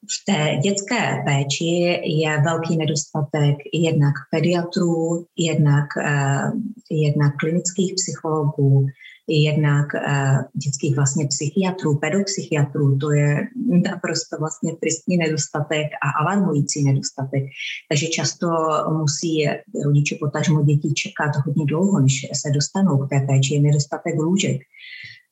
v 0.06 0.26
té 0.26 0.58
dětské 0.64 1.24
péči 1.26 2.00
je 2.04 2.42
velký 2.42 2.78
nedostatek 2.78 3.56
jednak 3.74 4.14
pediatrů, 4.32 5.26
jednak, 5.38 5.86
eh, 6.06 6.52
jednak 6.92 7.36
klinických 7.38 7.94
psychologů, 7.96 8.88
jednak 9.28 9.86
uh, 9.94 10.42
dětských 10.54 10.96
vlastně 10.96 11.28
psychiatrů, 11.28 11.98
pedopsychiatrů, 11.98 12.98
to 12.98 13.12
je 13.12 13.48
naprosto 13.90 14.38
vlastně 14.40 14.76
tristní 14.76 15.18
nedostatek 15.18 15.88
a 16.04 16.24
alarmující 16.24 16.84
nedostatek. 16.84 17.44
Takže 17.90 18.08
často 18.08 18.48
musí 18.92 19.48
rodiče 19.86 20.16
potažmo 20.20 20.64
dětí 20.64 20.94
čekat 20.94 21.32
hodně 21.46 21.66
dlouho, 21.66 22.00
než 22.00 22.28
se 22.34 22.52
dostanou 22.52 22.98
k 22.98 23.10
té 23.10 23.20
péči. 23.20 23.54
Je 23.54 23.62
nedostatek 23.62 24.16
lůžek 24.16 24.62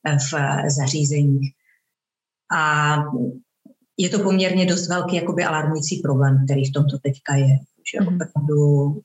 v 0.04 0.34
zařízeních. 0.70 1.52
A 2.56 2.94
je 3.96 4.08
to 4.08 4.18
poměrně 4.18 4.66
dost 4.66 4.88
velký 4.88 5.16
jakoby 5.16 5.44
alarmující 5.44 6.00
problém, 6.02 6.44
který 6.44 6.64
v 6.64 6.72
tomto 6.72 6.98
teďka 6.98 7.34
je. 7.34 7.58
Že 7.92 8.00
mhm. 8.00 8.14
opravdu 8.14 9.00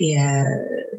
je 0.00 0.44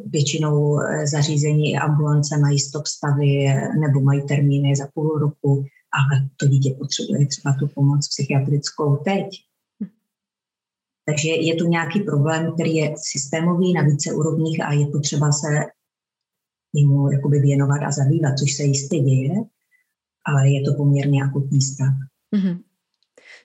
většinou 0.05 0.79
zařízení 1.03 1.71
i 1.71 1.77
ambulance 1.77 2.37
mají 2.37 2.59
stop 2.59 2.87
stavy 2.87 3.45
nebo 3.79 4.01
mají 4.01 4.21
termíny 4.21 4.75
za 4.75 4.87
půl 4.93 5.19
roku, 5.19 5.65
ale 5.91 6.29
to 6.37 6.47
dítě 6.47 6.75
potřebuje 6.79 7.27
třeba 7.27 7.55
tu 7.59 7.67
pomoc 7.67 8.07
psychiatrickou 8.07 8.95
teď. 8.95 9.27
Takže 11.05 11.29
je 11.29 11.55
tu 11.55 11.67
nějaký 11.67 11.99
problém, 11.99 12.53
který 12.53 12.75
je 12.75 12.95
systémový 12.97 13.73
na 13.73 13.81
více 13.81 14.13
úrovních 14.13 14.63
a 14.63 14.73
je 14.73 14.87
potřeba 14.87 15.31
se 15.31 15.47
jemu 16.75 17.11
jakoby 17.11 17.39
věnovat 17.39 17.79
a 17.87 17.91
zabývat, 17.91 18.39
což 18.39 18.53
se 18.53 18.63
jistě 18.63 18.99
děje, 18.99 19.35
ale 20.25 20.49
je 20.49 20.61
to 20.61 20.73
poměrně 20.77 21.23
akutní 21.23 21.61
stav. 21.61 21.93
Mm-hmm. 22.35 22.57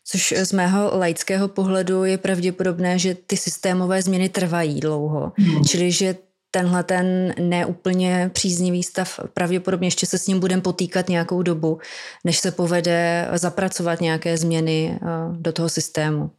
Což 0.04 0.34
z 0.36 0.52
mého 0.52 0.98
laického 0.98 1.48
pohledu 1.48 2.04
je 2.04 2.18
pravděpodobné, 2.18 2.98
že 2.98 3.14
ty 3.14 3.36
systémové 3.36 4.02
změny 4.02 4.28
trvají 4.28 4.80
dlouho. 4.80 5.32
Mm. 5.38 5.64
Čili, 5.64 5.92
že 5.92 6.14
tenhle 6.50 6.84
ten 6.84 7.34
neúplně 7.40 8.30
příznivý 8.32 8.82
stav 8.82 9.20
pravděpodobně 9.34 9.86
ještě 9.86 10.06
se 10.06 10.18
s 10.18 10.26
ním 10.26 10.40
budeme 10.40 10.62
potýkat 10.62 11.08
nějakou 11.08 11.42
dobu, 11.42 11.78
než 12.24 12.38
se 12.38 12.50
povede 12.50 13.28
zapracovat 13.34 14.00
nějaké 14.00 14.36
změny 14.36 14.98
eh, 15.02 15.06
do 15.32 15.52
toho 15.52 15.68
systému. 15.68 16.30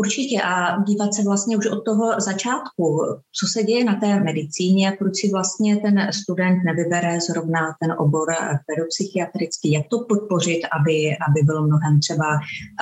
Určitě 0.00 0.42
a 0.42 0.82
dívat 0.82 1.14
se 1.14 1.22
vlastně 1.22 1.56
už 1.56 1.66
od 1.66 1.84
toho 1.84 2.20
začátku, 2.20 2.84
co 3.38 3.46
se 3.52 3.62
děje 3.62 3.84
na 3.84 3.94
té 3.94 4.20
medicíně, 4.20 4.96
proč 4.98 5.12
si 5.16 5.30
vlastně 5.30 5.76
ten 5.76 6.08
student 6.12 6.64
nevybere 6.64 7.20
zrovna 7.20 7.60
ten 7.80 7.92
obor 7.98 8.28
pedopsychiatrický, 8.66 9.72
jak 9.72 9.86
to 9.90 9.98
podpořit, 10.08 10.60
aby, 10.80 10.96
aby 11.28 11.42
bylo 11.44 11.66
mnohem 11.66 12.00
třeba 12.00 12.28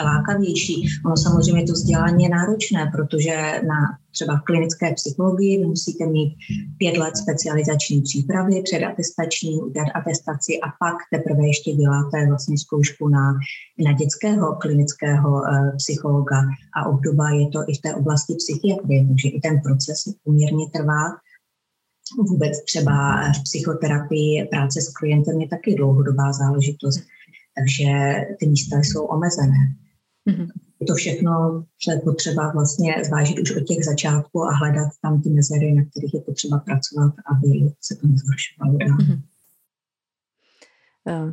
lákavější. 0.05 0.89
Ono 1.07 1.17
samozřejmě 1.17 1.67
to 1.67 1.73
vzdělání 1.73 2.25
je 2.25 2.31
náročné, 2.31 2.91
protože 2.95 3.35
na 3.69 3.81
třeba 4.19 4.37
v 4.37 4.45
klinické 4.45 4.95
psychologii, 4.95 5.59
vy 5.59 5.67
musíte 5.67 6.07
mít 6.07 6.37
pět 6.79 6.97
let 6.97 7.17
specializační 7.17 8.03
přípravy, 8.03 8.63
předatestační, 8.63 9.63
udělat 9.63 9.89
atestaci 9.95 10.53
a 10.61 10.69
pak 10.83 10.97
teprve 11.13 11.47
ještě 11.47 11.73
děláte 11.73 12.27
vlastně 12.29 12.59
zkoušku 12.59 13.09
na, 13.09 13.35
na 13.85 13.93
dětského 13.93 14.57
klinického 14.63 15.31
uh, 15.31 15.77
psychologa 15.77 16.41
a 16.77 16.89
obdoba 16.89 17.31
je 17.31 17.49
to 17.49 17.61
i 17.69 17.73
v 17.75 17.81
té 17.81 17.95
oblasti 17.95 18.35
psychiatrie, 18.35 19.07
takže 19.09 19.29
i 19.29 19.41
ten 19.41 19.61
proces 19.61 19.99
poměrně 20.25 20.67
trvá. 20.75 21.05
Vůbec 22.29 22.65
třeba 22.65 23.23
v 23.33 23.43
psychoterapii 23.43 24.49
práce 24.51 24.81
s 24.81 24.89
klientem 24.89 25.41
je 25.41 25.49
taky 25.49 25.75
dlouhodobá 25.75 26.33
záležitost, 26.33 27.01
takže 27.57 27.89
ty 28.41 28.47
místa 28.47 28.77
jsou 28.77 29.05
omezené. 29.05 29.75
Mm-hmm 30.31 30.68
to 30.87 30.95
všechno 30.95 31.65
je 31.89 32.01
potřeba 32.05 32.53
vlastně 32.55 32.95
zvážit 33.05 33.39
už 33.39 33.57
od 33.57 33.65
těch 33.65 33.85
začátků 33.85 34.45
a 34.45 34.55
hledat 34.55 34.89
tam 35.03 35.23
ty 35.23 35.31
mezery, 35.31 35.73
na 35.73 35.83
kterých 35.91 36.15
je 36.15 36.21
potřeba 36.21 36.59
pracovat, 36.59 37.15
aby 37.33 37.73
se 37.81 37.95
to 37.95 38.07
nezhoršovalo. 38.07 38.79
Mm-hmm. 38.79 39.21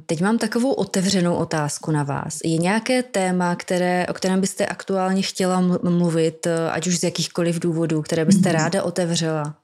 Teď 0.05 0.21
mám 0.21 0.37
takovou 0.37 0.71
otevřenou 0.71 1.35
otázku 1.35 1.91
na 1.91 2.03
vás. 2.03 2.39
Je 2.43 2.57
nějaké 2.57 3.03
téma, 3.03 3.55
které, 3.55 4.07
o 4.07 4.13
kterém 4.13 4.41
byste 4.41 4.65
aktuálně 4.65 5.21
chtěla 5.21 5.61
mluvit, 5.83 6.47
eh, 6.47 6.69
ať 6.69 6.87
už 6.87 6.99
z 6.99 7.03
jakýchkoliv 7.03 7.59
důvodů, 7.59 8.01
které 8.01 8.25
byste 8.25 8.49
mm-hmm. 8.49 8.53
ráda 8.53 8.83
otevřela? 8.83 9.55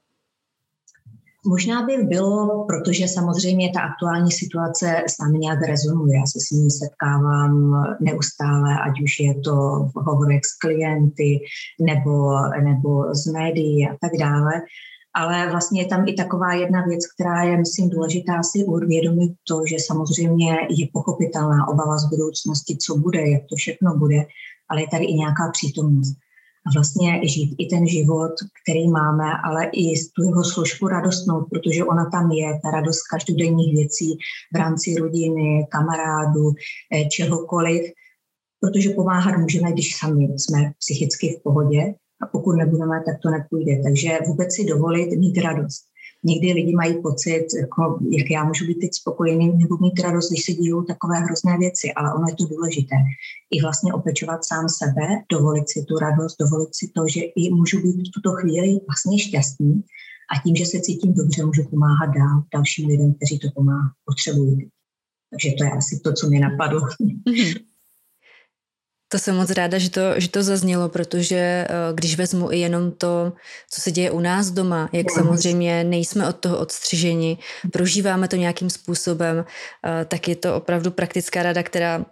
Možná 1.46 1.82
by 1.82 1.98
bylo, 1.98 2.66
protože 2.66 3.08
samozřejmě 3.08 3.72
ta 3.74 3.80
aktuální 3.80 4.32
situace 4.32 5.04
s 5.08 5.18
námi 5.20 5.40
nějak 5.40 5.60
rezonuje. 5.62 6.18
Já 6.18 6.26
se 6.26 6.40
s 6.40 6.52
ní 6.52 6.72
setkávám 6.72 7.74
neustále, 8.02 8.80
ať 8.88 9.02
už 9.02 9.20
je 9.20 9.34
to 9.36 9.54
v 9.96 10.04
hovorech 10.06 10.42
s 10.46 10.58
klienty 10.58 11.40
nebo, 11.80 12.40
nebo 12.64 13.16
z 13.16 13.32
médií 13.32 13.90
a 13.90 13.98
tak 14.02 14.12
dále. 14.20 14.52
Ale 15.16 15.52
vlastně 15.52 15.82
je 15.82 15.88
tam 15.88 16.08
i 16.08 16.14
taková 16.14 16.54
jedna 16.54 16.86
věc, 16.86 17.02
která 17.14 17.44
je, 17.44 17.58
myslím, 17.58 17.90
důležitá 17.90 18.44
si 18.44 18.64
uvědomit 18.64 19.32
to, 19.48 19.62
že 19.70 19.76
samozřejmě 19.80 20.52
je 20.70 20.88
pochopitelná 20.94 21.68
obava 21.68 21.98
z 21.98 22.10
budoucnosti, 22.10 22.78
co 22.78 22.96
bude, 22.98 23.30
jak 23.30 23.42
to 23.50 23.56
všechno 23.56 23.98
bude, 23.98 24.26
ale 24.70 24.82
je 24.82 24.88
tady 24.88 25.06
i 25.06 25.14
nějaká 25.14 25.52
přítomnost 25.52 26.16
vlastně 26.76 27.22
žít 27.24 27.56
i 27.58 27.66
ten 27.66 27.88
život, 27.88 28.32
který 28.64 28.88
máme, 28.90 29.24
ale 29.44 29.66
i 29.66 29.94
tu 30.16 30.24
jeho 30.24 30.44
složku 30.44 30.88
radostnou, 30.88 31.46
protože 31.52 31.84
ona 31.84 32.10
tam 32.10 32.32
je, 32.32 32.60
ta 32.64 32.72
radost 32.72 33.02
každodenních 33.12 33.76
věcí 33.76 34.18
v 34.54 34.58
rámci 34.58 34.96
rodiny, 34.96 35.68
kamarádů, 35.72 36.52
eh, 36.96 37.06
čehokoliv, 37.10 37.82
protože 38.60 38.90
pomáhat 38.90 39.38
můžeme, 39.38 39.72
když 39.72 39.96
sami 39.98 40.24
jsme 40.24 40.72
psychicky 40.80 41.38
v 41.40 41.44
pohodě 41.44 41.94
a 42.22 42.28
pokud 42.32 42.54
nebudeme, 42.54 43.04
tak 43.06 43.16
to 43.24 43.30
nepůjde. 43.30 43.82
Takže 43.84 44.18
vůbec 44.28 44.56
si 44.56 44.66
dovolit 44.66 45.18
mít 45.18 45.38
radost. 45.38 45.91
Někdy 46.24 46.54
lidi 46.54 46.76
mají 46.76 47.02
pocit, 47.02 47.46
jako, 47.62 48.00
jak 48.12 48.32
já 48.32 48.44
můžu 48.44 48.68
být 48.68 48.80
teď 48.80 48.94
spokojený 48.94 49.58
nebo 49.58 49.78
mít 49.78 50.00
radost, 50.00 50.30
když 50.30 50.46
se 50.46 50.54
dějou 50.54 50.82
takové 50.82 51.20
hrozné 51.20 51.58
věci, 51.58 51.94
ale 51.96 52.14
ono 52.14 52.26
je 52.30 52.36
to 52.36 52.46
důležité. 52.46 52.96
I 53.52 53.62
vlastně 53.62 53.94
opečovat 53.94 54.46
sám 54.46 54.70
sebe, 54.70 55.08
dovolit 55.32 55.70
si 55.70 55.86
tu 55.88 55.96
radost, 55.98 56.36
dovolit 56.40 56.76
si 56.76 56.92
to, 56.96 57.02
že 57.08 57.22
i 57.22 57.54
můžu 57.54 57.82
být 57.82 58.08
v 58.08 58.12
tuto 58.14 58.32
chvíli 58.32 58.80
vlastně 58.88 59.20
šťastný 59.20 59.84
a 60.32 60.42
tím, 60.44 60.56
že 60.56 60.66
se 60.66 60.80
cítím 60.80 61.14
dobře, 61.14 61.46
můžu 61.46 61.64
pomáhat 61.64 62.06
dál 62.06 62.44
dalším 62.54 62.88
lidem, 62.88 63.14
kteří 63.14 63.40
to 63.40 63.48
pomáhá, 63.56 63.90
potřebují. 64.06 64.70
Takže 65.30 65.52
to 65.58 65.64
je 65.64 65.72
asi 65.72 66.00
to, 66.04 66.14
co 66.14 66.30
mi 66.30 66.40
napadlo. 66.40 66.82
Mm-hmm. 66.82 67.71
To 69.12 69.20
jsem 69.20 69.36
moc 69.36 69.50
ráda, 69.50 69.78
že 69.78 69.90
to, 69.90 70.02
že 70.18 70.30
to 70.30 70.44
zaznělo, 70.44 70.90
protože 70.90 71.36
eh, 71.36 71.68
když 71.94 72.18
vezmu 72.18 72.52
i 72.52 72.60
jenom 72.60 72.92
to, 72.92 73.34
co 73.70 73.82
se 73.82 73.92
děje 73.92 74.12
u 74.12 74.20
nás 74.20 74.52
doma, 74.52 74.90
jak 74.92 75.12
samozřejmě 75.12 75.84
nejsme 75.84 76.28
od 76.28 76.36
toho 76.36 76.58
odstřiženi, 76.58 77.38
prožíváme 77.72 78.28
to 78.28 78.36
nějakým 78.36 78.70
způsobem, 78.70 79.46
eh, 79.86 80.06
tak 80.06 80.28
je 80.28 80.36
to 80.36 80.56
opravdu 80.56 80.92
praktická 80.92 81.44
rada, 81.44 81.64
která 81.64 82.06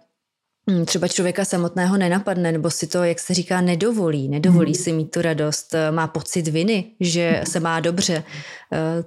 hm, 0.70 0.84
třeba 0.84 1.08
člověka 1.08 1.44
samotného 1.44 1.96
nenapadne, 1.96 2.52
nebo 2.52 2.70
si 2.70 2.86
to, 2.86 3.04
jak 3.04 3.18
se 3.18 3.34
říká, 3.34 3.60
nedovolí. 3.60 4.28
Nedovolí 4.28 4.74
si 4.74 4.92
mít 4.92 5.10
tu 5.10 5.22
radost, 5.22 5.74
eh, 5.74 5.90
má 5.90 6.06
pocit 6.06 6.48
viny, 6.48 6.84
že 7.00 7.42
se 7.48 7.60
má 7.60 7.80
dobře, 7.80 8.24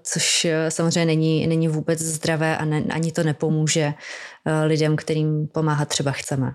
což 0.03 0.47
samozřejmě 0.69 1.05
není, 1.05 1.47
není 1.47 1.67
vůbec 1.67 1.99
zdravé 1.99 2.57
a 2.57 2.65
ne, 2.65 2.83
ani 2.89 3.11
to 3.11 3.23
nepomůže 3.23 3.93
lidem, 4.65 4.95
kterým 4.95 5.47
pomáhat 5.47 5.89
třeba 5.89 6.11
chceme. 6.11 6.53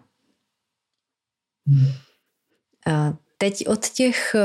Teď 3.41 3.69
od 3.69 3.89
těch, 3.89 4.37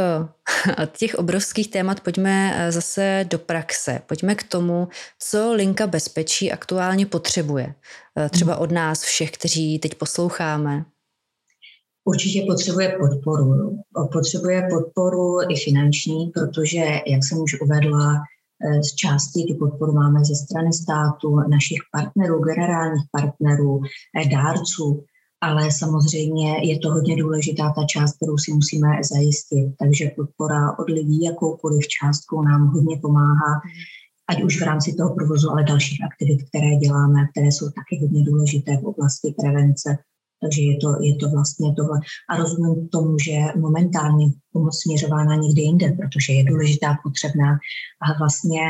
od 0.84 0.98
těch 0.98 1.16
obrovských 1.16 1.72
témat 1.72 2.00
pojďme 2.00 2.54
eh, 2.56 2.72
zase 2.72 3.26
do 3.30 3.40
praxe. 3.40 4.02
Pojďme 4.08 4.36
k 4.36 4.44
tomu, 4.44 4.88
co 5.20 5.54
linka 5.54 5.88
bezpečí 5.88 6.52
aktuálně 6.52 7.06
potřebuje. 7.06 7.76
Eh, 8.20 8.30
třeba 8.30 8.58
od 8.58 8.72
nás 8.72 9.02
všech, 9.02 9.32
kteří 9.32 9.80
teď 9.80 9.96
posloucháme. 9.96 10.86
Určitě 12.06 12.46
potřebuje 12.48 12.98
podporu. 13.00 13.78
Potřebuje 14.12 14.68
podporu 14.70 15.38
i 15.50 15.56
finanční, 15.56 16.32
protože, 16.34 16.80
jak 17.08 17.24
jsem 17.24 17.38
už 17.38 17.62
uvedla, 17.62 18.14
eh, 18.16 18.84
z 18.84 18.96
části 18.96 19.46
tu 19.48 19.58
podporu 19.60 19.94
máme 19.94 20.26
ze 20.26 20.36
strany 20.36 20.74
státu, 20.74 21.36
našich 21.50 21.80
partnerů, 21.92 22.40
generálních 22.40 23.04
partnerů, 23.12 23.82
dárců 24.32 25.06
ale 25.44 25.72
samozřejmě 25.72 26.68
je 26.70 26.80
to 26.80 26.92
hodně 26.92 27.16
důležitá 27.16 27.74
ta 27.76 27.84
část, 27.86 28.16
kterou 28.16 28.38
si 28.38 28.54
musíme 28.54 28.88
zajistit. 29.12 29.66
Takže 29.80 30.12
podpora 30.16 30.80
od 30.80 30.90
lidí 30.90 31.24
jakoukoliv 31.24 31.88
částkou 31.88 32.42
nám 32.42 32.68
hodně 32.68 33.00
pomáhá, 33.02 33.54
ať 34.30 34.44
už 34.44 34.62
v 34.62 34.64
rámci 34.64 34.94
toho 34.94 35.16
provozu, 35.16 35.50
ale 35.52 35.64
dalších 35.64 36.00
aktivit, 36.06 36.40
které 36.50 36.76
děláme, 36.76 37.28
které 37.32 37.48
jsou 37.48 37.66
taky 37.66 38.02
hodně 38.02 38.24
důležité 38.24 38.78
v 38.78 38.86
oblasti 38.86 39.36
prevence 39.42 39.98
takže 40.44 40.62
je 40.62 40.76
to, 40.78 40.90
je 41.08 41.16
to 41.16 41.30
vlastně 41.30 41.74
tohle. 41.78 42.00
A 42.30 42.38
rozumím 42.38 42.88
tomu, 42.88 43.20
že 43.20 43.36
momentálně 43.56 44.26
pomoc 44.54 44.82
směřována 44.82 45.36
někde 45.36 45.62
jinde, 45.62 45.88
protože 46.00 46.34
je 46.34 46.44
důležitá, 46.44 46.98
potřebná. 47.04 47.52
A 48.06 48.06
vlastně 48.20 48.62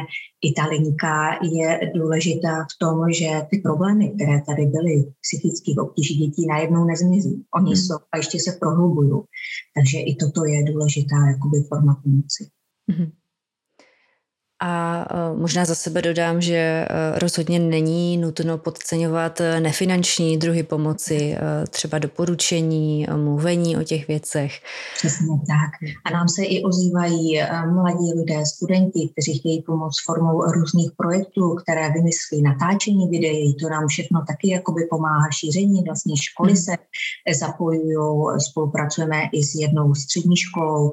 i 0.48 0.54
ta 0.54 0.66
linka 0.66 1.40
je 1.58 1.92
důležitá 1.96 2.64
v 2.64 2.76
tom, 2.80 2.98
že 3.20 3.30
ty 3.50 3.58
problémy, 3.58 4.14
které 4.16 4.42
tady 4.42 4.66
byly, 4.66 4.96
psychických 5.26 5.78
obtíží 5.78 6.16
dětí, 6.16 6.48
najednou 6.48 6.86
nezmizí. 6.86 7.44
Oni 7.56 7.74
hmm. 7.74 7.82
jsou 7.84 7.98
a 8.12 8.18
ještě 8.18 8.38
se 8.40 8.52
prohlubují. 8.60 9.12
Takže 9.76 9.98
i 10.00 10.16
toto 10.16 10.46
je 10.46 10.64
důležitá 10.64 11.18
jakoby 11.32 11.58
forma 11.70 12.02
pomoci. 12.04 12.44
Hmm. 12.90 13.12
A 14.66 15.06
e, 15.10 15.38
možná 15.38 15.66
za 15.66 15.76
sebe 15.76 16.02
dodám, 16.02 16.42
že 16.42 16.56
e, 16.56 16.88
rozhodně 17.20 17.60
není 17.60 18.18
nutno 18.18 18.58
podceňovat 18.58 19.42
e, 19.42 19.60
nefinanční 19.60 20.38
druhy 20.38 20.64
pomoci, 20.64 21.38
třeba 21.70 22.00
doporučení, 22.00 23.08
mluvení 23.16 23.78
o 23.78 23.84
těch 23.84 24.08
věcech. 24.08 24.52
Přesně 24.98 25.28
tak. 25.48 25.90
A 26.06 26.10
nám 26.14 26.30
se 26.30 26.44
i 26.44 26.64
ozývají 26.64 27.42
mladí 27.74 28.14
lidé, 28.20 28.46
studenti, 28.46 29.10
kteří 29.12 29.40
chtějí 29.40 29.62
pomoct 29.62 30.04
formou 30.06 30.42
různých 30.42 30.92
projektů, 30.98 31.56
které 31.56 31.90
vymyslí 31.90 32.42
natáčení 32.42 33.10
videí. 33.10 33.56
To 33.56 33.70
nám 33.70 33.88
všechno 33.88 34.24
taky 34.28 34.50
jakoby 34.50 34.82
pomáhá 34.90 35.28
šíření. 35.40 35.84
Vlastně 35.86 36.16
školy 36.18 36.58
se 36.58 36.72
zapojují, 37.40 37.96
spolupracujeme 38.50 39.22
i 39.34 39.44
s 39.44 39.56
jednou 39.56 39.96
střední 39.96 40.38
školou, 40.38 40.92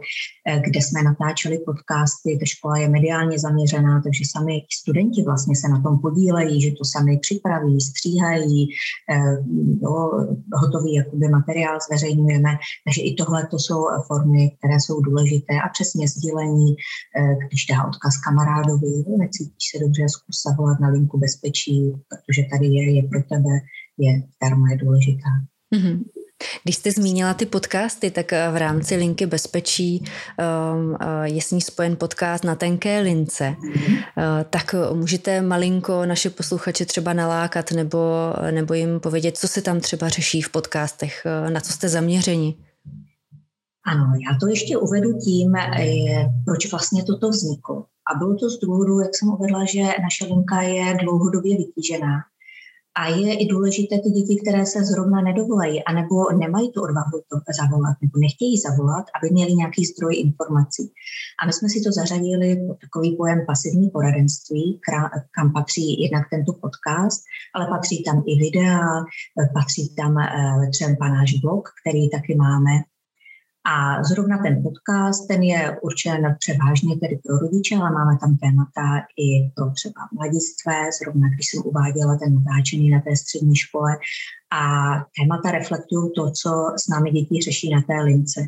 kde 0.64 0.80
jsme 0.82 1.02
natáčeli 1.02 1.58
podcasty. 1.58 2.38
Ta 2.40 2.46
škola 2.46 2.78
je 2.78 2.88
mediálně 2.88 3.38
zaměřená 3.38 3.59
zaměřená, 3.61 4.02
takže 4.02 4.24
sami 4.30 4.62
studenti 4.80 5.22
vlastně 5.22 5.56
se 5.56 5.68
na 5.68 5.82
tom 5.82 5.98
podílejí, 5.98 6.62
že 6.62 6.70
to 6.70 6.84
sami 6.84 7.18
připraví, 7.18 7.80
stříhají, 7.80 8.68
eh, 9.12 9.36
jo, 9.82 10.11
hotový 10.52 10.94
jakoby 10.94 11.28
materiál 11.28 11.78
zveřejňujeme, 11.88 12.50
takže 12.84 13.02
i 13.02 13.14
tohle 13.14 13.46
to 13.46 13.58
jsou 13.58 13.80
formy, 14.06 14.50
které 14.58 14.80
jsou 14.80 15.00
důležité 15.00 15.54
a 15.64 15.68
přesně 15.68 16.08
sdílení, 16.08 16.76
eh, 17.18 17.36
když 17.48 17.66
dá 17.66 17.84
odkaz 17.88 18.14
kamarádovi, 18.16 19.04
necítíš 19.18 19.64
se 19.72 19.78
dobře, 19.84 20.08
zkus 20.08 20.36
zavolat 20.48 20.80
na 20.80 20.88
linku 20.88 21.18
bezpečí, 21.18 21.92
protože 22.08 22.42
tady 22.50 22.66
je, 22.66 22.96
je 22.96 23.02
pro 23.02 23.22
tebe, 23.22 23.54
je, 23.98 24.22
darma 24.42 24.70
je 24.70 24.76
důležitá. 24.76 25.32
Mm-hmm. 25.74 26.04
Když 26.62 26.76
jste 26.76 26.93
zmínila 26.93 27.34
ty 27.34 27.47
podcasty, 27.47 28.11
tak 28.11 28.32
v 28.32 28.57
rámci 28.57 28.97
linky 28.97 29.26
bezpečí 29.26 30.05
um, 30.05 30.97
je 31.22 31.43
s 31.43 31.51
ní 31.51 31.61
spojen 31.61 31.97
podcast 31.97 32.45
na 32.45 32.55
tenké 32.55 33.01
lince. 33.01 33.57
Uh, 33.59 33.74
tak 34.51 34.74
můžete 34.93 35.43
malinko 35.43 36.07
naše 36.07 36.30
posluchače 36.30 36.86
třeba 36.86 37.12
nalákat 37.12 37.72
nebo, 37.72 37.99
nebo 38.51 38.74
jim 38.74 39.01
povědět, 39.01 39.38
co 39.38 39.49
se 39.49 39.62
tam 39.62 39.80
třeba 39.80 40.09
řeší 40.09 40.43
v 40.43 40.49
podcastech, 40.49 41.26
na 41.49 41.61
co 41.61 41.72
jste 41.72 41.88
zaměřeni? 41.88 42.57
Ano, 43.86 44.12
já 44.30 44.38
to 44.41 44.47
ještě 44.47 44.76
uvedu 44.76 45.18
tím, 45.18 45.57
eh, 45.57 46.28
proč 46.45 46.70
vlastně 46.70 47.05
toto 47.05 47.28
vzniklo. 47.30 47.84
A 48.12 48.18
bylo 48.18 48.36
to 48.36 48.51
z 48.51 48.59
důvodu, 48.59 49.01
jak 49.01 49.11
jsem 49.14 49.28
uvedla, 49.28 49.64
že 49.64 49.82
naše 49.82 50.24
linka 50.24 50.62
je 50.62 50.97
dlouhodobě 51.03 51.57
vytížená. 51.57 52.16
A 52.99 53.09
je 53.09 53.32
i 53.38 53.47
důležité 53.47 53.95
ty 53.99 54.11
děti, 54.11 54.41
které 54.43 54.66
se 54.66 54.84
zrovna 54.84 55.20
nedovolají, 55.20 55.84
anebo 55.84 56.14
nemají 56.38 56.72
tu 56.72 56.82
odvahu 56.82 57.18
to 57.30 57.36
zavolat, 57.61 57.97
nebo 58.03 58.18
nechtějí 58.18 58.59
zavolat, 58.59 59.05
aby 59.16 59.30
měli 59.32 59.55
nějaký 59.55 59.84
zdroj 59.84 60.14
informací. 60.16 60.93
A 61.43 61.47
my 61.47 61.53
jsme 61.53 61.68
si 61.68 61.80
to 61.80 61.93
zařadili 61.93 62.57
pod 62.66 62.76
takový 62.84 63.16
pojem 63.16 63.41
pasivní 63.47 63.91
poradenství, 63.91 64.80
kam 65.36 65.53
patří 65.53 66.03
jednak 66.03 66.22
tento 66.30 66.53
podcast, 66.53 67.20
ale 67.55 67.66
patří 67.66 68.05
tam 68.05 68.22
i 68.26 68.34
videa, 68.45 68.80
patří 69.55 69.95
tam 69.95 70.18
eh, 70.18 70.68
třeba 70.70 71.09
náš 71.09 71.30
blog, 71.43 71.68
který 71.80 72.11
taky 72.11 72.34
máme, 72.34 72.72
a 73.72 74.02
zrovna 74.02 74.38
ten 74.38 74.62
podcast, 74.62 75.28
ten 75.28 75.42
je 75.42 75.78
určen 75.82 76.36
převážně 76.38 76.96
tedy 76.96 77.20
pro 77.24 77.38
rodiče, 77.38 77.74
ale 77.76 77.90
máme 77.90 78.18
tam 78.20 78.36
témata 78.36 78.86
i 79.24 79.28
pro 79.54 79.70
třeba 79.78 80.00
mladistvé, 80.16 80.76
zrovna 81.00 81.28
když 81.28 81.46
jsem 81.46 81.62
uváděla 81.64 82.16
ten 82.16 82.34
natáčený 82.34 82.90
na 82.90 83.00
té 83.00 83.16
střední 83.16 83.56
škole. 83.56 83.92
A 84.52 84.62
témata 85.18 85.50
reflektují 85.50 86.12
to, 86.16 86.30
co 86.30 86.50
s 86.82 86.88
námi 86.88 87.10
děti 87.10 87.42
řeší 87.42 87.70
na 87.70 87.82
té 87.82 88.02
lince. 88.02 88.40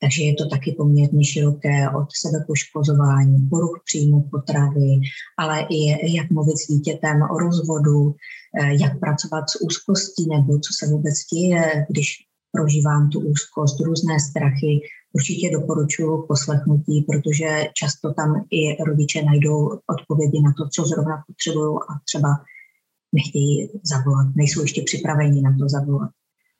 Takže 0.00 0.22
je 0.22 0.34
to 0.34 0.48
taky 0.48 0.72
poměrně 0.78 1.24
široké 1.24 1.90
od 1.90 2.08
sebepoškozování, 2.22 3.48
poruch 3.50 3.80
příjmu 3.84 4.28
potravy, 4.30 5.00
ale 5.38 5.66
i 5.70 5.80
jak 6.16 6.30
mluvit 6.30 6.58
s 6.58 6.66
dítětem 6.66 7.22
o 7.22 7.38
rozvodu, 7.38 8.14
eh, 8.60 8.72
jak 8.82 9.00
pracovat 9.00 9.44
s 9.50 9.62
úzkostí 9.66 10.28
nebo 10.28 10.58
co 10.58 10.70
se 10.78 10.92
vůbec 10.92 11.14
děje, 11.32 11.86
když 11.90 12.08
prožívám 12.54 13.10
tu 13.10 13.20
úzkost, 13.20 13.80
různé 13.80 14.20
strachy, 14.20 14.80
určitě 15.12 15.50
doporučuji 15.50 16.22
poslechnutí, 16.28 17.06
protože 17.08 17.48
často 17.74 18.14
tam 18.14 18.44
i 18.50 18.84
rodiče 18.84 19.22
najdou 19.22 19.78
odpovědi 19.94 20.40
na 20.42 20.52
to, 20.58 20.68
co 20.74 20.84
zrovna 20.84 21.24
potřebují 21.26 21.76
a 21.90 21.92
třeba 22.08 22.30
nechtějí 23.12 23.70
zavolat, 23.82 24.26
nejsou 24.36 24.60
ještě 24.62 24.82
připraveni 24.82 25.42
na 25.42 25.56
to 25.58 25.68
zavolat. 25.68 26.10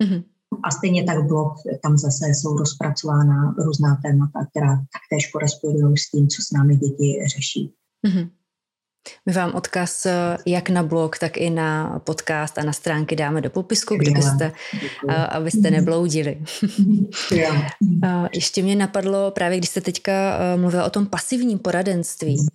Mm-hmm. 0.05 0.25
A 0.65 0.71
stejně 0.71 1.05
tak 1.05 1.27
blog, 1.27 1.53
tam 1.83 1.99
zase 1.99 2.27
jsou 2.29 2.57
rozpracována 2.57 3.55
různá 3.59 3.99
témata, 4.05 4.47
která 4.51 4.77
taktéž 4.77 5.31
korespondují 5.33 5.97
s 5.99 6.11
tím, 6.11 6.29
co 6.29 6.43
s 6.43 6.51
námi 6.53 6.77
děti 6.77 7.19
řeší. 7.35 7.75
Mm-hmm. 8.07 8.31
My 9.27 9.33
vám 9.33 9.55
odkaz 9.55 10.07
eh, 10.07 10.13
jak 10.47 10.71
na 10.71 10.83
blog, 10.83 11.19
tak 11.19 11.37
i 11.37 11.51
na 11.51 12.01
podcast 12.05 12.59
a 12.59 12.65
na 12.65 12.73
stránky 12.73 13.17
dáme 13.17 13.41
do 13.41 13.51
popisku, 13.51 13.97
kdybyste, 13.97 14.53
eh, 15.09 15.15
abyste 15.15 15.71
nebloudili. 15.71 16.39
Ještě 18.33 18.63
mě 18.63 18.77
napadlo, 18.77 19.31
právě 19.31 19.59
když 19.59 19.71
jste 19.71 19.81
teďka 19.81 20.13
eh, 20.13 20.57
mluvila 20.57 20.85
o 20.85 20.91
tom 20.91 21.07
pasivním 21.07 21.59
poradenství, 21.59 22.47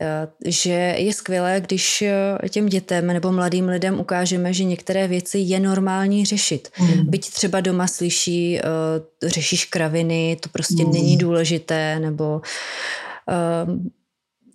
že 0.46 0.96
je 0.98 1.14
skvělé, 1.14 1.62
když 1.62 2.04
těm 2.50 2.66
dětem 2.66 3.08
nebo 3.08 3.32
mladým 3.32 3.70
lidem 3.70 4.00
ukážeme, 4.00 4.54
že 4.54 4.64
některé 4.64 5.08
věci 5.08 5.38
je 5.38 5.60
normální 5.60 6.26
řešit. 6.26 6.70
Mm. 6.80 7.10
Byť 7.10 7.30
třeba 7.34 7.62
doma 7.62 7.88
slyší, 7.88 8.60
řešíš 9.24 9.66
kraviny, 9.66 10.38
to 10.40 10.50
prostě 10.50 10.84
není 10.84 11.18
důležité, 11.18 12.00
nebo 12.00 12.42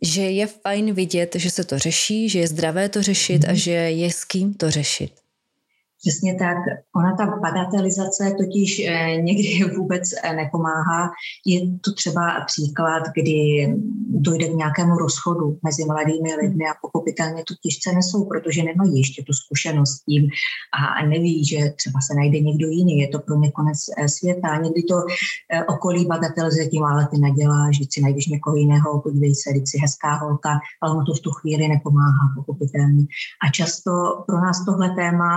že 0.04 0.22
je 0.22 0.46
fajn 0.46 0.94
vidět, 0.94 1.34
že 1.34 1.50
se 1.50 1.64
to 1.64 1.78
řeší, 1.78 2.28
že 2.28 2.38
je 2.38 2.48
zdravé 2.48 2.88
to 2.88 3.02
řešit 3.02 3.44
a 3.44 3.48
mhm. 3.48 3.56
že 3.56 3.70
je 3.70 4.10
s 4.10 4.24
kým 4.24 4.54
to 4.54 4.70
řešit. 4.70 5.23
Přesně 6.04 6.34
tak. 6.34 6.56
Ona 6.96 7.16
ta 7.16 7.26
bagatelizace 7.26 8.34
totiž 8.38 8.82
eh, 8.86 9.16
někdy 9.22 9.64
vůbec 9.76 10.02
eh, 10.12 10.36
nepomáhá. 10.36 11.10
Je 11.46 11.60
to 11.84 11.92
třeba 11.92 12.44
příklad, 12.46 13.02
kdy 13.14 13.68
dojde 14.08 14.48
k 14.48 14.54
nějakému 14.54 14.94
rozchodu 14.98 15.58
mezi 15.62 15.84
mladými 15.84 16.34
lidmi 16.34 16.64
a 16.64 16.74
pochopitelně 16.82 17.44
to 17.48 17.54
těžce 17.62 17.92
nesou, 17.92 18.24
protože 18.24 18.62
nemají 18.62 18.98
ještě 18.98 19.22
tu 19.22 19.32
zkušenost 19.32 19.90
s 19.90 20.04
tím 20.04 20.28
a 20.78 21.06
neví, 21.06 21.44
že 21.44 21.58
třeba 21.76 22.00
se 22.00 22.14
najde 22.14 22.40
někdo 22.40 22.66
jiný. 22.68 22.98
Je 22.98 23.08
to 23.08 23.18
pro 23.18 23.36
ně 23.36 23.50
konec 23.50 23.78
eh, 23.98 24.08
světa. 24.08 24.56
Někdy 24.56 24.82
to 24.82 24.96
okolí 25.68 26.06
bagatelizuje 26.06 26.68
tím, 26.68 26.84
ale 26.84 27.08
ty 27.10 27.18
neděláš, 27.18 27.78
že 27.78 27.84
si 27.90 28.00
najdeš 28.00 28.26
někoho 28.26 28.56
jiného, 28.56 29.00
podívej 29.00 29.34
se, 29.34 29.50
si 29.64 29.78
hezká 29.78 30.14
holka, 30.14 30.50
ale 30.82 30.92
ono 30.92 31.04
to 31.04 31.14
v 31.14 31.20
tu 31.20 31.30
chvíli 31.30 31.68
nepomáhá, 31.68 32.24
pochopitelně. 32.36 33.04
A 33.46 33.50
často 33.50 33.90
pro 34.26 34.36
nás 34.40 34.64
tohle 34.64 34.90
téma 34.90 35.34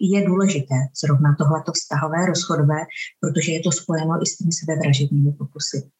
je 0.00 0.26
důležité, 0.26 0.74
zrovna 1.02 1.36
tohleto 1.38 1.72
vztahové, 1.72 2.26
rozchodové, 2.26 2.80
protože 3.20 3.52
je 3.52 3.60
to 3.60 3.72
spojeno 3.72 4.22
i 4.22 4.26
s 4.26 4.36
těmi 4.36 4.52
sebevražednými 4.52 5.32
pokusy. 5.32 5.90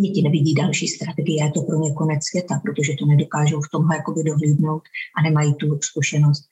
Děti 0.00 0.22
nevidí 0.22 0.54
další 0.54 0.88
strategie, 0.88 1.44
je 1.44 1.50
to 1.50 1.62
pro 1.62 1.76
ně 1.78 1.94
konec 1.94 2.20
světa, 2.24 2.60
protože 2.64 2.92
to 2.98 3.06
nedokážou 3.06 3.60
v 3.60 3.70
tomhle 3.72 3.96
jakoby 3.96 4.24
dohlídnout 4.24 4.82
a 5.18 5.22
nemají 5.22 5.54
tu 5.54 5.78
zkušenost. 5.82 6.44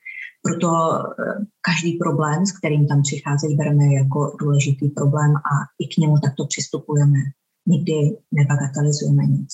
Proto 0.43 0.69
eh, 0.69 1.47
každý 1.61 1.93
problém, 1.93 2.47
s 2.47 2.53
kterým 2.59 2.89
tam 2.89 3.03
přicházejí, 3.03 3.57
bereme 3.57 3.95
jako 3.95 4.37
důležitý 4.41 4.89
problém 4.89 5.37
a 5.37 5.55
i 5.79 5.95
k 5.95 5.99
němu 5.99 6.15
takto 6.25 6.47
přistupujeme. 6.47 7.19
Nikdy 7.67 8.17
nebagatelizujeme 8.33 9.27
nic. 9.27 9.51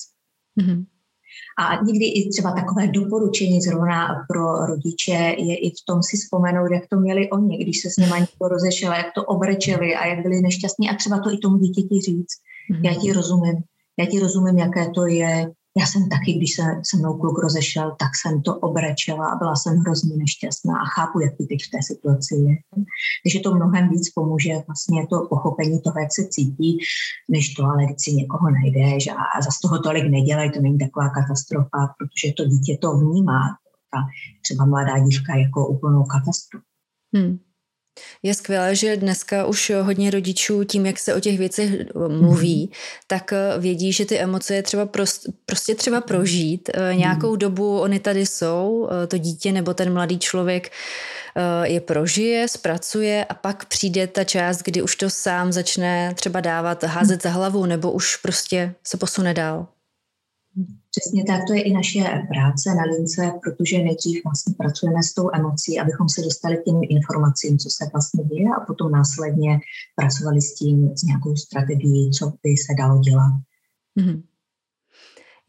Mm-hmm. 0.61 0.85
A 1.59 1.83
někdy 1.83 2.05
i 2.05 2.29
třeba 2.29 2.51
takové 2.51 2.87
doporučení 2.87 3.61
zrovna 3.61 4.07
pro 4.29 4.65
rodiče 4.65 5.35
je 5.37 5.55
i 5.57 5.69
v 5.69 5.85
tom 5.87 6.03
si 6.03 6.17
vzpomenout, 6.17 6.71
jak 6.71 6.83
to 6.89 6.99
měli 6.99 7.29
oni, 7.29 7.57
když 7.57 7.81
se 7.81 7.89
s 7.89 7.97
nimi 7.97 8.13
někdo 8.13 8.47
rozešel, 8.47 8.91
jak 8.91 9.07
to 9.15 9.23
obrečeli 9.23 9.95
a 9.95 10.07
jak 10.07 10.19
byli 10.19 10.41
nešťastní 10.41 10.89
a 10.89 10.95
třeba 10.95 11.19
to 11.19 11.33
i 11.33 11.37
tomu 11.37 11.57
dítěti 11.57 12.01
říct. 12.01 12.35
Mm-hmm. 12.71 12.85
Já 12.85 12.93
ti 13.01 13.13
rozumím. 13.13 13.55
Já 13.99 14.05
ti 14.05 14.19
rozumím, 14.19 14.57
jaké 14.57 14.89
to 14.89 15.05
je 15.05 15.51
já 15.79 15.85
jsem 15.85 16.09
taky, 16.09 16.33
když 16.33 16.55
se 16.55 16.63
se 16.89 16.97
mnou 16.97 17.13
kluk 17.17 17.39
rozešel, 17.43 17.95
tak 17.99 18.11
jsem 18.15 18.41
to 18.41 18.55
obrečela 18.55 19.27
a 19.27 19.35
byla 19.35 19.55
jsem 19.55 19.77
hrozně 19.77 20.17
nešťastná 20.17 20.73
a 20.79 20.85
chápu, 20.85 21.19
jak 21.19 21.33
ty 21.37 21.43
teď 21.45 21.59
v 21.65 21.71
té 21.71 21.79
situaci 21.83 22.35
je. 22.35 22.55
Takže 23.23 23.39
to 23.43 23.55
mnohem 23.55 23.89
víc 23.89 24.09
pomůže 24.09 24.53
vlastně 24.67 25.07
to 25.09 25.27
pochopení 25.29 25.81
toho, 25.81 25.99
jak 25.99 26.11
se 26.13 26.27
cítí, 26.29 26.77
než 27.29 27.53
to, 27.53 27.65
ale 27.65 27.85
když 27.85 27.97
si 27.99 28.11
někoho 28.11 28.49
najdeš 28.49 29.07
a 29.07 29.41
za 29.41 29.51
toho 29.61 29.79
tolik 29.79 30.05
nedělej, 30.09 30.51
to 30.51 30.61
není 30.61 30.77
taková 30.77 31.09
katastrofa, 31.09 31.79
protože 31.97 32.33
to 32.37 32.45
dítě 32.45 32.77
to 32.81 32.97
vnímá, 32.97 33.41
ta 33.91 33.99
třeba 34.43 34.65
mladá 34.65 34.99
dívka 34.99 35.35
jako 35.35 35.67
úplnou 35.67 36.03
katastrofu. 36.03 36.65
Hmm. 37.15 37.46
Je 38.23 38.33
skvělé, 38.33 38.75
že 38.75 38.97
dneska 38.97 39.45
už 39.45 39.71
hodně 39.81 40.11
rodičů 40.11 40.63
tím, 40.63 40.85
jak 40.85 40.99
se 40.99 41.15
o 41.15 41.19
těch 41.19 41.37
věcech 41.37 41.71
mluví, 42.07 42.69
mm-hmm. 42.71 43.03
tak 43.07 43.33
eh, 43.33 43.59
vědí, 43.59 43.93
že 43.93 44.05
ty 44.05 44.17
emoce 44.17 44.55
je 44.55 44.63
třeba 44.63 44.85
prost, 44.85 45.25
prostě 45.45 45.75
třeba 45.75 46.01
prožít. 46.01 46.69
Mm-hmm. 46.69 46.97
Nějakou 46.97 47.35
dobu 47.35 47.79
oni 47.79 47.99
tady 47.99 48.25
jsou, 48.25 48.89
eh, 49.03 49.07
to 49.07 49.17
dítě 49.17 49.51
nebo 49.51 49.73
ten 49.73 49.93
mladý 49.93 50.19
člověk 50.19 50.71
je 51.63 51.81
prožije, 51.81 52.47
zpracuje 52.47 53.25
a 53.25 53.33
pak 53.33 53.65
přijde 53.65 54.07
ta 54.07 54.23
část, 54.23 54.61
kdy 54.63 54.81
už 54.81 54.95
to 54.95 55.09
sám 55.09 55.51
začne 55.51 56.13
třeba 56.15 56.41
dávat, 56.41 56.83
házet 56.83 57.23
za 57.23 57.29
hlavu 57.29 57.65
nebo 57.65 57.91
už 57.91 58.15
prostě 58.15 58.75
se 58.83 58.97
posune 58.97 59.33
dál. 59.33 59.67
Přesně 60.99 61.23
tak, 61.23 61.41
to 61.47 61.53
je 61.53 61.61
i 61.61 61.73
naše 61.73 61.99
práce 62.27 62.75
na 62.75 62.83
lince, 62.83 63.31
protože 63.43 63.77
nejdřív 63.77 64.23
vlastně 64.23 64.53
pracujeme 64.57 65.03
s 65.03 65.13
tou 65.13 65.29
emocí, 65.33 65.79
abychom 65.79 66.09
se 66.09 66.21
dostali 66.21 66.57
k 66.57 66.63
těm 66.63 66.79
informacím, 66.89 67.57
co 67.57 67.69
se 67.69 67.89
vlastně 67.93 68.23
děje 68.23 68.49
a 68.57 68.65
potom 68.65 68.91
následně 68.91 69.59
pracovali 69.95 70.41
s 70.41 70.55
tím, 70.55 70.97
s 70.97 71.03
nějakou 71.03 71.35
strategií, 71.35 72.11
co 72.11 72.25
by 72.43 72.49
se 72.49 72.73
dalo 72.77 73.01
dělat. 73.01 73.31
Mm-hmm. 73.99 74.23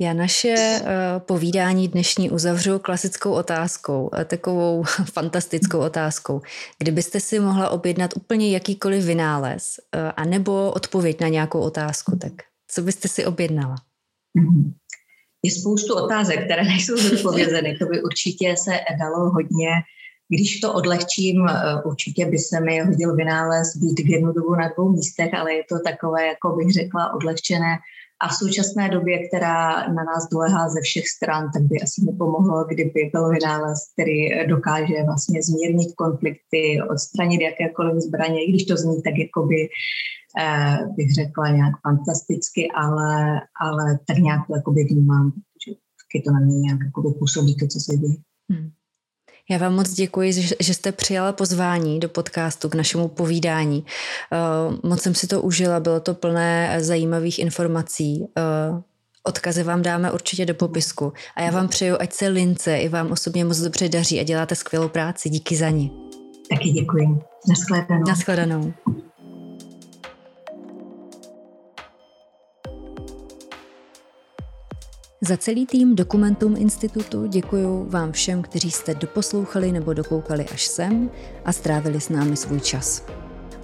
Já 0.01 0.13
naše 0.13 0.81
uh, 0.81 0.87
povídání 1.19 1.89
dnešní 1.89 2.31
uzavřu 2.31 2.79
klasickou 2.79 3.33
otázkou, 3.33 4.11
uh, 4.13 4.25
takovou 4.25 4.83
fantastickou 5.13 5.79
otázkou. 5.79 6.41
Kdybyste 6.79 7.21
si 7.21 7.41
mohla 7.41 7.71
objednat 7.71 8.17
úplně 8.17 8.51
jakýkoliv 8.51 9.05
vynález, 9.05 9.81
uh, 9.95 10.01
anebo 10.17 10.73
odpověď 10.73 11.21
na 11.21 11.29
nějakou 11.29 11.61
otázku, 11.61 12.17
tak 12.17 12.33
co 12.69 12.83
byste 12.83 13.09
si 13.09 13.27
objednala? 13.27 13.77
Mm-hmm 14.39 14.73
je 15.43 15.51
spoustu 15.51 15.95
otázek, 15.95 16.45
které 16.45 16.65
nejsou 16.65 16.97
zodpovězeny. 16.97 17.77
To 17.79 17.87
by 17.87 18.03
určitě 18.03 18.57
se 18.57 18.73
dalo 18.99 19.31
hodně 19.31 19.71
když 20.29 20.61
to 20.61 20.73
odlehčím, 20.73 21.47
eh, 21.49 21.83
určitě 21.85 22.27
by 22.27 22.39
se 22.39 22.61
mi 22.61 22.81
hodil 22.81 23.17
vynález 23.17 23.77
být 23.77 24.01
v 24.01 24.11
jednu 24.11 24.33
dobu 24.33 24.55
na 24.55 24.69
dvou 24.69 24.89
místech, 24.89 25.35
ale 25.35 25.55
je 25.55 25.63
to 25.69 25.79
takové, 25.81 26.27
jako 26.27 26.57
bych 26.57 26.73
řekla, 26.73 27.15
odlehčené 27.15 27.79
A 28.21 28.29
v 28.29 28.35
současné 28.35 28.89
době, 28.89 29.29
která 29.29 29.89
na 29.89 30.05
nás 30.05 30.29
dolehá 30.33 30.69
ze 30.69 30.81
všech 30.81 31.09
stran, 31.09 31.51
tak 31.55 31.63
by 31.63 31.81
asi 31.81 32.05
nepomohlo, 32.05 32.65
kdyby 32.65 33.11
byl 33.13 33.29
vynález, 33.31 33.79
který 33.93 34.47
dokáže 34.47 34.95
vlastně 35.07 35.43
zmírnit 35.43 35.95
konflikty, 35.95 36.83
odstranit 36.91 37.41
jakékoliv 37.41 38.03
zbraně, 38.03 38.45
i 38.45 38.51
když 38.51 38.65
to 38.65 38.77
zní 38.77 39.03
tak 39.03 39.15
jakoby 39.19 39.69
eh, 40.41 40.79
bych 40.97 41.15
řekla 41.15 41.49
nějak 41.49 41.75
fantasticky, 41.83 42.69
ale, 42.75 43.41
ale 43.61 43.99
tak 44.07 44.19
nějak 44.19 44.41
jakoby 44.57 44.85
vnímám, 44.85 45.31
protože 45.31 45.77
taky 46.01 46.25
to 46.25 46.33
na 46.33 46.41
mě 46.41 46.59
nějak 46.59 46.79
působí 47.19 47.57
to, 47.57 47.67
co 47.67 47.79
se 47.81 47.97
děje. 47.97 48.17
Hmm. 48.51 48.71
Já 49.51 49.59
vám 49.59 49.75
moc 49.75 49.91
děkuji, 49.91 50.33
že 50.61 50.75
jste 50.75 50.93
přijala 50.93 51.33
pozvání 51.33 52.01
do 52.01 52.09
podcastu 52.09 52.69
k 52.69 52.75
našemu 52.75 53.09
povídání. 53.09 53.85
Eh, 54.33 54.89
moc 54.89 55.03
jsem 55.03 55.15
si 55.15 55.27
to 55.27 55.43
užila, 55.43 55.81
bylo 55.81 56.01
to 56.01 56.15
plné 56.15 56.77
zajímavých 56.79 57.39
informací. 57.39 58.27
Eh, 58.39 58.83
odkazy 59.23 59.63
vám 59.63 59.83
dáme 59.83 60.13
určitě 60.13 60.47
do 60.47 60.55
popisku. 60.55 61.13
A 61.37 61.43
já 61.43 61.51
vám 61.51 61.69
přeju, 61.69 61.97
ať 62.01 62.13
se 62.13 62.29
Lince 62.29 62.79
i 62.79 62.89
vám 62.89 63.13
osobně 63.13 63.45
moc 63.45 63.59
dobře 63.59 63.89
daří 63.89 64.21
a 64.21 64.23
děláte 64.23 64.55
skvělou 64.55 64.89
práci. 64.89 65.31
Díky 65.31 65.57
za 65.57 65.71
ní. 65.71 65.93
Taky 66.51 66.71
děkuji. 66.71 67.19
Naschledanou. 67.49 68.05
Naschledanou. 68.09 68.73
Za 75.21 75.37
celý 75.37 75.67
tým 75.67 75.97
Dokumentum 75.97 76.57
Institutu 76.57 77.27
děkuji 77.27 77.87
vám 77.89 78.13
všem, 78.13 78.43
kteří 78.43 78.71
jste 78.71 78.95
doposlouchali 78.95 79.73
nebo 79.73 79.93
dokoukali 79.93 80.47
až 80.49 80.67
sem 80.67 81.11
a 81.45 81.53
strávili 81.53 82.01
s 82.01 82.09
námi 82.09 82.37
svůj 82.37 82.61
čas. 82.61 83.05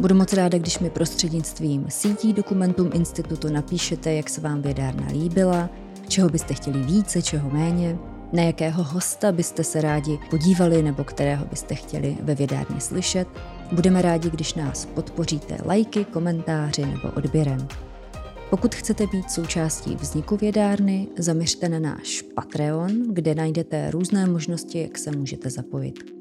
Budu 0.01 0.15
moc 0.15 0.33
ráda, 0.33 0.59
když 0.59 0.79
mi 0.79 0.91
prostřednictvím 0.91 1.87
sítí 1.89 2.33
Dokumentum 2.33 2.91
Institutu 2.95 3.53
napíšete, 3.53 4.15
jak 4.15 4.31
se 4.31 4.41
vám 4.41 4.63
vědárna 4.63 5.07
líbila, 5.13 5.71
čeho 6.09 6.29
byste 6.29 6.55
chtěli 6.55 6.83
více, 6.83 7.23
čeho 7.23 7.51
méně, 7.51 7.99
na 8.33 8.43
jakého 8.43 8.85
hosta 8.85 9.33
byste 9.33 9.65
se 9.65 9.81
rádi 9.81 10.19
podívali 10.31 10.83
nebo 10.83 11.05
kterého 11.05 11.47
byste 11.47 11.75
chtěli 11.75 12.19
ve 12.21 12.35
vědárně 12.35 12.81
slyšet. 12.81 13.29
Budeme 13.73 14.03
rádi, 14.03 14.31
když 14.31 14.55
nás 14.55 14.87
podpoříte 14.87 15.59
lajky, 15.65 16.05
komentáři 16.05 16.87
nebo 16.87 17.11
odběrem. 17.17 17.69
Pokud 18.51 18.75
chcete 18.75 19.07
být 19.07 19.31
součástí 19.31 19.97
vzniku 19.97 20.37
vědárny, 20.37 21.09
zaměřte 21.19 21.69
na 21.69 21.79
náš 21.79 22.23
Patreon, 22.23 23.15
kde 23.15 23.35
najdete 23.35 23.91
různé 23.91 24.27
možnosti, 24.27 24.81
jak 24.83 24.99
se 24.99 25.11
můžete 25.11 25.51
zapojit. 25.51 26.15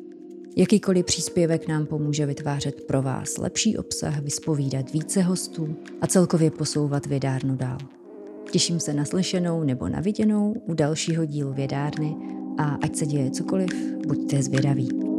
Jakýkoliv 0.56 1.06
příspěvek 1.06 1.68
nám 1.68 1.86
pomůže 1.86 2.26
vytvářet 2.26 2.84
pro 2.88 3.02
vás 3.02 3.38
lepší 3.38 3.78
obsah, 3.78 4.20
vyspovídat 4.20 4.92
více 4.92 5.22
hostů 5.22 5.76
a 6.02 6.08
celkově 6.08 6.52
posouvat 6.52 7.06
vědárnu 7.06 7.56
dál. 7.56 7.78
Těším 8.52 8.80
se 8.80 8.94
na 8.94 9.06
slyšenou 9.06 9.64
nebo 9.64 9.90
na 9.90 10.00
viděnou 10.00 10.54
u 10.68 10.74
dalšího 10.74 11.26
dílu 11.26 11.54
vědárny 11.54 12.16
a 12.58 12.78
ať 12.84 12.96
se 12.96 13.06
děje 13.06 13.32
cokoliv, 13.32 13.70
buďte 14.08 14.44
zvědaví. 14.44 15.13